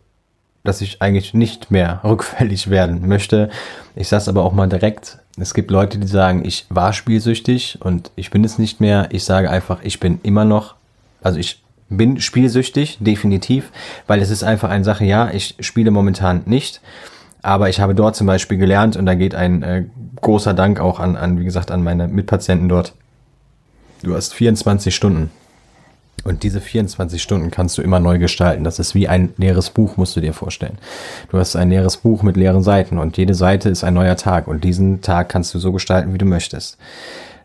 dass 0.64 0.82
ich 0.82 1.02
eigentlich 1.02 1.34
nicht 1.34 1.72
mehr 1.72 2.00
rückfällig 2.06 2.70
werden 2.70 3.08
möchte. 3.08 3.50
Ich 3.96 4.08
sage 4.08 4.22
es 4.22 4.30
aber 4.30 4.44
auch 4.44 4.54
mal 4.54 4.70
direkt. 4.70 5.20
Es 5.38 5.54
gibt 5.54 5.70
Leute, 5.70 5.98
die 5.98 6.08
sagen, 6.08 6.46
ich 6.46 6.66
war 6.70 6.94
spielsüchtig 6.94 7.80
und 7.82 8.12
ich 8.16 8.30
bin 8.32 8.46
es 8.46 8.58
nicht 8.58 8.80
mehr. 8.80 9.10
Ich 9.12 9.26
sage 9.26 9.50
einfach, 9.50 9.80
ich 9.84 10.00
bin 10.00 10.20
immer 10.24 10.46
noch, 10.46 10.76
also 11.22 11.40
ich 11.40 11.62
bin 11.90 12.22
spielsüchtig, 12.22 12.98
definitiv, 13.02 13.72
weil 14.08 14.22
es 14.22 14.30
ist 14.30 14.44
einfach 14.44 14.70
eine 14.70 14.86
Sache, 14.86 15.04
ja, 15.04 15.30
ich 15.32 15.56
spiele 15.60 15.92
momentan 15.92 16.44
nicht, 16.46 16.82
aber 17.42 17.70
ich 17.70 17.80
habe 17.80 17.94
dort 17.94 18.16
zum 18.16 18.28
Beispiel 18.28 18.58
gelernt 18.58 18.96
und 18.96 19.06
da 19.06 19.14
geht 19.14 19.36
ein 19.36 19.62
äh, 19.62 19.86
großer 20.22 20.54
Dank 20.54 20.80
auch 20.80 21.00
an, 21.00 21.16
an, 21.16 21.40
wie 21.40 21.44
gesagt, 21.44 21.70
an 21.70 21.84
meine 21.84 22.08
Mitpatienten 22.08 22.70
dort. 22.70 22.94
Du 24.02 24.16
hast 24.16 24.34
24 24.34 24.96
Stunden 24.96 25.32
und 26.26 26.44
diese 26.44 26.60
24 26.60 27.22
Stunden 27.22 27.52
kannst 27.52 27.78
du 27.78 27.82
immer 27.82 28.02
neu 28.02 28.18
gestalten. 28.18 28.66
Das 28.66 28.80
ist 28.80 28.96
wie 28.96 29.08
ein 29.08 29.34
leeres 29.38 29.70
Buch, 29.70 29.96
musst 29.96 30.16
du 30.18 30.22
dir 30.22 30.34
vorstellen. 30.34 30.78
Du 31.30 31.38
hast 31.38 31.56
ein 31.56 31.70
leeres 31.70 31.98
Buch 31.98 32.24
mit 32.24 32.36
leeren 32.36 32.64
Seiten 32.64 32.98
und 32.98 33.16
jede 33.18 33.36
Seite 33.36 33.70
ist 33.70 33.84
ein 33.84 33.94
neuer 33.94 34.18
Tag 34.18 34.48
und 34.48 34.64
diesen 34.64 35.02
Tag 35.02 35.30
kannst 35.30 35.54
du 35.54 35.60
so 35.60 35.72
gestalten, 35.72 36.14
wie 36.14 36.18
du 36.18 36.26
möchtest. 36.26 36.78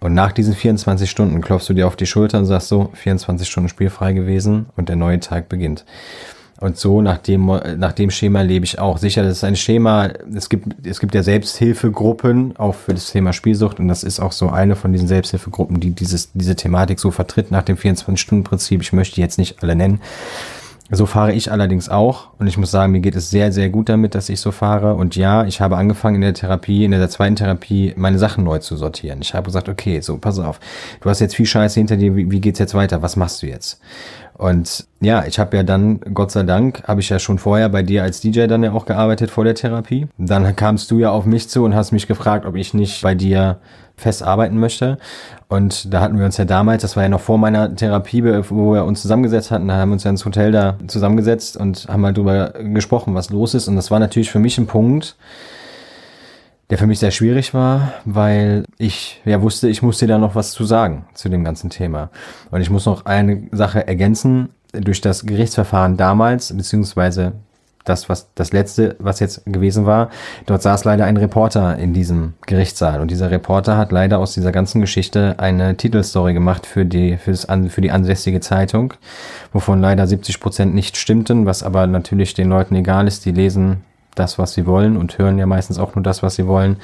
Und 0.00 0.14
nach 0.14 0.32
diesen 0.32 0.54
24 0.54 1.10
Stunden 1.10 1.42
klopfst 1.42 1.68
du 1.68 1.74
dir 1.74 1.86
auf 1.86 1.94
die 1.94 2.06
Schulter 2.06 2.38
und 2.38 2.46
sagst 2.46 2.68
so, 2.68 2.90
24 2.94 3.46
Stunden 3.46 3.68
spielfrei 3.68 4.14
gewesen 4.14 4.66
und 4.76 4.88
der 4.88 4.96
neue 4.96 5.20
Tag 5.20 5.50
beginnt. 5.50 5.84
Und 6.60 6.76
so 6.76 7.00
nach 7.00 7.16
dem, 7.16 7.46
nach 7.78 7.92
dem 7.92 8.10
Schema 8.10 8.42
lebe 8.42 8.66
ich 8.66 8.78
auch. 8.78 8.98
Sicher, 8.98 9.22
das 9.22 9.38
ist 9.38 9.44
ein 9.44 9.56
Schema, 9.56 10.10
es 10.34 10.50
gibt, 10.50 10.86
es 10.86 11.00
gibt 11.00 11.14
ja 11.14 11.22
Selbsthilfegruppen, 11.22 12.56
auch 12.58 12.74
für 12.74 12.92
das 12.92 13.10
Thema 13.10 13.32
Spielsucht. 13.32 13.80
Und 13.80 13.88
das 13.88 14.04
ist 14.04 14.20
auch 14.20 14.32
so 14.32 14.50
eine 14.50 14.76
von 14.76 14.92
diesen 14.92 15.08
Selbsthilfegruppen, 15.08 15.80
die 15.80 15.92
dieses, 15.92 16.30
diese 16.34 16.56
Thematik 16.56 17.00
so 17.00 17.10
vertritt 17.10 17.50
nach 17.50 17.62
dem 17.62 17.76
24-Stunden-Prinzip. 17.76 18.82
Ich 18.82 18.92
möchte 18.92 19.22
jetzt 19.22 19.38
nicht 19.38 19.62
alle 19.62 19.74
nennen. 19.74 20.00
So 20.92 21.06
fahre 21.06 21.32
ich 21.32 21.52
allerdings 21.52 21.88
auch. 21.88 22.30
Und 22.38 22.48
ich 22.48 22.58
muss 22.58 22.72
sagen, 22.72 22.92
mir 22.92 23.00
geht 23.00 23.14
es 23.14 23.30
sehr, 23.30 23.52
sehr 23.52 23.70
gut 23.70 23.88
damit, 23.88 24.14
dass 24.14 24.28
ich 24.28 24.40
so 24.40 24.50
fahre. 24.50 24.94
Und 24.94 25.14
ja, 25.14 25.44
ich 25.44 25.60
habe 25.60 25.76
angefangen 25.76 26.16
in 26.16 26.22
der 26.22 26.34
Therapie, 26.34 26.84
in 26.84 26.90
der 26.90 27.08
zweiten 27.08 27.36
Therapie, 27.36 27.94
meine 27.96 28.18
Sachen 28.18 28.42
neu 28.44 28.58
zu 28.58 28.76
sortieren. 28.76 29.20
Ich 29.22 29.32
habe 29.32 29.46
gesagt, 29.46 29.68
okay, 29.68 30.00
so, 30.00 30.18
pass 30.18 30.38
auf. 30.40 30.58
Du 31.00 31.08
hast 31.08 31.20
jetzt 31.20 31.36
viel 31.36 31.46
Scheiße 31.46 31.78
hinter 31.78 31.96
dir. 31.96 32.16
Wie, 32.16 32.30
wie 32.30 32.40
geht's 32.40 32.58
jetzt 32.58 32.74
weiter? 32.74 33.02
Was 33.02 33.14
machst 33.14 33.42
du 33.42 33.46
jetzt? 33.46 33.80
Und 34.40 34.86
ja, 35.02 35.26
ich 35.26 35.38
habe 35.38 35.54
ja 35.54 35.62
dann, 35.62 36.00
Gott 36.14 36.30
sei 36.30 36.44
Dank, 36.44 36.82
habe 36.88 37.02
ich 37.02 37.10
ja 37.10 37.18
schon 37.18 37.36
vorher 37.36 37.68
bei 37.68 37.82
dir 37.82 38.02
als 38.02 38.22
DJ 38.22 38.46
dann 38.46 38.62
ja 38.62 38.72
auch 38.72 38.86
gearbeitet 38.86 39.30
vor 39.30 39.44
der 39.44 39.54
Therapie. 39.54 40.08
Dann 40.16 40.56
kamst 40.56 40.90
du 40.90 40.98
ja 40.98 41.10
auf 41.10 41.26
mich 41.26 41.50
zu 41.50 41.62
und 41.62 41.74
hast 41.74 41.92
mich 41.92 42.06
gefragt, 42.06 42.46
ob 42.46 42.56
ich 42.56 42.72
nicht 42.72 43.02
bei 43.02 43.14
dir 43.14 43.58
fest 43.98 44.22
arbeiten 44.22 44.58
möchte. 44.58 44.96
Und 45.48 45.92
da 45.92 46.00
hatten 46.00 46.18
wir 46.18 46.24
uns 46.24 46.38
ja 46.38 46.46
damals, 46.46 46.80
das 46.80 46.96
war 46.96 47.02
ja 47.02 47.10
noch 47.10 47.20
vor 47.20 47.36
meiner 47.36 47.76
Therapie, 47.76 48.24
wo 48.48 48.72
wir 48.72 48.86
uns 48.86 49.02
zusammengesetzt 49.02 49.50
hatten, 49.50 49.68
da 49.68 49.74
haben 49.74 49.90
wir 49.90 49.94
uns 49.94 50.04
ja 50.04 50.10
ins 50.10 50.24
Hotel 50.24 50.52
da 50.52 50.78
zusammengesetzt 50.86 51.58
und 51.58 51.86
haben 51.90 52.00
mal 52.00 52.14
drüber 52.14 52.54
gesprochen, 52.60 53.14
was 53.14 53.28
los 53.28 53.52
ist. 53.52 53.68
Und 53.68 53.76
das 53.76 53.90
war 53.90 53.98
natürlich 53.98 54.30
für 54.30 54.38
mich 54.38 54.56
ein 54.56 54.66
Punkt, 54.66 55.16
der 56.70 56.78
für 56.78 56.86
mich 56.86 57.00
sehr 57.00 57.10
schwierig 57.10 57.52
war, 57.52 57.92
weil 58.04 58.64
ich 58.78 59.20
ja 59.24 59.42
wusste, 59.42 59.68
ich 59.68 59.82
muss 59.82 59.98
dir 59.98 60.06
da 60.06 60.18
noch 60.18 60.36
was 60.36 60.52
zu 60.52 60.64
sagen 60.64 61.04
zu 61.14 61.28
dem 61.28 61.44
ganzen 61.44 61.68
Thema. 61.68 62.10
Und 62.50 62.60
ich 62.60 62.70
muss 62.70 62.86
noch 62.86 63.04
eine 63.06 63.48
Sache 63.50 63.86
ergänzen. 63.86 64.50
Durch 64.72 65.00
das 65.00 65.26
Gerichtsverfahren 65.26 65.96
damals, 65.96 66.56
beziehungsweise 66.56 67.32
das, 67.84 68.08
was 68.08 68.32
das 68.34 68.52
letzte, 68.52 68.94
was 69.00 69.18
jetzt 69.18 69.44
gewesen 69.46 69.84
war, 69.84 70.10
dort 70.46 70.62
saß 70.62 70.84
leider 70.84 71.06
ein 71.06 71.16
Reporter 71.16 71.76
in 71.76 71.92
diesem 71.92 72.34
Gerichtssaal. 72.46 73.00
Und 73.00 73.10
dieser 73.10 73.32
Reporter 73.32 73.76
hat 73.76 73.90
leider 73.90 74.20
aus 74.20 74.34
dieser 74.34 74.52
ganzen 74.52 74.80
Geschichte 74.80 75.34
eine 75.38 75.76
Titelstory 75.76 76.34
gemacht 76.34 76.66
für 76.66 76.84
die, 76.84 77.16
für, 77.16 77.32
das, 77.32 77.48
für 77.68 77.80
die 77.80 77.90
ansässige 77.90 78.38
Zeitung, 78.38 78.94
wovon 79.52 79.80
leider 79.80 80.06
70 80.06 80.38
Prozent 80.38 80.74
nicht 80.74 80.96
stimmten, 80.96 81.46
was 81.46 81.64
aber 81.64 81.88
natürlich 81.88 82.34
den 82.34 82.48
Leuten 82.48 82.76
egal 82.76 83.08
ist, 83.08 83.24
die 83.24 83.32
lesen 83.32 83.82
das, 84.14 84.38
was 84.38 84.54
sie 84.54 84.66
wollen 84.66 84.96
und 84.96 85.18
hören 85.18 85.38
ja 85.38 85.46
meistens 85.46 85.78
auch 85.78 85.94
nur 85.94 86.02
das, 86.02 86.22
was 86.22 86.34
sie 86.34 86.46
wollen. 86.46 86.76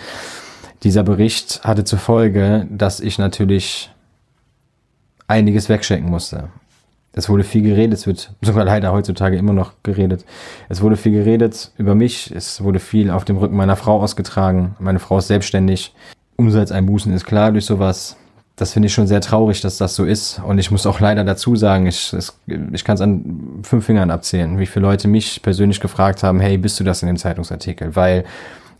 Dieser 0.82 1.02
Bericht 1.02 1.62
hatte 1.64 1.84
zur 1.84 1.98
Folge, 1.98 2.66
dass 2.70 3.00
ich 3.00 3.18
natürlich 3.18 3.90
einiges 5.26 5.68
wegschenken 5.68 6.10
musste. 6.10 6.48
Es 7.12 7.30
wurde 7.30 7.44
viel 7.44 7.62
geredet, 7.62 7.98
es 7.98 8.06
wird 8.06 8.34
sogar 8.42 8.66
leider 8.66 8.92
heutzutage 8.92 9.38
immer 9.38 9.54
noch 9.54 9.72
geredet. 9.82 10.26
Es 10.68 10.82
wurde 10.82 10.98
viel 10.98 11.12
geredet 11.12 11.72
über 11.78 11.94
mich, 11.94 12.30
es 12.30 12.62
wurde 12.62 12.78
viel 12.78 13.10
auf 13.10 13.24
dem 13.24 13.38
Rücken 13.38 13.56
meiner 13.56 13.76
Frau 13.76 14.02
ausgetragen. 14.02 14.76
Meine 14.78 14.98
Frau 14.98 15.18
ist 15.18 15.28
selbstständig. 15.28 15.94
Umsatzeinbußen 16.36 17.14
ist 17.14 17.24
klar 17.24 17.52
durch 17.52 17.64
sowas. 17.64 18.16
Das 18.56 18.72
finde 18.72 18.86
ich 18.86 18.94
schon 18.94 19.06
sehr 19.06 19.20
traurig, 19.20 19.60
dass 19.60 19.76
das 19.76 19.94
so 19.94 20.04
ist. 20.04 20.40
Und 20.42 20.58
ich 20.58 20.70
muss 20.70 20.86
auch 20.86 20.98
leider 20.98 21.24
dazu 21.24 21.56
sagen, 21.56 21.86
ich, 21.86 22.16
ich 22.72 22.84
kann 22.84 22.94
es 22.94 23.00
an 23.02 23.60
fünf 23.62 23.84
Fingern 23.84 24.10
abzählen, 24.10 24.58
wie 24.58 24.66
viele 24.66 24.86
Leute 24.86 25.08
mich 25.08 25.42
persönlich 25.42 25.80
gefragt 25.80 26.22
haben, 26.22 26.40
hey, 26.40 26.56
bist 26.56 26.80
du 26.80 26.84
das 26.84 27.02
in 27.02 27.08
dem 27.08 27.18
Zeitungsartikel? 27.18 27.94
Weil 27.94 28.24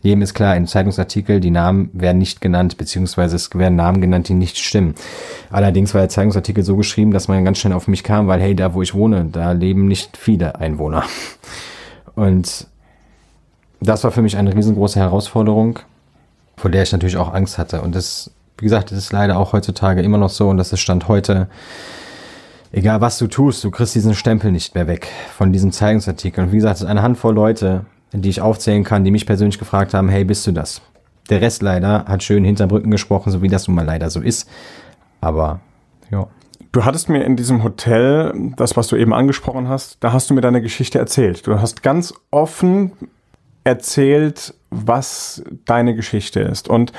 jedem 0.01 0.21
ist 0.21 0.33
klar, 0.33 0.55
im 0.55 0.67
Zeitungsartikel, 0.67 1.39
die 1.39 1.51
Namen 1.51 1.89
werden 1.93 2.17
nicht 2.17 2.41
genannt, 2.41 2.77
beziehungsweise 2.77 3.35
es 3.35 3.53
werden 3.53 3.75
Namen 3.75 4.01
genannt, 4.01 4.29
die 4.29 4.33
nicht 4.33 4.57
stimmen. 4.57 4.95
Allerdings 5.49 5.93
war 5.93 6.01
der 6.01 6.09
Zeitungsartikel 6.09 6.63
so 6.63 6.75
geschrieben, 6.75 7.11
dass 7.11 7.27
man 7.27 7.43
ganz 7.45 7.59
schnell 7.59 7.73
auf 7.73 7.87
mich 7.87 8.03
kam, 8.03 8.27
weil 8.27 8.39
hey, 8.41 8.55
da 8.55 8.73
wo 8.73 8.81
ich 8.81 8.93
wohne, 8.93 9.25
da 9.31 9.51
leben 9.51 9.87
nicht 9.87 10.17
viele 10.17 10.55
Einwohner. 10.55 11.03
Und 12.15 12.67
das 13.79 14.03
war 14.03 14.11
für 14.11 14.21
mich 14.21 14.37
eine 14.37 14.55
riesengroße 14.55 14.99
Herausforderung, 14.99 15.79
vor 16.55 16.71
der 16.71 16.83
ich 16.83 16.91
natürlich 16.91 17.17
auch 17.17 17.33
Angst 17.33 17.57
hatte. 17.57 17.81
Und 17.81 17.95
das, 17.95 18.31
wie 18.57 18.65
gesagt, 18.65 18.91
das 18.91 18.97
ist 18.97 19.11
leider 19.11 19.37
auch 19.37 19.53
heutzutage 19.53 20.01
immer 20.01 20.17
noch 20.17 20.29
so 20.29 20.49
und 20.49 20.57
das 20.57 20.73
ist 20.73 20.79
Stand 20.79 21.07
heute. 21.07 21.47
Egal 22.71 23.01
was 23.01 23.17
du 23.17 23.27
tust, 23.27 23.63
du 23.63 23.71
kriegst 23.71 23.95
diesen 23.95 24.13
Stempel 24.13 24.51
nicht 24.51 24.75
mehr 24.75 24.87
weg 24.87 25.07
von 25.35 25.53
diesem 25.53 25.71
Zeitungsartikel. 25.71 26.43
Und 26.43 26.51
wie 26.51 26.57
gesagt, 26.57 26.75
es 26.75 26.81
ist 26.81 26.87
eine 26.87 27.01
Handvoll 27.01 27.33
Leute, 27.33 27.85
die 28.11 28.29
ich 28.29 28.41
aufzählen 28.41 28.83
kann, 28.83 29.03
die 29.03 29.11
mich 29.11 29.25
persönlich 29.25 29.59
gefragt 29.59 29.93
haben, 29.93 30.09
hey, 30.09 30.23
bist 30.23 30.45
du 30.47 30.51
das? 30.51 30.81
Der 31.29 31.41
Rest 31.41 31.61
leider 31.61 32.05
hat 32.05 32.23
schön 32.23 32.43
hinterm 32.43 32.69
Rücken 32.69 32.91
gesprochen, 32.91 33.31
so 33.31 33.41
wie 33.41 33.47
das 33.47 33.67
nun 33.67 33.75
mal 33.75 33.85
leider 33.85 34.09
so 34.09 34.21
ist. 34.21 34.49
Aber, 35.21 35.59
ja. 36.09 36.27
Du 36.71 36.85
hattest 36.85 37.09
mir 37.09 37.23
in 37.23 37.35
diesem 37.35 37.63
Hotel, 37.63 38.33
das, 38.55 38.77
was 38.77 38.87
du 38.87 38.95
eben 38.95 39.13
angesprochen 39.13 39.67
hast, 39.67 39.97
da 40.03 40.13
hast 40.13 40.29
du 40.29 40.33
mir 40.33 40.41
deine 40.41 40.61
Geschichte 40.61 40.99
erzählt. 40.99 41.47
Du 41.47 41.59
hast 41.59 41.83
ganz 41.83 42.13
offen 42.31 42.91
erzählt, 43.63 44.53
was 44.69 45.43
deine 45.65 45.95
Geschichte 45.95 46.39
ist. 46.39 46.69
Und 46.69 46.93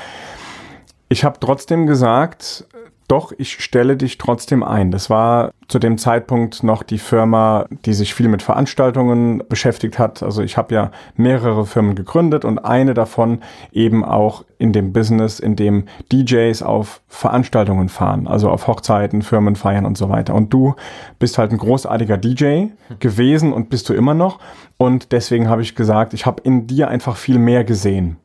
ich 1.09 1.23
habe 1.23 1.39
trotzdem 1.39 1.87
gesagt, 1.87 2.65
doch, 3.09 3.33
ich 3.39 3.63
stelle 3.63 3.97
dich 3.97 4.19
trotzdem 4.19 4.61
ein. 4.61 4.91
Das 4.91 5.09
war 5.09 5.51
zu 5.67 5.79
dem 5.79 5.97
Zeitpunkt 5.97 6.61
noch 6.61 6.83
die 6.83 6.99
Firma, 6.99 7.65
die 7.85 7.93
sich 7.93 8.13
viel 8.13 8.27
mit 8.27 8.43
Veranstaltungen 8.43 9.41
beschäftigt 9.49 9.97
hat. 9.97 10.21
Also 10.21 10.43
ich 10.43 10.57
habe 10.57 10.75
ja 10.75 10.91
mehrere 11.15 11.65
Firmen 11.65 11.95
gegründet 11.95 12.45
und 12.45 12.59
eine 12.59 12.93
davon 12.93 13.39
eben 13.71 14.05
auch 14.05 14.45
in 14.59 14.73
dem 14.73 14.93
Business, 14.93 15.39
in 15.39 15.55
dem 15.55 15.85
DJs 16.11 16.61
auf 16.61 17.01
Veranstaltungen 17.07 17.89
fahren, 17.89 18.27
also 18.27 18.51
auf 18.51 18.67
Hochzeiten, 18.67 19.23
Firmen 19.23 19.55
feiern 19.55 19.87
und 19.87 19.97
so 19.97 20.09
weiter. 20.09 20.35
Und 20.35 20.53
du 20.53 20.75
bist 21.17 21.39
halt 21.39 21.51
ein 21.51 21.57
großartiger 21.57 22.17
DJ 22.17 22.67
gewesen 22.99 23.53
und 23.53 23.71
bist 23.71 23.89
du 23.89 23.93
immer 23.95 24.13
noch. 24.13 24.37
Und 24.77 25.11
deswegen 25.13 25.49
habe 25.49 25.63
ich 25.63 25.73
gesagt, 25.73 26.13
ich 26.13 26.27
habe 26.27 26.43
in 26.43 26.67
dir 26.67 26.89
einfach 26.89 27.17
viel 27.17 27.39
mehr 27.39 27.63
gesehen 27.63 28.17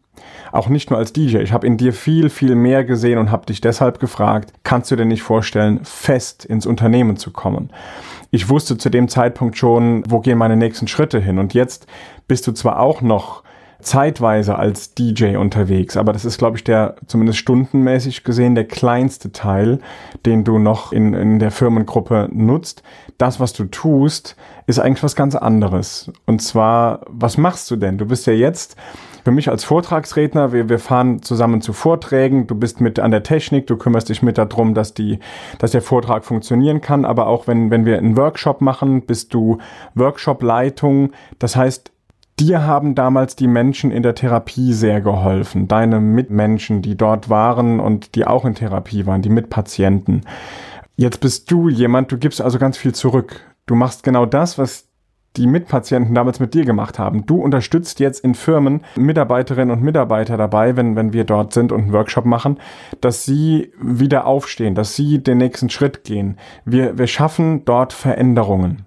auch 0.55 0.69
nicht 0.69 0.91
nur 0.91 0.99
als 0.99 1.13
DJ. 1.13 1.39
Ich 1.39 1.53
habe 1.53 1.67
in 1.67 1.77
dir 1.77 1.93
viel, 1.93 2.31
viel 2.31 2.55
mehr 2.55 2.85
gesehen 2.85 3.19
und 3.19 3.31
habe 3.31 3.47
dich 3.47 3.61
deshalb 3.61 3.99
gefragt, 3.99 4.53
kannst 4.63 4.91
du 4.91 4.97
dir 4.97 5.05
nicht 5.05 5.23
vorstellen, 5.23 5.81
fest 5.83 6.45
ins 6.45 6.67
Unternehmen 6.67 7.17
zu 7.17 7.33
kommen? 7.33 7.71
Ich 8.31 8.49
wusste 8.49 8.79
zu 8.79 8.91
dem 8.91 9.09
Zeitpunkt 9.09 9.57
schon, 9.57 10.05
wo 10.09 10.21
gehen 10.21 10.39
meine 10.39 10.57
nächsten 10.57 10.89
Schritte 10.89 11.21
hin. 11.21 11.39
Und 11.39 11.55
jetzt 11.55 11.87
bist 12.29 12.47
du 12.47 12.53
zwar 12.53 12.81
auch 12.81 13.03
noch 13.03 13.43
zeitweise 13.81 14.57
als 14.57 14.95
DJ 14.95 15.37
unterwegs, 15.37 15.97
aber 15.97 16.13
das 16.13 16.25
ist, 16.25 16.39
glaube 16.39 16.57
ich, 16.57 16.65
der 16.65 16.97
zumindest 17.07 17.39
stundenmäßig 17.39 18.25
gesehen 18.25 18.55
der 18.55 18.67
kleinste 18.67 19.31
Teil, 19.31 19.81
den 20.25 20.45
du 20.45 20.59
noch 20.59 20.93
in, 20.93 21.13
in 21.15 21.39
der 21.39 21.51
Firmengruppe 21.51 22.29
nutzt. 22.33 22.83
Das, 23.19 23.41
was 23.41 23.53
du 23.53 23.65
tust, 23.65 24.37
ist 24.67 24.79
eigentlich 24.79 25.03
was 25.03 25.17
ganz 25.17 25.35
anderes. 25.35 26.11
Und 26.27 26.41
zwar, 26.41 27.03
was 27.09 27.37
machst 27.37 27.71
du 27.71 27.77
denn? 27.77 27.99
Du 27.99 28.07
bist 28.07 28.27
ja 28.27 28.33
jetzt 28.33 28.77
für 29.25 29.31
mich 29.31 29.49
als 29.49 29.65
Vortragsredner, 29.65 30.53
wir, 30.53 30.69
wir 30.69 30.79
fahren 30.79 31.23
zusammen 31.23 31.63
zu 31.63 31.73
Vorträgen, 31.73 32.47
du 32.47 32.55
bist 32.55 32.83
mit 32.83 33.01
an 33.01 33.11
der 33.11 33.23
Technik, 33.23 33.67
du 33.67 33.77
kümmerst 33.77 34.11
dich 34.11 34.23
mit 34.23 34.37
darum, 34.37 34.75
dass 34.75 34.93
die, 34.93 35.19
dass 35.59 35.71
der 35.71 35.81
Vortrag 35.81 36.27
funktionieren 36.27 36.83
kann, 36.83 37.07
aber 37.07 37.27
auch 37.27 37.47
wenn, 37.47 37.71
wenn 37.71 37.87
wir 37.87 37.97
einen 37.97 38.19
Workshop 38.19 38.61
machen, 38.61 39.07
bist 39.07 39.33
du 39.33 39.59
Workshop-Leitung. 39.95 41.13
Das 41.39 41.57
heißt, 41.57 41.91
Dir 42.41 42.67
haben 42.67 42.97
damals 42.97 43.37
die 43.37 43.47
Menschen 43.47 43.93
in 43.93 44.03
der 44.03 44.17
Therapie 44.17 44.73
sehr 44.73 45.01
geholfen, 45.01 45.69
deine 45.69 46.01
Mitmenschen, 46.01 46.83
die 46.83 46.97
dort 46.97 47.31
waren 47.31 47.79
und 47.79 48.17
die 48.17 48.27
auch 48.27 48.45
in 48.45 48.57
Therapie 48.57 49.07
waren, 49.07 49.23
die 49.23 49.29
Mitpatienten. 49.29 50.23
Jetzt 50.97 51.21
bist 51.21 51.49
du 51.53 51.69
jemand, 51.69 52.11
du 52.11 52.19
gibst 52.19 52.41
also 52.41 52.59
ganz 52.59 52.77
viel 52.77 52.93
zurück. 52.93 53.41
Du 53.67 53.77
machst 53.77 54.03
genau 54.03 54.27
das, 54.27 54.59
was 54.59 54.84
die 55.37 55.47
Mitpatienten 55.47 56.15
damals 56.15 56.39
mit 56.39 56.55
dir 56.55 56.65
gemacht 56.65 56.99
haben. 56.99 57.27
Du 57.27 57.41
unterstützt 57.41 58.01
jetzt 58.01 58.21
in 58.21 58.35
Firmen 58.35 58.83
Mitarbeiterinnen 58.97 59.77
und 59.77 59.83
Mitarbeiter 59.83 60.37
dabei, 60.37 60.77
wenn, 60.77 60.97
wenn 60.97 61.13
wir 61.13 61.25
dort 61.25 61.53
sind 61.53 61.73
und 61.73 61.83
einen 61.83 61.93
Workshop 61.93 62.25
machen, 62.25 62.59
dass 63.01 63.25
sie 63.25 63.73
wieder 63.81 64.27
aufstehen, 64.27 64.75
dass 64.75 64.95
sie 64.95 65.23
den 65.23 65.39
nächsten 65.39 65.71
Schritt 65.71 66.05
gehen. 66.05 66.39
Wir, 66.65 66.99
wir 66.99 67.07
schaffen 67.07 67.65
dort 67.65 67.93
Veränderungen. 67.93 68.85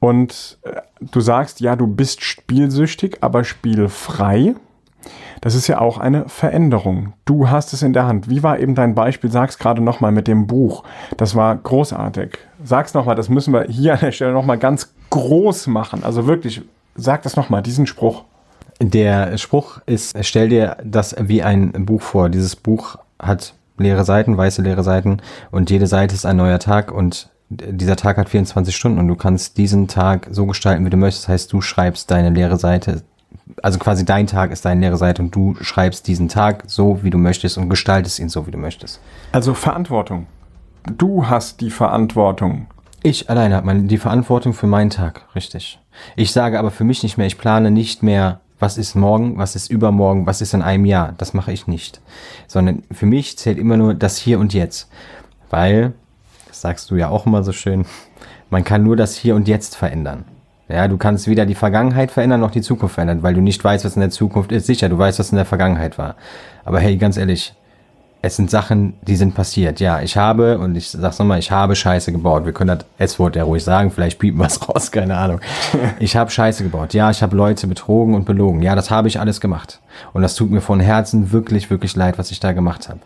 Und 0.00 0.58
äh, 0.62 0.80
du 1.00 1.20
sagst, 1.20 1.60
ja, 1.60 1.74
du 1.74 1.86
bist 1.86 2.22
spielsüchtig, 2.22 3.18
aber 3.20 3.42
spielfrei. 3.42 4.54
Das 5.40 5.54
ist 5.54 5.68
ja 5.68 5.80
auch 5.80 5.98
eine 5.98 6.28
Veränderung. 6.28 7.14
Du 7.24 7.48
hast 7.48 7.72
es 7.72 7.82
in 7.82 7.92
der 7.92 8.06
Hand. 8.06 8.28
Wie 8.28 8.42
war 8.42 8.58
eben 8.58 8.74
dein 8.74 8.94
Beispiel? 8.94 9.30
Sag's 9.30 9.58
gerade 9.58 9.80
nochmal 9.80 10.12
mit 10.12 10.26
dem 10.26 10.46
Buch. 10.46 10.84
Das 11.16 11.34
war 11.34 11.54
großartig. 11.56 12.38
Sag's 12.62 12.94
nochmal, 12.94 13.14
das 13.14 13.28
müssen 13.28 13.52
wir 13.52 13.64
hier 13.64 13.94
an 13.94 14.00
der 14.00 14.12
Stelle 14.12 14.32
nochmal 14.32 14.58
ganz 14.58 14.94
groß 15.10 15.66
machen. 15.68 16.04
Also 16.04 16.26
wirklich, 16.26 16.62
sag 16.94 17.22
das 17.22 17.36
nochmal, 17.36 17.62
diesen 17.62 17.86
Spruch. 17.86 18.24
Der 18.80 19.36
Spruch 19.38 19.80
ist, 19.86 20.16
stell 20.24 20.48
dir 20.48 20.76
das 20.84 21.16
wie 21.18 21.42
ein 21.42 21.72
Buch 21.84 22.02
vor. 22.02 22.28
Dieses 22.28 22.54
Buch 22.54 22.96
hat 23.18 23.54
leere 23.76 24.04
Seiten, 24.04 24.36
weiße 24.36 24.62
leere 24.62 24.82
Seiten 24.82 25.18
und 25.50 25.70
jede 25.70 25.86
Seite 25.86 26.14
ist 26.14 26.26
ein 26.26 26.36
neuer 26.36 26.58
Tag 26.58 26.92
und 26.92 27.30
dieser 27.50 27.96
Tag 27.96 28.18
hat 28.18 28.28
24 28.28 28.76
Stunden 28.76 28.98
und 28.98 29.08
du 29.08 29.16
kannst 29.16 29.56
diesen 29.56 29.88
Tag 29.88 30.28
so 30.30 30.46
gestalten, 30.46 30.84
wie 30.84 30.90
du 30.90 30.96
möchtest. 30.96 31.24
Das 31.24 31.28
heißt, 31.30 31.52
du 31.52 31.60
schreibst 31.60 32.10
deine 32.10 32.30
leere 32.30 32.58
Seite 32.58 33.02
also 33.62 33.78
quasi 33.78 34.04
dein 34.04 34.26
Tag 34.26 34.50
ist 34.50 34.64
deine 34.64 34.80
leere 34.80 34.96
Seite 34.96 35.22
und 35.22 35.34
du 35.34 35.54
schreibst 35.60 36.06
diesen 36.06 36.28
Tag 36.28 36.64
so, 36.66 37.02
wie 37.02 37.10
du 37.10 37.18
möchtest 37.18 37.58
und 37.58 37.68
gestaltest 37.68 38.18
ihn 38.18 38.28
so, 38.28 38.46
wie 38.46 38.50
du 38.50 38.58
möchtest. 38.58 39.00
Also 39.32 39.54
Verantwortung. 39.54 40.26
Du 40.96 41.28
hast 41.28 41.60
die 41.60 41.70
Verantwortung. 41.70 42.66
Ich 43.02 43.30
alleine 43.30 43.54
habe 43.54 43.82
die 43.82 43.98
Verantwortung 43.98 44.52
für 44.52 44.66
meinen 44.66 44.90
Tag, 44.90 45.22
richtig. 45.34 45.78
Ich 46.16 46.32
sage 46.32 46.58
aber 46.58 46.70
für 46.70 46.84
mich 46.84 47.02
nicht 47.02 47.16
mehr, 47.16 47.26
ich 47.26 47.38
plane 47.38 47.70
nicht 47.70 48.02
mehr, 48.02 48.40
was 48.58 48.76
ist 48.76 48.96
morgen, 48.96 49.38
was 49.38 49.54
ist 49.54 49.70
übermorgen, 49.70 50.26
was 50.26 50.40
ist 50.40 50.54
in 50.54 50.62
einem 50.62 50.84
Jahr. 50.84 51.14
Das 51.16 51.32
mache 51.32 51.52
ich 51.52 51.68
nicht. 51.68 52.00
Sondern 52.48 52.82
für 52.90 53.06
mich 53.06 53.38
zählt 53.38 53.58
immer 53.58 53.76
nur 53.76 53.94
das 53.94 54.18
Hier 54.18 54.40
und 54.40 54.52
Jetzt. 54.52 54.90
Weil, 55.48 55.92
das 56.48 56.60
sagst 56.60 56.90
du 56.90 56.96
ja 56.96 57.08
auch 57.08 57.26
immer 57.26 57.44
so 57.44 57.52
schön, 57.52 57.86
man 58.50 58.64
kann 58.64 58.82
nur 58.82 58.96
das 58.96 59.16
Hier 59.16 59.36
und 59.36 59.46
Jetzt 59.46 59.76
verändern. 59.76 60.24
Ja, 60.68 60.86
du 60.86 60.98
kannst 60.98 61.28
weder 61.28 61.46
die 61.46 61.54
Vergangenheit 61.54 62.10
verändern 62.10 62.40
noch 62.40 62.50
die 62.50 62.60
Zukunft 62.60 62.96
verändern, 62.96 63.22
weil 63.22 63.32
du 63.32 63.40
nicht 63.40 63.62
weißt, 63.62 63.84
was 63.86 63.96
in 63.96 64.00
der 64.00 64.10
Zukunft 64.10 64.52
ist. 64.52 64.66
Sicher, 64.66 64.88
du 64.88 64.98
weißt, 64.98 65.18
was 65.18 65.30
in 65.30 65.36
der 65.36 65.46
Vergangenheit 65.46 65.96
war. 65.96 66.16
Aber 66.64 66.78
hey, 66.80 66.96
ganz 66.96 67.16
ehrlich, 67.16 67.54
es 68.20 68.36
sind 68.36 68.50
Sachen, 68.50 68.94
die 69.02 69.14
sind 69.14 69.34
passiert. 69.34 69.78
Ja, 69.78 70.00
ich 70.00 70.16
habe, 70.16 70.58
und 70.58 70.74
ich 70.74 70.90
sag's 70.90 71.18
nochmal, 71.18 71.38
ich 71.38 71.52
habe 71.52 71.76
Scheiße 71.76 72.10
gebaut. 72.10 72.44
Wir 72.44 72.52
können 72.52 72.78
das 72.78 73.12
S-Wort 73.12 73.36
ja 73.36 73.44
ruhig 73.44 73.62
sagen, 73.62 73.90
vielleicht 73.92 74.18
piepen 74.18 74.40
was 74.40 74.68
raus, 74.68 74.90
keine 74.90 75.16
Ahnung. 75.16 75.40
Ich 76.00 76.16
habe 76.16 76.30
Scheiße 76.30 76.64
gebaut. 76.64 76.94
Ja, 76.94 77.10
ich 77.10 77.22
habe 77.22 77.36
Leute 77.36 77.66
betrogen 77.66 78.14
und 78.14 78.24
belogen. 78.24 78.62
Ja, 78.62 78.74
das 78.74 78.90
habe 78.90 79.08
ich 79.08 79.20
alles 79.20 79.40
gemacht. 79.40 79.80
Und 80.12 80.22
das 80.22 80.34
tut 80.34 80.50
mir 80.50 80.60
von 80.60 80.80
Herzen 80.80 81.32
wirklich, 81.32 81.70
wirklich 81.70 81.94
leid, 81.96 82.18
was 82.18 82.30
ich 82.30 82.40
da 82.40 82.52
gemacht 82.52 82.88
habe. 82.88 83.00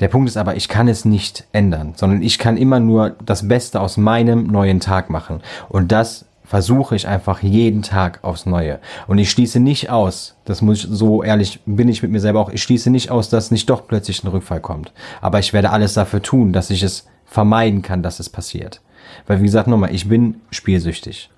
Der 0.00 0.08
Punkt 0.08 0.28
ist 0.28 0.36
aber, 0.36 0.56
ich 0.56 0.68
kann 0.68 0.88
es 0.88 1.04
nicht 1.04 1.44
ändern, 1.52 1.94
sondern 1.96 2.22
ich 2.22 2.38
kann 2.38 2.56
immer 2.56 2.78
nur 2.78 3.16
das 3.24 3.48
Beste 3.48 3.80
aus 3.80 3.96
meinem 3.96 4.46
neuen 4.46 4.80
Tag 4.80 5.10
machen. 5.10 5.40
Und 5.68 5.90
das 5.90 6.24
versuche 6.48 6.96
ich 6.96 7.06
einfach 7.06 7.42
jeden 7.42 7.82
Tag 7.82 8.20
aufs 8.24 8.46
Neue. 8.46 8.78
Und 9.06 9.18
ich 9.18 9.30
schließe 9.30 9.60
nicht 9.60 9.90
aus, 9.90 10.34
das 10.46 10.62
muss 10.62 10.78
ich, 10.84 10.90
so 10.90 11.22
ehrlich 11.22 11.60
bin 11.66 11.90
ich 11.90 12.02
mit 12.02 12.10
mir 12.10 12.20
selber 12.20 12.40
auch, 12.40 12.48
ich 12.48 12.62
schließe 12.62 12.88
nicht 12.88 13.10
aus, 13.10 13.28
dass 13.28 13.50
nicht 13.50 13.68
doch 13.68 13.86
plötzlich 13.86 14.24
ein 14.24 14.28
Rückfall 14.28 14.60
kommt. 14.60 14.94
Aber 15.20 15.40
ich 15.40 15.52
werde 15.52 15.68
alles 15.68 15.92
dafür 15.92 16.22
tun, 16.22 16.54
dass 16.54 16.70
ich 16.70 16.82
es 16.82 17.06
vermeiden 17.26 17.82
kann, 17.82 18.02
dass 18.02 18.18
es 18.18 18.30
passiert. 18.30 18.80
Weil 19.26 19.40
wie 19.40 19.44
gesagt 19.44 19.68
nochmal, 19.68 19.94
ich 19.94 20.08
bin 20.08 20.40
spielsüchtig. 20.50 21.28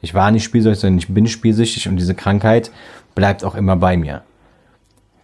Ich 0.00 0.14
war 0.14 0.32
nicht 0.32 0.42
spielsüchtig, 0.42 0.80
sondern 0.80 0.98
ich 0.98 1.14
bin 1.14 1.28
spielsüchtig 1.28 1.86
und 1.86 1.96
diese 1.96 2.16
Krankheit 2.16 2.72
bleibt 3.14 3.44
auch 3.44 3.54
immer 3.54 3.76
bei 3.76 3.96
mir. 3.96 4.22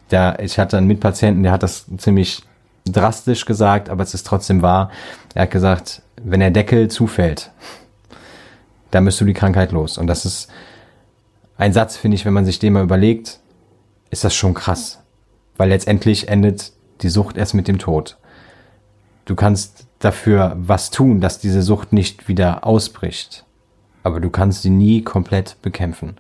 Da, 0.08 0.36
ich 0.38 0.56
hatte 0.56 0.78
einen 0.78 0.86
Mitpatienten, 0.86 1.42
der 1.42 1.50
hat 1.50 1.64
das 1.64 1.86
ziemlich 1.96 2.44
drastisch 2.84 3.44
gesagt, 3.44 3.88
aber 3.88 4.04
es 4.04 4.14
ist 4.14 4.24
trotzdem 4.24 4.62
wahr. 4.62 4.92
Er 5.34 5.42
hat 5.42 5.50
gesagt, 5.50 6.02
wenn 6.22 6.38
der 6.38 6.52
Deckel 6.52 6.86
zufällt, 6.86 7.50
bist 8.90 9.20
du 9.20 9.24
die 9.24 9.34
Krankheit 9.34 9.72
los. 9.72 9.98
Und 9.98 10.06
das 10.06 10.24
ist 10.24 10.48
ein 11.58 11.72
Satz, 11.72 11.96
finde 11.96 12.16
ich, 12.16 12.24
wenn 12.24 12.32
man 12.32 12.44
sich 12.44 12.58
den 12.58 12.72
mal 12.72 12.82
überlegt, 12.82 13.40
ist 14.10 14.24
das 14.24 14.34
schon 14.34 14.54
krass. 14.54 15.00
Weil 15.56 15.70
letztendlich 15.70 16.28
endet 16.28 16.72
die 17.02 17.08
Sucht 17.08 17.36
erst 17.36 17.54
mit 17.54 17.68
dem 17.68 17.78
Tod. 17.78 18.16
du 19.24 19.34
kannst 19.34 19.86
dafür 19.98 20.56
was 20.56 20.90
tun, 20.90 21.20
dass 21.20 21.38
diese 21.38 21.62
Sucht 21.62 21.92
nicht 21.92 22.28
wieder 22.28 22.64
ausbricht. 22.64 23.44
Aber 24.02 24.20
du 24.20 24.30
kannst 24.30 24.62
sie 24.62 24.70
nie 24.70 25.02
komplett 25.02 25.56
bekämpfen. 25.62 26.16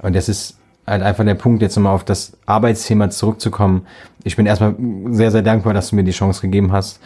Und 0.00 0.16
das 0.16 0.28
ist 0.28 0.56
halt 0.86 1.02
einfach 1.02 1.24
der 1.24 1.34
Punkt, 1.34 1.62
jetzt 1.62 1.76
nochmal 1.76 1.94
auf 1.94 2.04
das 2.04 2.36
Arbeitsthema 2.46 3.10
zurückzukommen. 3.10 3.86
Ich 4.24 4.36
bin 4.36 4.46
erstmal 4.46 4.74
sehr, 5.10 5.30
sehr 5.30 5.42
dankbar, 5.42 5.74
dass 5.74 5.90
du 5.90 5.96
mir 5.96 6.04
die 6.04 6.12
Chance 6.12 6.40
gegeben 6.40 6.72
hast. 6.72 7.00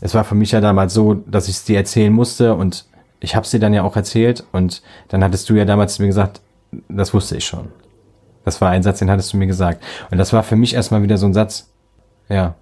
Es 0.00 0.14
war 0.14 0.24
für 0.24 0.34
mich 0.34 0.52
ja 0.52 0.60
damals 0.60 0.94
so, 0.94 1.14
dass 1.14 1.48
ich 1.48 1.56
es 1.56 1.64
dir 1.64 1.76
erzählen 1.76 2.12
musste 2.12 2.54
und 2.54 2.86
ich 3.20 3.36
habe 3.36 3.44
es 3.44 3.50
dir 3.50 3.60
dann 3.60 3.74
ja 3.74 3.82
auch 3.82 3.96
erzählt 3.96 4.44
und 4.52 4.82
dann 5.08 5.22
hattest 5.22 5.48
du 5.48 5.54
ja 5.54 5.64
damals 5.64 5.94
zu 5.94 6.02
mir 6.02 6.08
gesagt, 6.08 6.40
das 6.88 7.14
wusste 7.14 7.36
ich 7.36 7.44
schon. 7.44 7.68
Das 8.44 8.60
war 8.60 8.70
ein 8.70 8.82
Satz, 8.82 8.98
den 8.98 9.10
hattest 9.10 9.32
du 9.32 9.36
mir 9.36 9.46
gesagt. 9.46 9.82
Und 10.10 10.18
das 10.18 10.32
war 10.32 10.42
für 10.42 10.56
mich 10.56 10.74
erstmal 10.74 11.02
wieder 11.02 11.18
so 11.18 11.26
ein 11.26 11.34
Satz, 11.34 11.70
ja, 12.28 12.54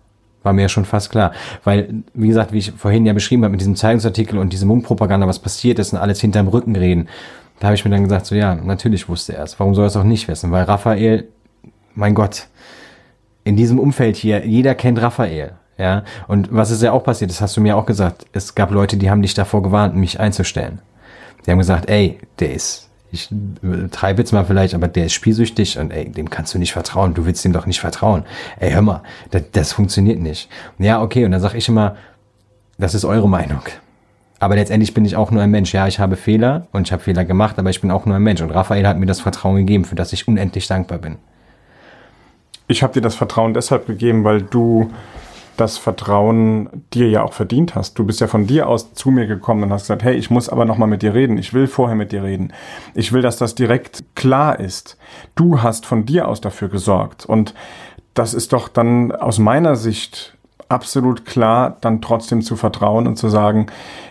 war 0.43 0.53
mir 0.53 0.63
ja 0.63 0.69
schon 0.69 0.85
fast 0.85 1.11
klar. 1.11 1.33
Weil, 1.65 2.03
wie 2.15 2.29
gesagt, 2.29 2.53
wie 2.53 2.59
ich 2.59 2.73
vorhin 2.73 3.07
ja 3.07 3.13
beschrieben 3.13 3.45
habe 3.45 3.53
mit 3.53 3.61
diesem 3.61 3.77
Zeitungsartikel 3.77 4.39
und 4.39 4.53
diesem 4.53 4.69
Mundpropaganda, 4.69 5.27
was 5.27 5.39
passiert 5.39 5.79
ist 5.79 5.93
und 5.93 5.99
alles 5.99 6.21
hinterm 6.21 6.49
Rücken 6.49 6.75
reden, 6.75 7.09
da 7.61 7.69
habe 7.69 7.75
ich 7.75 7.85
mir 7.85 7.91
dann 7.91 8.05
gesagt, 8.05 8.27
so 8.27 8.35
ja, 8.35 8.55
natürlich 8.55 9.09
wusste 9.09 9.35
er 9.35 9.45
es. 9.45 9.59
Warum 9.59 9.75
soll 9.75 9.85
er 9.85 9.89
es 9.89 9.97
auch 9.97 10.05
nicht 10.05 10.29
wissen? 10.29 10.51
Weil 10.51 10.65
Raphael, 10.65 11.29
mein 11.95 12.15
Gott, 12.15 12.49
in 13.45 13.57
diesem 13.57 13.79
Umfeld 13.79 14.17
hier, 14.17 14.47
jeder 14.47 14.75
kennt 14.75 15.01
Raphael. 15.01 15.53
Ja, 15.79 16.03
und 16.26 16.49
was 16.53 16.72
ist 16.72 16.83
ja 16.83 16.93
auch 16.93 17.05
passiert, 17.05 17.31
das 17.31 17.41
hast 17.41 17.57
du 17.57 17.61
mir 17.61 17.76
auch 17.76 17.87
gesagt, 17.87 18.26
es 18.33 18.57
gab 18.57 18.72
Leute, 18.72 18.97
die 18.97 19.11
haben 19.11 19.22
dich 19.22 19.35
davor 19.35 19.62
gewarnt, 19.62 19.95
mich 19.95 20.18
einzustellen. 20.18 20.81
Die 21.47 21.53
haben 21.53 21.59
gesagt, 21.59 21.89
ey, 21.89 22.18
der 22.41 22.53
ist, 22.53 22.91
ich 23.12 23.29
treibe 23.93 24.20
jetzt 24.20 24.33
mal 24.33 24.45
vielleicht, 24.45 24.74
aber 24.74 24.89
der 24.89 25.07
ist 25.07 25.12
spielsüchtig 25.12 25.79
und 25.79 25.93
ey, 25.93 26.11
dem 26.11 26.31
kannst 26.31 26.53
du 26.53 26.59
nicht 26.59 26.72
vertrauen, 26.72 27.14
du 27.14 27.26
willst 27.26 27.45
dem 27.45 27.53
doch 27.53 27.64
nicht 27.64 27.81
vertrauen. 27.81 28.24
Ey, 28.59 28.72
hör 28.72 28.83
mal, 28.83 29.03
das, 29.31 29.43
das 29.53 29.72
funktioniert 29.72 30.18
nicht. 30.18 30.51
Ja, 30.79 31.01
okay, 31.01 31.24
und 31.24 31.31
dann 31.31 31.41
sag 31.41 31.55
ich 31.55 31.68
immer, 31.68 31.95
das 32.76 32.95
ist 32.95 33.05
eure 33.05 33.29
Meinung. 33.29 33.62
Aber 34.41 34.57
letztendlich 34.57 34.95
bin 34.95 35.05
ich 35.05 35.16
auch 35.16 35.31
nur 35.31 35.43
ein 35.43 35.51
Mensch. 35.51 35.72
Ja, 35.74 35.87
ich 35.87 35.99
habe 35.99 36.16
Fehler 36.16 36.66
und 36.72 36.87
ich 36.87 36.93
habe 36.93 37.03
Fehler 37.03 37.24
gemacht, 37.24 37.59
aber 37.59 37.70
ich 37.70 37.81
bin 37.81 37.91
auch 37.91 38.05
nur 38.05 38.16
ein 38.16 38.22
Mensch. 38.22 38.41
Und 38.41 38.51
Raphael 38.51 38.87
hat 38.87 38.99
mir 38.99 39.07
das 39.07 39.20
Vertrauen 39.20 39.57
gegeben, 39.57 39.85
für 39.85 39.97
das 39.97 40.12
ich 40.12 40.29
unendlich 40.29 40.66
dankbar 40.68 40.99
bin. 40.99 41.16
Ich 42.68 42.83
habe 42.83 42.93
dir 42.93 43.01
das 43.01 43.14
Vertrauen 43.14 43.55
deshalb 43.55 43.87
gegeben, 43.87 44.24
weil 44.24 44.43
du 44.43 44.91
das 45.61 45.77
Vertrauen 45.77 46.85
dir 46.95 47.09
ja 47.09 47.23
auch 47.23 47.33
verdient 47.33 47.75
hast. 47.75 47.99
Du 47.99 48.05
bist 48.05 48.21
ja 48.21 48.29
von 48.29 48.47
dir 48.47 48.69
aus 48.69 48.95
zu 48.95 49.11
mir 49.11 49.27
gekommen 49.27 49.65
und 49.65 49.73
hast 49.73 49.83
gesagt, 49.83 50.05
hey, 50.05 50.15
ich 50.15 50.31
muss 50.31 50.49
aber 50.49 50.65
noch 50.65 50.79
mal 50.79 50.87
mit 50.87 51.03
dir 51.03 51.15
reden. 51.15 51.37
Ich 51.37 51.53
will 51.53 51.67
vorher 51.67 51.97
mit 51.97 52.13
dir 52.13 52.23
reden. 52.23 52.53
Ich 52.95 53.13
will, 53.13 53.23
dass 53.23 53.37
das 53.37 53.55
direkt 53.55 54.05
klar 54.15 54.61
ist. 54.61 54.97
Du 55.35 55.63
hast 55.63 55.85
von 55.85 56.07
dir 56.07 56.29
aus 56.29 56.41
dafür 56.41 56.69
gesorgt 56.69 57.27
und 57.27 57.55
das 58.15 58.35
ist 58.35 58.53
doch 58.53 58.69
dann 58.69 59.13
aus 59.13 59.39
meiner 59.39 59.77
Sicht 59.77 60.37
absolut 60.69 61.25
klar, 61.25 61.77
dann 61.81 62.01
trotzdem 62.01 62.43
zu 62.43 62.57
vertrauen 62.57 63.07
und 63.07 63.17
zu 63.17 63.29
sagen, 63.29 63.67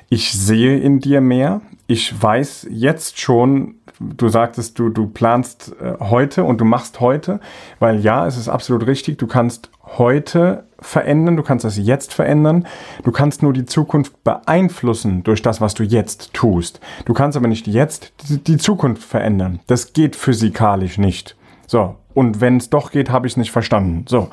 ich 0.10 0.32
sehe 0.34 0.78
in 0.78 1.00
dir 1.00 1.22
mehr. 1.22 1.62
Ich 1.88 2.22
weiß 2.22 2.68
jetzt 2.70 3.20
schon, 3.20 3.76
du 4.00 4.28
sagtest, 4.30 4.80
du, 4.80 4.90
du 4.90 5.08
planst 5.08 5.76
äh, 5.82 5.94
heute 6.00 6.44
und 6.44 6.60
du 6.60 6.66
machst 6.66 7.00
heute, 7.00 7.40
weil 7.80 8.00
ja, 8.00 8.26
es 8.26 8.38
ist 8.38 8.50
absolut 8.50 8.88
richtig, 8.88 9.18
du 9.18 9.28
kannst 9.28 9.70
heute 9.98 10.66
verändern, 10.80 11.38
du 11.38 11.44
kannst 11.44 11.66
das 11.66 11.78
jetzt 11.78 12.14
verändern, 12.14 12.68
du 13.04 13.12
kannst 13.12 13.42
nur 13.42 13.54
die 13.54 13.66
Zukunft 13.66 14.24
beeinflussen 14.24 15.24
durch 15.24 15.42
das, 15.42 15.62
was 15.62 15.74
du 15.74 15.84
jetzt 15.84 16.34
tust. 16.34 16.80
Du 17.06 17.14
kannst 17.14 17.38
aber 17.38 17.48
nicht 17.48 17.68
jetzt 17.68 18.14
die, 18.30 18.58
Zukunft 18.58 19.04
verändern. 19.04 19.60
Das 19.68 19.94
geht 19.94 20.16
physikalisch 20.16 20.98
nicht. 20.98 21.37
So, 21.68 21.96
und 22.18 22.42
wenn 22.42 22.58
es 22.58 22.72
doch 22.72 22.90
geht, 22.90 23.12
habe 23.12 23.28
ich 23.28 23.34
es 23.34 23.38
nicht 23.38 23.52
verstanden. 23.52 24.06
So. 24.08 24.30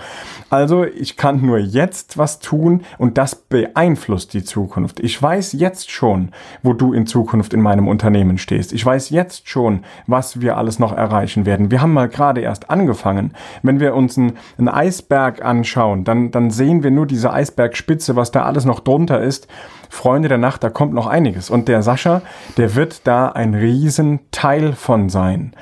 Also 0.48 0.84
ich 0.84 1.18
kann 1.18 1.44
nur 1.44 1.58
jetzt 1.58 2.16
was 2.16 2.38
tun 2.38 2.80
und 2.96 3.18
das 3.18 3.34
beeinflusst 3.34 4.32
die 4.32 4.42
Zukunft. 4.42 5.00
Ich 5.00 5.20
weiß 5.20 5.52
jetzt 5.52 5.90
schon, 5.90 6.30
wo 6.62 6.72
du 6.72 6.94
in 6.94 7.06
Zukunft 7.06 7.52
in 7.52 7.60
meinem 7.60 7.86
Unternehmen 7.86 8.38
stehst. 8.38 8.72
Ich 8.72 8.86
weiß 8.86 9.10
jetzt 9.10 9.50
schon, 9.50 9.84
was 10.06 10.40
wir 10.40 10.56
alles 10.56 10.78
noch 10.78 10.94
erreichen 10.96 11.44
werden. 11.44 11.70
Wir 11.70 11.82
haben 11.82 11.92
mal 11.92 12.08
gerade 12.08 12.40
erst 12.40 12.70
angefangen. 12.70 13.34
Wenn 13.62 13.80
wir 13.80 13.94
uns 13.94 14.16
einen, 14.16 14.38
einen 14.56 14.68
Eisberg 14.68 15.44
anschauen, 15.44 16.04
dann, 16.04 16.30
dann 16.30 16.50
sehen 16.50 16.84
wir 16.84 16.90
nur 16.90 17.06
diese 17.06 17.34
Eisbergspitze, 17.34 18.16
was 18.16 18.30
da 18.30 18.44
alles 18.44 18.64
noch 18.64 18.80
drunter 18.80 19.20
ist. 19.20 19.46
Freunde 19.94 20.28
der 20.28 20.38
Nacht, 20.38 20.64
da 20.64 20.70
kommt 20.70 20.92
noch 20.92 21.06
einiges. 21.06 21.50
Und 21.50 21.68
der 21.68 21.82
Sascha, 21.82 22.22
der 22.56 22.74
wird 22.74 23.06
da 23.06 23.28
ein 23.28 23.54
Riesenteil 23.54 24.72
von 24.72 25.08
sein. 25.08 25.52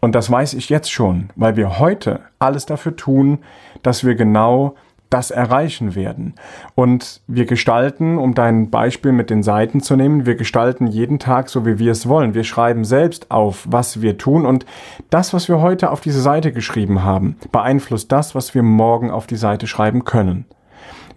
Und 0.00 0.14
das 0.14 0.30
weiß 0.30 0.54
ich 0.54 0.68
jetzt 0.68 0.90
schon, 0.90 1.30
weil 1.36 1.56
wir 1.56 1.78
heute 1.78 2.20
alles 2.38 2.66
dafür 2.66 2.96
tun, 2.96 3.40
dass 3.82 4.04
wir 4.04 4.14
genau 4.14 4.76
das 5.10 5.32
erreichen 5.32 5.96
werden. 5.96 6.34
Und 6.76 7.20
wir 7.26 7.44
gestalten, 7.44 8.16
um 8.16 8.34
dein 8.34 8.70
Beispiel 8.70 9.10
mit 9.10 9.28
den 9.28 9.42
Seiten 9.42 9.80
zu 9.80 9.96
nehmen, 9.96 10.24
wir 10.24 10.36
gestalten 10.36 10.86
jeden 10.86 11.18
Tag 11.18 11.48
so, 11.48 11.66
wie 11.66 11.80
wir 11.80 11.90
es 11.90 12.08
wollen. 12.08 12.32
Wir 12.32 12.44
schreiben 12.44 12.84
selbst 12.84 13.32
auf, 13.32 13.66
was 13.68 14.00
wir 14.00 14.18
tun 14.18 14.46
und 14.46 14.64
das, 15.10 15.34
was 15.34 15.48
wir 15.48 15.60
heute 15.60 15.90
auf 15.90 16.00
diese 16.00 16.20
Seite 16.22 16.52
geschrieben 16.52 17.02
haben, 17.02 17.36
beeinflusst 17.50 18.12
das, 18.12 18.36
was 18.36 18.54
wir 18.54 18.62
morgen 18.62 19.10
auf 19.10 19.26
die 19.26 19.36
Seite 19.36 19.66
schreiben 19.66 20.04
können 20.04 20.46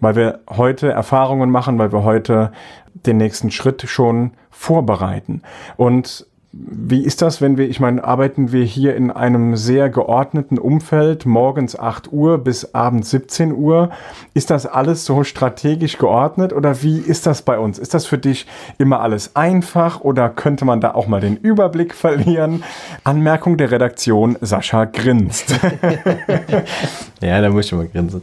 weil 0.04 0.16
wir 0.16 0.40
heute 0.48 0.90
Erfahrungen 0.90 1.50
machen, 1.50 1.78
weil 1.78 1.92
wir 1.92 2.04
heute 2.04 2.52
den 2.94 3.16
nächsten 3.16 3.50
Schritt 3.50 3.82
schon 3.88 4.32
vorbereiten. 4.50 5.42
Und 5.76 6.26
wie 6.56 7.04
ist 7.04 7.20
das, 7.20 7.40
wenn 7.40 7.56
wir, 7.56 7.68
ich 7.68 7.80
meine, 7.80 8.04
arbeiten 8.04 8.52
wir 8.52 8.64
hier 8.64 8.94
in 8.94 9.10
einem 9.10 9.56
sehr 9.56 9.88
geordneten 9.90 10.58
Umfeld, 10.58 11.26
morgens 11.26 11.76
8 11.76 12.12
Uhr 12.12 12.38
bis 12.38 12.74
abends 12.74 13.10
17 13.10 13.52
Uhr? 13.52 13.90
Ist 14.34 14.50
das 14.50 14.66
alles 14.66 15.04
so 15.04 15.24
strategisch 15.24 15.98
geordnet 15.98 16.52
oder 16.52 16.82
wie 16.82 16.98
ist 16.98 17.26
das 17.26 17.42
bei 17.42 17.58
uns? 17.58 17.78
Ist 17.78 17.94
das 17.94 18.06
für 18.06 18.18
dich 18.18 18.46
immer 18.78 19.00
alles 19.00 19.34
einfach 19.34 20.00
oder 20.02 20.28
könnte 20.28 20.64
man 20.64 20.80
da 20.80 20.94
auch 20.94 21.08
mal 21.08 21.20
den 21.20 21.36
Überblick 21.36 21.92
verlieren? 21.94 22.62
Anmerkung 23.02 23.56
der 23.56 23.72
Redaktion, 23.72 24.36
Sascha 24.40 24.84
grinst. 24.84 25.58
ja, 27.20 27.40
da 27.40 27.50
muss 27.50 27.66
ich 27.66 27.72
mal 27.72 27.88
grinsen. 27.88 28.22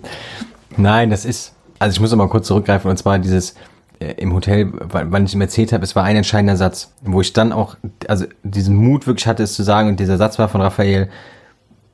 Nein, 0.77 1.09
das 1.09 1.25
ist, 1.25 1.53
also 1.82 1.95
ich 1.95 1.99
muss 1.99 2.11
noch 2.11 2.17
mal 2.19 2.29
kurz 2.29 2.45
zurückgreifen 2.45 2.91
und 2.91 2.97
zwar 2.97 3.17
dieses 3.17 3.55
äh, 3.99 4.13
im 4.17 4.36
Hotel, 4.36 4.71
wann 4.71 5.25
ich 5.25 5.34
ihm 5.34 5.41
erzählt 5.41 5.73
habe, 5.73 5.84
es 5.84 5.95
war 5.95 6.03
ein 6.03 6.15
entscheidender 6.15 6.55
Satz, 6.55 6.93
wo 7.01 7.21
ich 7.21 7.34
dann 7.34 7.51
auch, 7.51 7.75
also 8.07 8.25
diesen 8.43 8.75
Mut 8.75 9.07
wirklich 9.07 9.25
hatte, 9.25 9.41
es 9.41 9.55
zu 9.55 9.63
sagen 9.63 9.89
und 9.89 9.99
dieser 9.99 10.17
Satz 10.17 10.38
war 10.38 10.47
von 10.47 10.61
Raphael, 10.61 11.09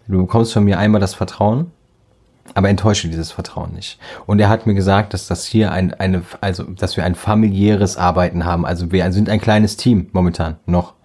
du 0.10 0.18
bekommst 0.20 0.52
von 0.52 0.66
mir 0.66 0.78
einmal 0.78 1.00
das 1.00 1.14
Vertrauen, 1.14 1.72
aber 2.54 2.68
enttäusche 2.68 3.08
dieses 3.08 3.32
Vertrauen 3.32 3.74
nicht. 3.76 3.98
Und 4.26 4.40
er 4.40 4.50
hat 4.50 4.68
mir 4.68 4.74
gesagt, 4.74 5.14
dass 5.14 5.28
das 5.28 5.46
hier 5.46 5.72
ein, 5.72 5.94
eine, 5.94 6.22
also, 6.42 6.64
dass 6.64 6.98
wir 6.98 7.06
ein 7.06 7.16
familiäres 7.16 7.96
Arbeiten 7.96 8.44
haben. 8.44 8.66
Also 8.66 8.92
wir 8.92 9.10
sind 9.14 9.30
ein 9.30 9.40
kleines 9.40 9.78
Team 9.78 10.10
momentan 10.12 10.58
noch. 10.66 10.96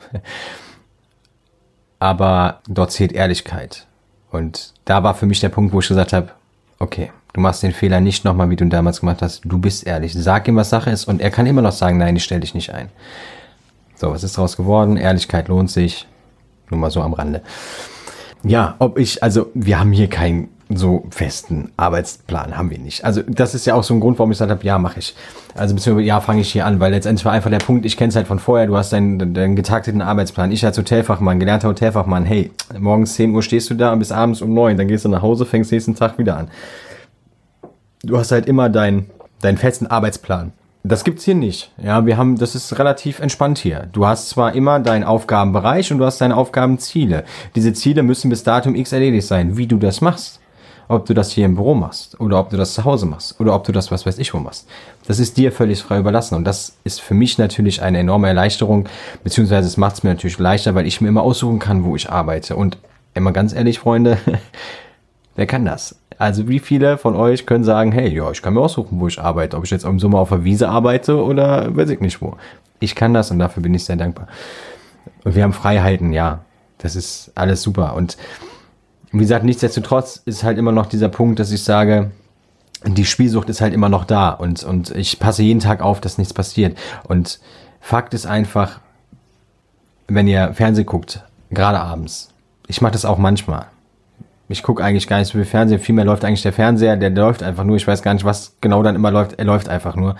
Aber 2.00 2.60
dort 2.68 2.90
zählt 2.90 3.12
Ehrlichkeit. 3.12 3.86
Und 4.32 4.74
da 4.84 5.04
war 5.04 5.14
für 5.14 5.26
mich 5.26 5.38
der 5.38 5.50
Punkt, 5.50 5.72
wo 5.72 5.78
ich 5.78 5.88
gesagt 5.88 6.12
habe, 6.12 6.30
okay, 6.80 7.12
Du 7.32 7.40
machst 7.40 7.62
den 7.62 7.72
Fehler 7.72 8.00
nicht 8.00 8.24
nochmal, 8.24 8.50
wie 8.50 8.56
du 8.56 8.64
ihn 8.64 8.70
damals 8.70 9.00
gemacht 9.00 9.22
hast. 9.22 9.42
Du 9.44 9.58
bist 9.58 9.86
ehrlich. 9.86 10.12
Sag 10.12 10.48
ihm, 10.48 10.56
was 10.56 10.70
Sache 10.70 10.90
ist 10.90 11.06
und 11.06 11.20
er 11.20 11.30
kann 11.30 11.46
immer 11.46 11.62
noch 11.62 11.72
sagen, 11.72 11.98
nein, 11.98 12.16
ich 12.16 12.24
stelle 12.24 12.40
dich 12.40 12.54
nicht 12.54 12.72
ein. 12.74 12.88
So, 13.96 14.10
was 14.10 14.22
ist 14.22 14.36
daraus 14.36 14.56
geworden? 14.56 14.96
Ehrlichkeit 14.96 15.48
lohnt 15.48 15.70
sich. 15.70 16.06
Nur 16.68 16.80
mal 16.80 16.90
so 16.90 17.00
am 17.02 17.14
Rande. 17.14 17.40
Ja, 18.42 18.74
ob 18.80 18.98
ich, 18.98 19.22
also 19.22 19.50
wir 19.54 19.78
haben 19.78 19.92
hier 19.92 20.08
keinen 20.08 20.48
so 20.74 21.04
festen 21.10 21.70
Arbeitsplan, 21.76 22.56
haben 22.56 22.70
wir 22.70 22.78
nicht. 22.78 23.04
Also 23.04 23.22
das 23.26 23.54
ist 23.54 23.66
ja 23.66 23.74
auch 23.74 23.84
so 23.84 23.94
ein 23.94 24.00
Grund, 24.00 24.18
warum 24.18 24.32
ich 24.32 24.36
gesagt 24.36 24.50
habe, 24.50 24.64
ja, 24.64 24.78
mache 24.78 24.98
ich. 24.98 25.14
Also 25.54 25.74
beziehungsweise 25.74 26.06
ja, 26.06 26.20
fange 26.20 26.40
ich 26.40 26.50
hier 26.50 26.66
an, 26.66 26.80
weil 26.80 26.92
letztendlich 26.92 27.24
war 27.24 27.32
einfach 27.32 27.50
der 27.50 27.58
Punkt, 27.58 27.84
ich 27.84 27.96
kenne 27.96 28.08
es 28.08 28.16
halt 28.16 28.26
von 28.26 28.38
vorher, 28.38 28.66
du 28.66 28.76
hast 28.76 28.92
deinen, 28.92 29.34
deinen 29.34 29.54
getakteten 29.54 30.00
Arbeitsplan. 30.00 30.50
Ich 30.50 30.64
als 30.64 30.78
Hotelfachmann, 30.78 31.38
gelernter 31.38 31.68
Hotelfachmann, 31.68 32.24
hey, 32.24 32.50
morgens 32.78 33.14
10 33.14 33.34
Uhr 33.34 33.42
stehst 33.42 33.70
du 33.70 33.74
da 33.74 33.92
und 33.92 33.98
bis 33.98 34.12
abends 34.12 34.40
um 34.42 34.54
9, 34.54 34.76
dann 34.76 34.88
gehst 34.88 35.04
du 35.04 35.08
nach 35.08 35.22
Hause, 35.22 35.46
fängst 35.46 35.70
nächsten 35.72 35.94
Tag 35.94 36.18
wieder 36.18 36.36
an 36.36 36.48
du 38.02 38.18
hast 38.18 38.32
halt 38.32 38.46
immer 38.46 38.68
deinen 38.68 39.10
deinen 39.42 39.58
festen 39.58 39.86
Arbeitsplan. 39.86 40.52
Das 40.84 41.04
gibt's 41.04 41.24
hier 41.24 41.36
nicht. 41.36 41.70
Ja, 41.80 42.06
wir 42.06 42.16
haben, 42.16 42.38
das 42.38 42.56
ist 42.56 42.76
relativ 42.78 43.20
entspannt 43.20 43.58
hier. 43.58 43.88
Du 43.92 44.06
hast 44.06 44.30
zwar 44.30 44.54
immer 44.54 44.80
deinen 44.80 45.04
Aufgabenbereich 45.04 45.92
und 45.92 45.98
du 45.98 46.04
hast 46.04 46.20
deine 46.20 46.36
Aufgabenziele. 46.36 47.24
Diese 47.54 47.72
Ziele 47.72 48.02
müssen 48.02 48.30
bis 48.30 48.42
Datum 48.42 48.74
X 48.74 48.92
erledigt 48.92 49.28
sein. 49.28 49.56
Wie 49.56 49.68
du 49.68 49.76
das 49.76 50.00
machst, 50.00 50.40
ob 50.88 51.06
du 51.06 51.14
das 51.14 51.30
hier 51.30 51.46
im 51.46 51.54
Büro 51.54 51.74
machst 51.74 52.18
oder 52.20 52.40
ob 52.40 52.50
du 52.50 52.56
das 52.56 52.74
zu 52.74 52.84
Hause 52.84 53.06
machst 53.06 53.38
oder 53.38 53.54
ob 53.54 53.62
du 53.62 53.70
das 53.70 53.92
was 53.92 54.06
weiß 54.06 54.18
ich 54.18 54.34
wo 54.34 54.38
machst, 54.38 54.68
das 55.06 55.20
ist 55.20 55.36
dir 55.36 55.52
völlig 55.52 55.80
frei 55.82 56.00
überlassen. 56.00 56.34
Und 56.34 56.44
das 56.44 56.76
ist 56.82 57.00
für 57.00 57.14
mich 57.14 57.38
natürlich 57.38 57.80
eine 57.80 57.98
enorme 57.98 58.26
Erleichterung, 58.26 58.88
beziehungsweise 59.22 59.68
es 59.68 59.76
macht 59.76 59.94
es 59.94 60.02
mir 60.02 60.10
natürlich 60.10 60.38
leichter, 60.38 60.74
weil 60.74 60.88
ich 60.88 61.00
mir 61.00 61.08
immer 61.08 61.22
aussuchen 61.22 61.60
kann, 61.60 61.84
wo 61.84 61.94
ich 61.94 62.10
arbeite. 62.10 62.56
Und 62.56 62.78
immer 63.14 63.30
ganz 63.30 63.52
ehrlich, 63.52 63.78
Freunde, 63.78 64.18
wer 65.36 65.46
kann 65.46 65.64
das? 65.64 65.96
Also 66.18 66.48
wie 66.48 66.58
viele 66.58 66.98
von 66.98 67.16
euch 67.16 67.46
können 67.46 67.64
sagen, 67.64 67.92
hey, 67.92 68.14
ja, 68.14 68.30
ich 68.30 68.42
kann 68.42 68.54
mir 68.54 68.60
aussuchen, 68.60 69.00
wo 69.00 69.08
ich 69.08 69.20
arbeite, 69.20 69.56
ob 69.56 69.64
ich 69.64 69.70
jetzt 69.70 69.84
im 69.84 69.98
Sommer 69.98 70.18
auf 70.18 70.28
der 70.28 70.44
Wiese 70.44 70.68
arbeite 70.68 71.22
oder 71.22 71.74
weiß 71.74 71.90
ich 71.90 72.00
nicht 72.00 72.20
wo. 72.20 72.36
Ich 72.80 72.94
kann 72.94 73.14
das 73.14 73.30
und 73.30 73.38
dafür 73.38 73.62
bin 73.62 73.74
ich 73.74 73.84
sehr 73.84 73.96
dankbar. 73.96 74.28
Und 75.24 75.34
wir 75.34 75.42
haben 75.42 75.52
Freiheiten, 75.52 76.12
ja, 76.12 76.44
das 76.78 76.96
ist 76.96 77.32
alles 77.34 77.62
super. 77.62 77.94
Und 77.94 78.16
wie 79.10 79.18
gesagt, 79.18 79.44
nichtsdestotrotz 79.44 80.22
ist 80.24 80.42
halt 80.42 80.58
immer 80.58 80.72
noch 80.72 80.86
dieser 80.86 81.08
Punkt, 81.08 81.38
dass 81.38 81.52
ich 81.52 81.62
sage, 81.62 82.10
die 82.84 83.04
Spielsucht 83.04 83.48
ist 83.48 83.60
halt 83.60 83.74
immer 83.74 83.88
noch 83.88 84.04
da 84.04 84.30
und, 84.30 84.64
und 84.64 84.90
ich 84.90 85.18
passe 85.18 85.42
jeden 85.42 85.60
Tag 85.60 85.80
auf, 85.80 86.00
dass 86.00 86.18
nichts 86.18 86.34
passiert. 86.34 86.76
Und 87.04 87.40
Fakt 87.80 88.14
ist 88.14 88.26
einfach, 88.26 88.80
wenn 90.08 90.26
ihr 90.26 90.54
Fernsehen 90.54 90.86
guckt, 90.86 91.24
gerade 91.50 91.80
abends, 91.80 92.30
ich 92.66 92.80
mache 92.80 92.92
das 92.92 93.04
auch 93.04 93.18
manchmal. 93.18 93.66
Ich 94.52 94.62
gucke 94.62 94.84
eigentlich 94.84 95.08
gar 95.08 95.18
nicht 95.18 95.28
so 95.28 95.38
viel 95.38 95.46
Fernsehen, 95.46 95.80
vielmehr 95.80 96.04
läuft 96.04 96.24
eigentlich 96.26 96.42
der 96.42 96.52
Fernseher, 96.52 96.96
der 96.98 97.08
läuft 97.08 97.42
einfach 97.42 97.64
nur, 97.64 97.76
ich 97.76 97.86
weiß 97.86 98.02
gar 98.02 98.12
nicht, 98.12 98.24
was 98.24 98.54
genau 98.60 98.82
dann 98.82 98.94
immer 98.94 99.10
läuft, 99.10 99.38
er 99.38 99.46
läuft 99.46 99.70
einfach 99.70 99.96
nur. 99.96 100.14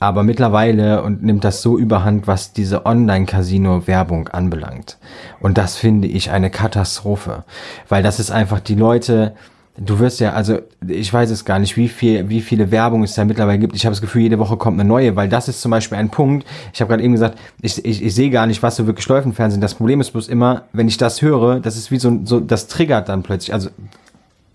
Aber 0.00 0.22
mittlerweile 0.22 1.02
und 1.02 1.22
nimmt 1.22 1.44
das 1.44 1.62
so 1.62 1.78
überhand, 1.78 2.26
was 2.26 2.52
diese 2.52 2.84
Online-Casino-Werbung 2.84 4.28
anbelangt. 4.28 4.98
Und 5.40 5.56
das 5.56 5.76
finde 5.76 6.08
ich 6.08 6.30
eine 6.30 6.50
Katastrophe. 6.50 7.44
Weil 7.88 8.02
das 8.02 8.20
ist 8.20 8.30
einfach 8.30 8.60
die 8.60 8.74
Leute, 8.74 9.34
Du 9.76 9.98
wirst 9.98 10.20
ja, 10.20 10.34
also 10.34 10.58
ich 10.86 11.12
weiß 11.12 11.30
es 11.30 11.44
gar 11.44 11.58
nicht, 11.58 11.76
wie 11.76 11.88
viel, 11.88 12.28
wie 12.28 12.42
viele 12.42 12.70
Werbung 12.70 13.02
es 13.02 13.14
da 13.14 13.24
mittlerweile 13.24 13.58
gibt. 13.58 13.74
Ich 13.74 13.84
habe 13.84 13.92
das 13.92 14.00
Gefühl, 14.00 14.22
jede 14.22 14.38
Woche 14.38 14.56
kommt 14.56 14.78
eine 14.78 14.88
neue, 14.88 15.16
weil 15.16 15.28
das 15.28 15.48
ist 15.48 15.60
zum 15.60 15.72
Beispiel 15.72 15.98
ein 15.98 16.10
Punkt. 16.10 16.46
Ich 16.72 16.80
habe 16.80 16.90
gerade 16.90 17.02
eben 17.02 17.12
gesagt, 17.12 17.38
ich, 17.60 17.84
ich, 17.84 18.00
ich 18.04 18.14
sehe 18.14 18.30
gar 18.30 18.46
nicht, 18.46 18.62
was 18.62 18.76
so 18.76 18.86
wirklich 18.86 19.08
läuft 19.08 19.26
im 19.26 19.32
Fernsehen. 19.32 19.60
Das 19.60 19.74
Problem 19.74 20.00
ist 20.00 20.12
bloß 20.12 20.28
immer, 20.28 20.62
wenn 20.72 20.86
ich 20.86 20.96
das 20.96 21.22
höre, 21.22 21.58
das 21.58 21.76
ist 21.76 21.90
wie 21.90 21.98
so, 21.98 22.20
so 22.24 22.38
das 22.38 22.68
triggert 22.68 23.08
dann 23.08 23.24
plötzlich. 23.24 23.52
Also 23.52 23.70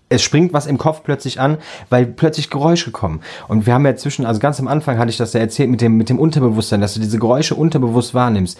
es 0.08 0.22
springt 0.22 0.54
was 0.54 0.66
im 0.66 0.78
Kopf 0.78 1.02
plötzlich 1.04 1.38
an, 1.38 1.58
weil 1.90 2.06
plötzlich 2.06 2.48
Geräusche 2.48 2.90
kommen. 2.90 3.20
Und 3.46 3.66
wir 3.66 3.74
haben 3.74 3.84
ja 3.84 3.96
zwischen, 3.96 4.24
also 4.24 4.40
ganz 4.40 4.58
am 4.58 4.68
Anfang 4.68 4.98
hatte 4.98 5.10
ich 5.10 5.18
das 5.18 5.34
ja 5.34 5.40
erzählt 5.40 5.68
mit 5.68 5.82
dem, 5.82 5.98
mit 5.98 6.08
dem 6.08 6.18
Unterbewusstsein, 6.18 6.80
dass 6.80 6.94
du 6.94 7.00
diese 7.00 7.18
Geräusche 7.18 7.54
unterbewusst 7.54 8.14
wahrnimmst. 8.14 8.58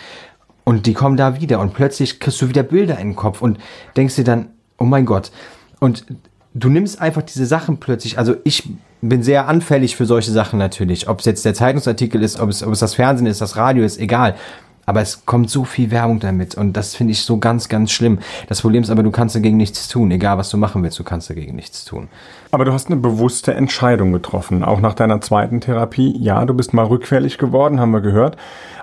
Und 0.65 0.85
die 0.85 0.93
kommen 0.93 1.17
da 1.17 1.41
wieder 1.41 1.59
und 1.59 1.73
plötzlich 1.73 2.21
kriegst 2.21 2.41
du 2.43 2.51
wieder 2.51 2.63
Bilder 2.63 2.99
in 2.99 3.09
den 3.09 3.17
Kopf 3.17 3.41
und 3.41 3.59
denkst 3.97 4.17
dir 4.17 4.25
dann, 4.25 4.51
oh 4.79 4.85
mein 4.85 5.07
Gott. 5.07 5.33
Und 5.81 6.05
du 6.55 6.68
nimmst 6.68 7.01
einfach 7.01 7.22
diese 7.22 7.46
Sachen 7.46 7.78
plötzlich, 7.78 8.18
also 8.18 8.36
ich 8.44 8.68
bin 9.01 9.22
sehr 9.22 9.48
anfällig 9.48 9.96
für 9.96 10.07
solche 10.07 10.30
Sachen 10.30 10.59
natürlich. 10.59 11.09
Ob 11.09 11.20
es 11.20 11.24
jetzt 11.24 11.44
der 11.44 11.55
Zeitungsartikel 11.55 12.22
ist, 12.22 12.40
ob 12.40 12.51
es, 12.51 12.62
ob 12.62 12.72
es 12.72 12.80
das 12.80 12.94
Fernsehen 12.94 13.26
ist, 13.26 13.40
das 13.40 13.57
Radio 13.57 13.84
ist, 13.84 13.98
egal. 13.98 14.34
Aber 14.86 15.01
es 15.01 15.24
kommt 15.24 15.51
so 15.51 15.64
viel 15.64 15.92
Werbung 15.92 16.18
damit 16.18 16.57
und 16.57 16.72
das 16.72 16.96
finde 16.96 17.12
ich 17.12 17.22
so 17.22 17.38
ganz, 17.38 17.68
ganz 17.68 17.92
schlimm. 17.92 18.18
Das 18.48 18.61
Problem 18.61 18.82
ist 18.82 18.90
aber, 18.90 19.05
du 19.05 19.12
kannst 19.12 19.36
dagegen 19.36 19.57
nichts 19.57 19.86
tun. 19.86 20.11
Egal, 20.11 20.36
was 20.36 20.51
du 20.51 20.57
machen 20.57 20.82
willst, 20.82 20.98
du 20.98 21.05
kannst 21.05 21.30
dagegen 21.30 21.55
nichts 21.55 21.84
tun. 21.84 22.09
Aber 22.51 22.64
du 22.64 22.72
hast 22.72 22.88
eine 22.88 22.96
bewusste 22.96 23.55
Entscheidung 23.55 24.11
getroffen, 24.11 24.64
auch 24.64 24.80
nach 24.80 24.94
deiner 24.94 25.20
zweiten 25.20 25.61
Therapie. 25.61 26.16
Ja, 26.18 26.44
du 26.44 26.55
bist 26.55 26.74
mal 26.74 26.86
rückfällig 26.86 27.38
geworden, 27.38 27.78
haben 27.78 27.92
wir 27.92 28.01
gehört. 28.01 28.36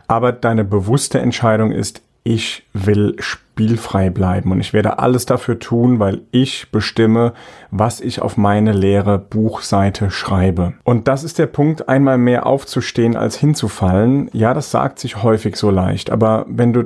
Aber 0.08 0.32
deine 0.32 0.64
bewusste 0.64 1.20
Entscheidung 1.20 1.72
ist, 1.72 2.02
ich 2.28 2.64
will 2.74 3.16
spielfrei 3.20 4.10
bleiben 4.10 4.52
und 4.52 4.60
ich 4.60 4.74
werde 4.74 5.00
alles 5.00 5.26
dafür 5.26 5.60
tun, 5.60 6.00
weil 6.00 6.24
ich 6.32 6.70
bestimme, 6.72 7.32
was 7.72 8.02
ich 8.02 8.22
auf 8.22 8.36
meine 8.36 8.74
leere 8.74 9.18
Buchseite 9.18 10.12
schreibe. 10.12 10.74
Und 10.84 11.08
das 11.08 11.24
ist 11.24 11.40
der 11.40 11.46
Punkt, 11.46 11.88
einmal 11.88 12.18
mehr 12.18 12.46
aufzustehen 12.46 13.16
als 13.16 13.38
hinzufallen. 13.38 14.30
Ja, 14.34 14.54
das 14.54 14.72
sagt 14.72 15.00
sich 15.00 15.24
häufig 15.24 15.56
so 15.56 15.72
leicht, 15.72 16.10
aber 16.10 16.46
wenn 16.50 16.74
du 16.74 16.84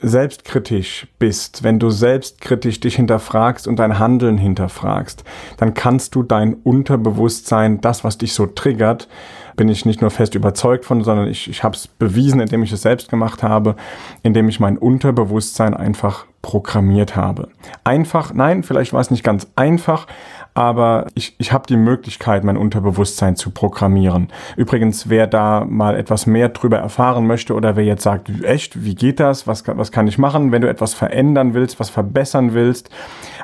selbstkritisch 0.00 1.08
bist, 1.18 1.64
wenn 1.64 1.80
du 1.80 1.90
selbstkritisch 1.90 2.78
dich 2.78 2.94
hinterfragst 2.94 3.66
und 3.66 3.80
dein 3.80 3.98
Handeln 3.98 4.38
hinterfragst, 4.38 5.24
dann 5.56 5.74
kannst 5.74 6.14
du 6.14 6.22
dein 6.22 6.54
Unterbewusstsein, 6.54 7.80
das, 7.80 8.04
was 8.04 8.18
dich 8.18 8.32
so 8.32 8.46
triggert, 8.46 9.08
bin 9.56 9.68
ich 9.68 9.84
nicht 9.84 10.00
nur 10.00 10.10
fest 10.10 10.34
überzeugt 10.34 10.84
von, 10.84 11.02
sondern 11.04 11.28
ich, 11.28 11.48
ich 11.48 11.62
habe 11.62 11.76
es 11.76 11.86
bewiesen, 11.86 12.40
indem 12.40 12.62
ich 12.62 12.72
es 12.72 12.82
selbst 12.82 13.08
gemacht 13.08 13.42
habe, 13.42 13.76
indem 14.22 14.48
ich 14.48 14.60
mein 14.60 14.78
Unterbewusstsein 14.78 15.74
einfach 15.74 16.26
programmiert 16.42 17.16
habe. 17.16 17.48
Einfach, 17.84 18.34
nein, 18.34 18.62
vielleicht 18.62 18.92
war 18.92 19.00
es 19.00 19.10
nicht 19.10 19.24
ganz 19.24 19.46
einfach, 19.56 20.06
aber 20.54 21.08
ich, 21.14 21.34
ich 21.38 21.52
habe 21.52 21.66
die 21.66 21.76
Möglichkeit, 21.76 22.44
mein 22.44 22.56
Unterbewusstsein 22.56 23.34
zu 23.34 23.50
programmieren. 23.50 24.28
Übrigens, 24.56 25.08
wer 25.08 25.26
da 25.26 25.66
mal 25.68 25.96
etwas 25.96 26.26
mehr 26.26 26.48
drüber 26.48 26.78
erfahren 26.78 27.26
möchte 27.26 27.54
oder 27.54 27.74
wer 27.74 27.82
jetzt 27.84 28.04
sagt, 28.04 28.30
echt, 28.44 28.84
wie 28.84 28.94
geht 28.94 29.18
das, 29.18 29.48
was, 29.48 29.64
was 29.66 29.90
kann 29.90 30.06
ich 30.06 30.16
machen, 30.16 30.52
wenn 30.52 30.62
du 30.62 30.68
etwas 30.68 30.94
verändern 30.94 31.54
willst, 31.54 31.80
was 31.80 31.90
verbessern 31.90 32.54
willst, 32.54 32.88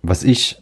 Was 0.03 0.25
ich 0.25 0.61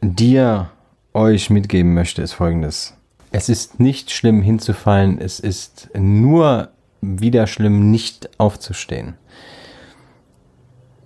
dir, 0.00 0.70
euch 1.12 1.50
mitgeben 1.50 1.92
möchte, 1.92 2.22
ist 2.22 2.32
folgendes. 2.32 2.94
Es 3.32 3.48
ist 3.48 3.80
nicht 3.80 4.10
schlimm 4.10 4.42
hinzufallen, 4.42 5.20
es 5.20 5.40
ist 5.40 5.90
nur 5.94 6.70
wieder 7.00 7.46
schlimm, 7.46 7.90
nicht 7.90 8.30
aufzustehen. 8.38 9.14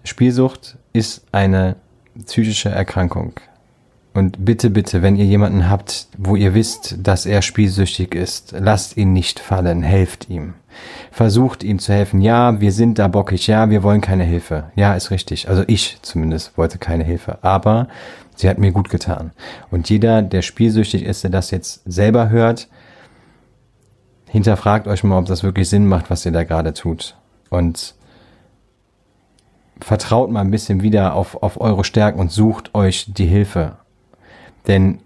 Spielsucht 0.04 0.76
ist 0.92 1.24
eine 1.32 1.76
psychische 2.26 2.68
Erkrankung. 2.68 3.40
Und 4.14 4.44
bitte, 4.44 4.70
bitte, 4.70 5.02
wenn 5.02 5.16
ihr 5.16 5.24
jemanden 5.24 5.68
habt, 5.68 6.06
wo 6.16 6.36
ihr 6.36 6.54
wisst, 6.54 6.96
dass 7.02 7.26
er 7.26 7.42
spielsüchtig 7.42 8.14
ist, 8.14 8.54
lasst 8.56 8.96
ihn 8.96 9.12
nicht 9.12 9.40
fallen, 9.40 9.82
helft 9.82 10.30
ihm. 10.30 10.54
Versucht 11.10 11.64
ihm 11.64 11.80
zu 11.80 11.92
helfen. 11.92 12.20
Ja, 12.20 12.60
wir 12.60 12.70
sind 12.70 13.00
da 13.00 13.08
bockig. 13.08 13.48
Ja, 13.48 13.70
wir 13.70 13.82
wollen 13.82 14.00
keine 14.00 14.22
Hilfe. 14.22 14.70
Ja, 14.76 14.94
ist 14.94 15.10
richtig. 15.10 15.48
Also 15.48 15.64
ich 15.66 15.98
zumindest 16.02 16.56
wollte 16.56 16.78
keine 16.78 17.02
Hilfe. 17.02 17.38
Aber 17.42 17.88
sie 18.36 18.48
hat 18.48 18.58
mir 18.58 18.70
gut 18.70 18.88
getan. 18.88 19.32
Und 19.72 19.90
jeder, 19.90 20.22
der 20.22 20.42
spielsüchtig 20.42 21.02
ist, 21.02 21.24
der 21.24 21.30
das 21.30 21.50
jetzt 21.50 21.82
selber 21.84 22.28
hört, 22.28 22.68
hinterfragt 24.28 24.86
euch 24.86 25.02
mal, 25.02 25.18
ob 25.18 25.26
das 25.26 25.42
wirklich 25.42 25.68
Sinn 25.68 25.88
macht, 25.88 26.08
was 26.08 26.24
ihr 26.24 26.32
da 26.32 26.44
gerade 26.44 26.72
tut. 26.72 27.16
Und 27.50 27.96
vertraut 29.80 30.30
mal 30.30 30.40
ein 30.40 30.52
bisschen 30.52 30.82
wieder 30.82 31.14
auf, 31.14 31.42
auf 31.42 31.60
eure 31.60 31.82
Stärken 31.82 32.20
und 32.20 32.30
sucht 32.30 32.76
euch 32.76 33.12
die 33.12 33.26
Hilfe. 33.26 33.76
Denn 34.66 34.98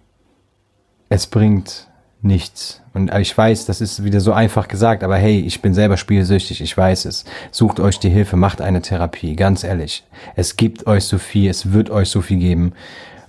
es 1.08 1.26
bringt 1.26 1.88
nichts. 2.20 2.82
Und 2.94 3.14
ich 3.14 3.36
weiß, 3.36 3.66
das 3.66 3.80
ist 3.80 4.02
wieder 4.02 4.20
so 4.20 4.32
einfach 4.32 4.68
gesagt, 4.68 5.04
aber 5.04 5.16
hey, 5.16 5.40
ich 5.40 5.62
bin 5.62 5.72
selber 5.72 5.96
spielsüchtig, 5.96 6.60
ich 6.60 6.76
weiß 6.76 7.04
es. 7.04 7.24
Sucht 7.50 7.80
euch 7.80 7.98
die 7.98 8.10
Hilfe, 8.10 8.36
macht 8.36 8.60
eine 8.60 8.82
Therapie, 8.82 9.36
ganz 9.36 9.62
ehrlich. 9.62 10.04
Es 10.34 10.56
gibt 10.56 10.86
euch 10.86 11.04
so 11.04 11.18
viel, 11.18 11.48
es 11.48 11.72
wird 11.72 11.90
euch 11.90 12.08
so 12.08 12.20
viel 12.20 12.38
geben. 12.38 12.72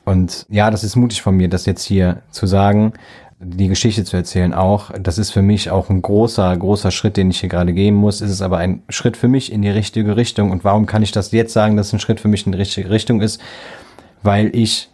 Und 0.05 0.47
ja, 0.49 0.71
das 0.71 0.83
ist 0.83 0.95
mutig 0.95 1.21
von 1.21 1.35
mir, 1.35 1.49
das 1.49 1.67
jetzt 1.67 1.83
hier 1.83 2.23
zu 2.31 2.47
sagen, 2.47 2.93
die 3.39 3.67
Geschichte 3.67 4.03
zu 4.03 4.17
erzählen 4.17 4.53
auch. 4.53 4.91
Das 4.99 5.17
ist 5.17 5.31
für 5.31 5.41
mich 5.41 5.69
auch 5.69 5.89
ein 5.89 6.01
großer, 6.01 6.57
großer 6.57 6.91
Schritt, 6.91 7.15
den 7.15 7.29
ich 7.29 7.39
hier 7.39 7.49
gerade 7.49 7.73
gehen 7.73 7.95
muss. 7.95 8.21
Es 8.21 8.31
ist 8.31 8.41
aber 8.41 8.57
ein 8.57 8.81
Schritt 8.89 9.15
für 9.15 9.29
mich 9.29 9.51
in 9.51 9.61
die 9.61 9.69
richtige 9.69 10.17
Richtung. 10.17 10.51
Und 10.51 10.63
warum 10.63 10.87
kann 10.87 11.03
ich 11.03 11.11
das 11.11 11.31
jetzt 11.31 11.53
sagen, 11.53 11.77
dass 11.77 11.87
es 11.87 11.93
ein 11.93 11.99
Schritt 11.99 12.19
für 12.19 12.27
mich 12.27 12.45
in 12.45 12.51
die 12.51 12.57
richtige 12.57 12.89
Richtung 12.89 13.21
ist? 13.21 13.39
Weil 14.23 14.53
ich 14.53 14.89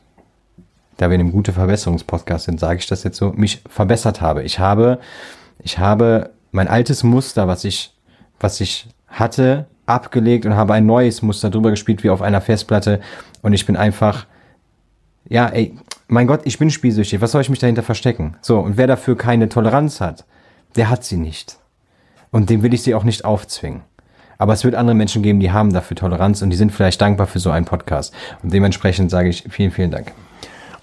da 0.98 1.10
wir 1.10 1.16
in 1.16 1.22
einem 1.22 1.32
gute 1.32 1.54
Verbesserungspodcast 1.54 2.46
sind, 2.46 2.60
sage 2.60 2.80
ich 2.80 2.88
das 2.88 3.04
jetzt 3.04 3.18
so, 3.18 3.34
mich 3.34 3.62
verbessert 3.68 4.22
habe. 4.22 4.44
Ich 4.44 4.60
habe, 4.60 5.00
ich 5.60 5.78
habe 5.78 6.32
mein 6.52 6.68
altes 6.68 7.04
Muster, 7.04 7.48
was 7.48 7.64
ich, 7.64 7.94
was 8.40 8.62
ich 8.62 8.88
hatte, 9.08 9.66
abgelegt 9.86 10.46
und 10.46 10.56
habe 10.56 10.74
ein 10.74 10.86
neues 10.86 11.22
Muster 11.22 11.50
drüber 11.50 11.70
gespielt 11.70 12.04
wie 12.04 12.10
auf 12.10 12.22
einer 12.22 12.42
Festplatte 12.42 13.02
und 13.42 13.54
ich 13.54 13.66
bin 13.66 13.78
einfach, 13.78 14.26
ja, 15.30 15.48
ey, 15.48 15.78
mein 16.08 16.28
Gott, 16.28 16.42
ich 16.46 16.58
bin 16.60 16.72
spielsüchtig, 16.72 17.22
was 17.22 17.32
soll 17.32 17.42
ich 17.42 17.50
mich 17.50 17.60
dahinter 17.60 17.84
verstecken? 17.84 18.38
So, 18.42 18.60
und 18.60 18.78
wer 18.78 18.88
dafür 18.88 19.18
keine 19.18 19.50
Toleranz 19.50 20.02
hat, 20.02 20.26
der 20.76 20.90
hat 20.90 21.04
sie 21.04 21.18
nicht. 21.18 21.58
Und 22.32 22.50
dem 22.50 22.64
will 22.64 22.74
ich 22.74 22.84
sie 22.84 22.96
auch 22.96 23.04
nicht 23.04 23.26
aufzwingen. 23.26 23.82
Aber 24.38 24.54
es 24.54 24.64
wird 24.64 24.76
andere 24.76 24.96
Menschen 24.96 25.24
geben, 25.24 25.40
die 25.40 25.52
haben 25.52 25.72
dafür 25.72 25.96
Toleranz 25.96 26.42
und 26.42 26.50
die 26.50 26.58
sind 26.58 26.72
vielleicht 26.72 27.00
dankbar 27.02 27.28
für 27.28 27.40
so 27.40 27.52
einen 27.52 27.66
Podcast. 27.66 28.14
Und 28.44 28.54
dementsprechend 28.54 29.10
sage 29.10 29.30
ich 29.30 29.46
vielen, 29.50 29.72
vielen 29.72 29.92
Dank. 29.92 30.12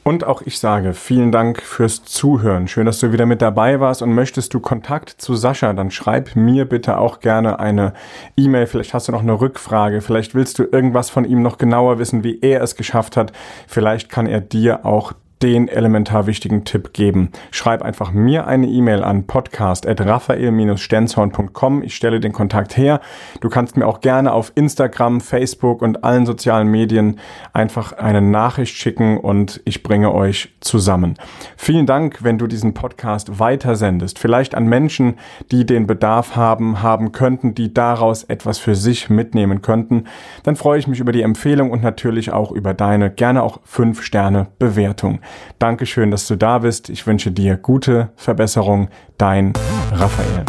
Und 0.04 0.24
auch 0.24 0.42
ich 0.42 0.58
sage 0.58 0.94
vielen 0.94 1.30
Dank 1.30 1.62
fürs 1.62 2.02
Zuhören. 2.02 2.66
Schön, 2.66 2.86
dass 2.86 2.98
du 2.98 3.12
wieder 3.12 3.24
mit 3.24 3.40
dabei 3.40 3.78
warst 3.78 4.02
und 4.02 4.12
möchtest 4.12 4.52
du 4.52 4.58
Kontakt 4.58 5.10
zu 5.10 5.36
Sascha, 5.36 5.72
dann 5.74 5.92
schreib 5.92 6.34
mir 6.34 6.64
bitte 6.64 6.98
auch 6.98 7.20
gerne 7.20 7.60
eine 7.60 7.92
E-Mail. 8.36 8.66
Vielleicht 8.66 8.94
hast 8.94 9.06
du 9.06 9.12
noch 9.12 9.22
eine 9.22 9.40
Rückfrage. 9.40 10.00
Vielleicht 10.00 10.34
willst 10.34 10.58
du 10.58 10.64
irgendwas 10.64 11.08
von 11.08 11.24
ihm 11.24 11.42
noch 11.42 11.56
genauer 11.56 12.00
wissen, 12.00 12.24
wie 12.24 12.40
er 12.40 12.62
es 12.62 12.74
geschafft 12.74 13.16
hat. 13.16 13.32
Vielleicht 13.68 14.08
kann 14.08 14.26
er 14.26 14.40
dir 14.40 14.84
auch 14.84 15.12
den 15.42 15.68
elementar 15.68 16.26
wichtigen 16.26 16.64
Tipp 16.64 16.92
geben. 16.92 17.30
Schreib 17.50 17.80
einfach 17.82 18.12
mir 18.12 18.46
eine 18.46 18.68
E-Mail 18.68 19.02
an 19.02 19.26
podcast.raphael-stenzhorn.com. 19.26 21.82
Ich 21.82 21.96
stelle 21.96 22.20
den 22.20 22.32
Kontakt 22.32 22.76
her. 22.76 23.00
Du 23.40 23.48
kannst 23.48 23.76
mir 23.76 23.88
auch 23.88 24.00
gerne 24.00 24.32
auf 24.32 24.52
Instagram, 24.54 25.20
Facebook 25.20 25.82
und 25.82 26.04
allen 26.04 26.26
sozialen 26.26 26.68
Medien 26.68 27.18
einfach 27.52 27.92
eine 27.92 28.22
Nachricht 28.22 28.76
schicken 28.76 29.18
und 29.18 29.60
ich 29.64 29.82
bringe 29.82 30.14
euch 30.14 30.54
zusammen. 30.60 31.16
Vielen 31.56 31.86
Dank, 31.86 32.22
wenn 32.22 32.38
du 32.38 32.46
diesen 32.46 32.74
Podcast 32.74 33.40
weitersendest. 33.40 34.20
Vielleicht 34.20 34.54
an 34.54 34.66
Menschen, 34.66 35.14
die 35.50 35.66
den 35.66 35.88
Bedarf 35.88 36.36
haben, 36.36 36.82
haben 36.82 37.10
könnten, 37.10 37.56
die 37.56 37.74
daraus 37.74 38.22
etwas 38.24 38.58
für 38.58 38.76
sich 38.76 39.10
mitnehmen 39.10 39.60
könnten. 39.60 40.04
Dann 40.44 40.54
freue 40.54 40.78
ich 40.78 40.86
mich 40.86 41.00
über 41.00 41.10
die 41.10 41.22
Empfehlung 41.22 41.72
und 41.72 41.82
natürlich 41.82 42.32
auch 42.32 42.52
über 42.52 42.74
deine 42.74 43.10
gerne 43.10 43.42
auch 43.42 43.58
5 43.64 44.02
Sterne 44.02 44.46
Bewertung. 44.58 45.20
Dankeschön, 45.58 46.10
dass 46.10 46.26
du 46.26 46.36
da 46.36 46.58
bist. 46.58 46.88
Ich 46.88 47.06
wünsche 47.06 47.30
dir 47.30 47.56
gute 47.56 48.10
Verbesserung. 48.16 48.88
Dein 49.18 49.52
Raphael. 49.92 50.44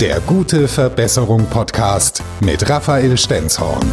Der 0.00 0.20
gute 0.20 0.66
Verbesserung 0.66 1.44
Podcast 1.46 2.22
mit 2.40 2.68
Raphael 2.70 3.18
Stenzhorn. 3.18 3.92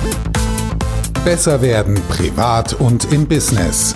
Besser 1.25 1.61
werden 1.61 1.95
privat 2.07 2.73
und 2.73 3.11
im 3.11 3.27
Business. 3.27 3.93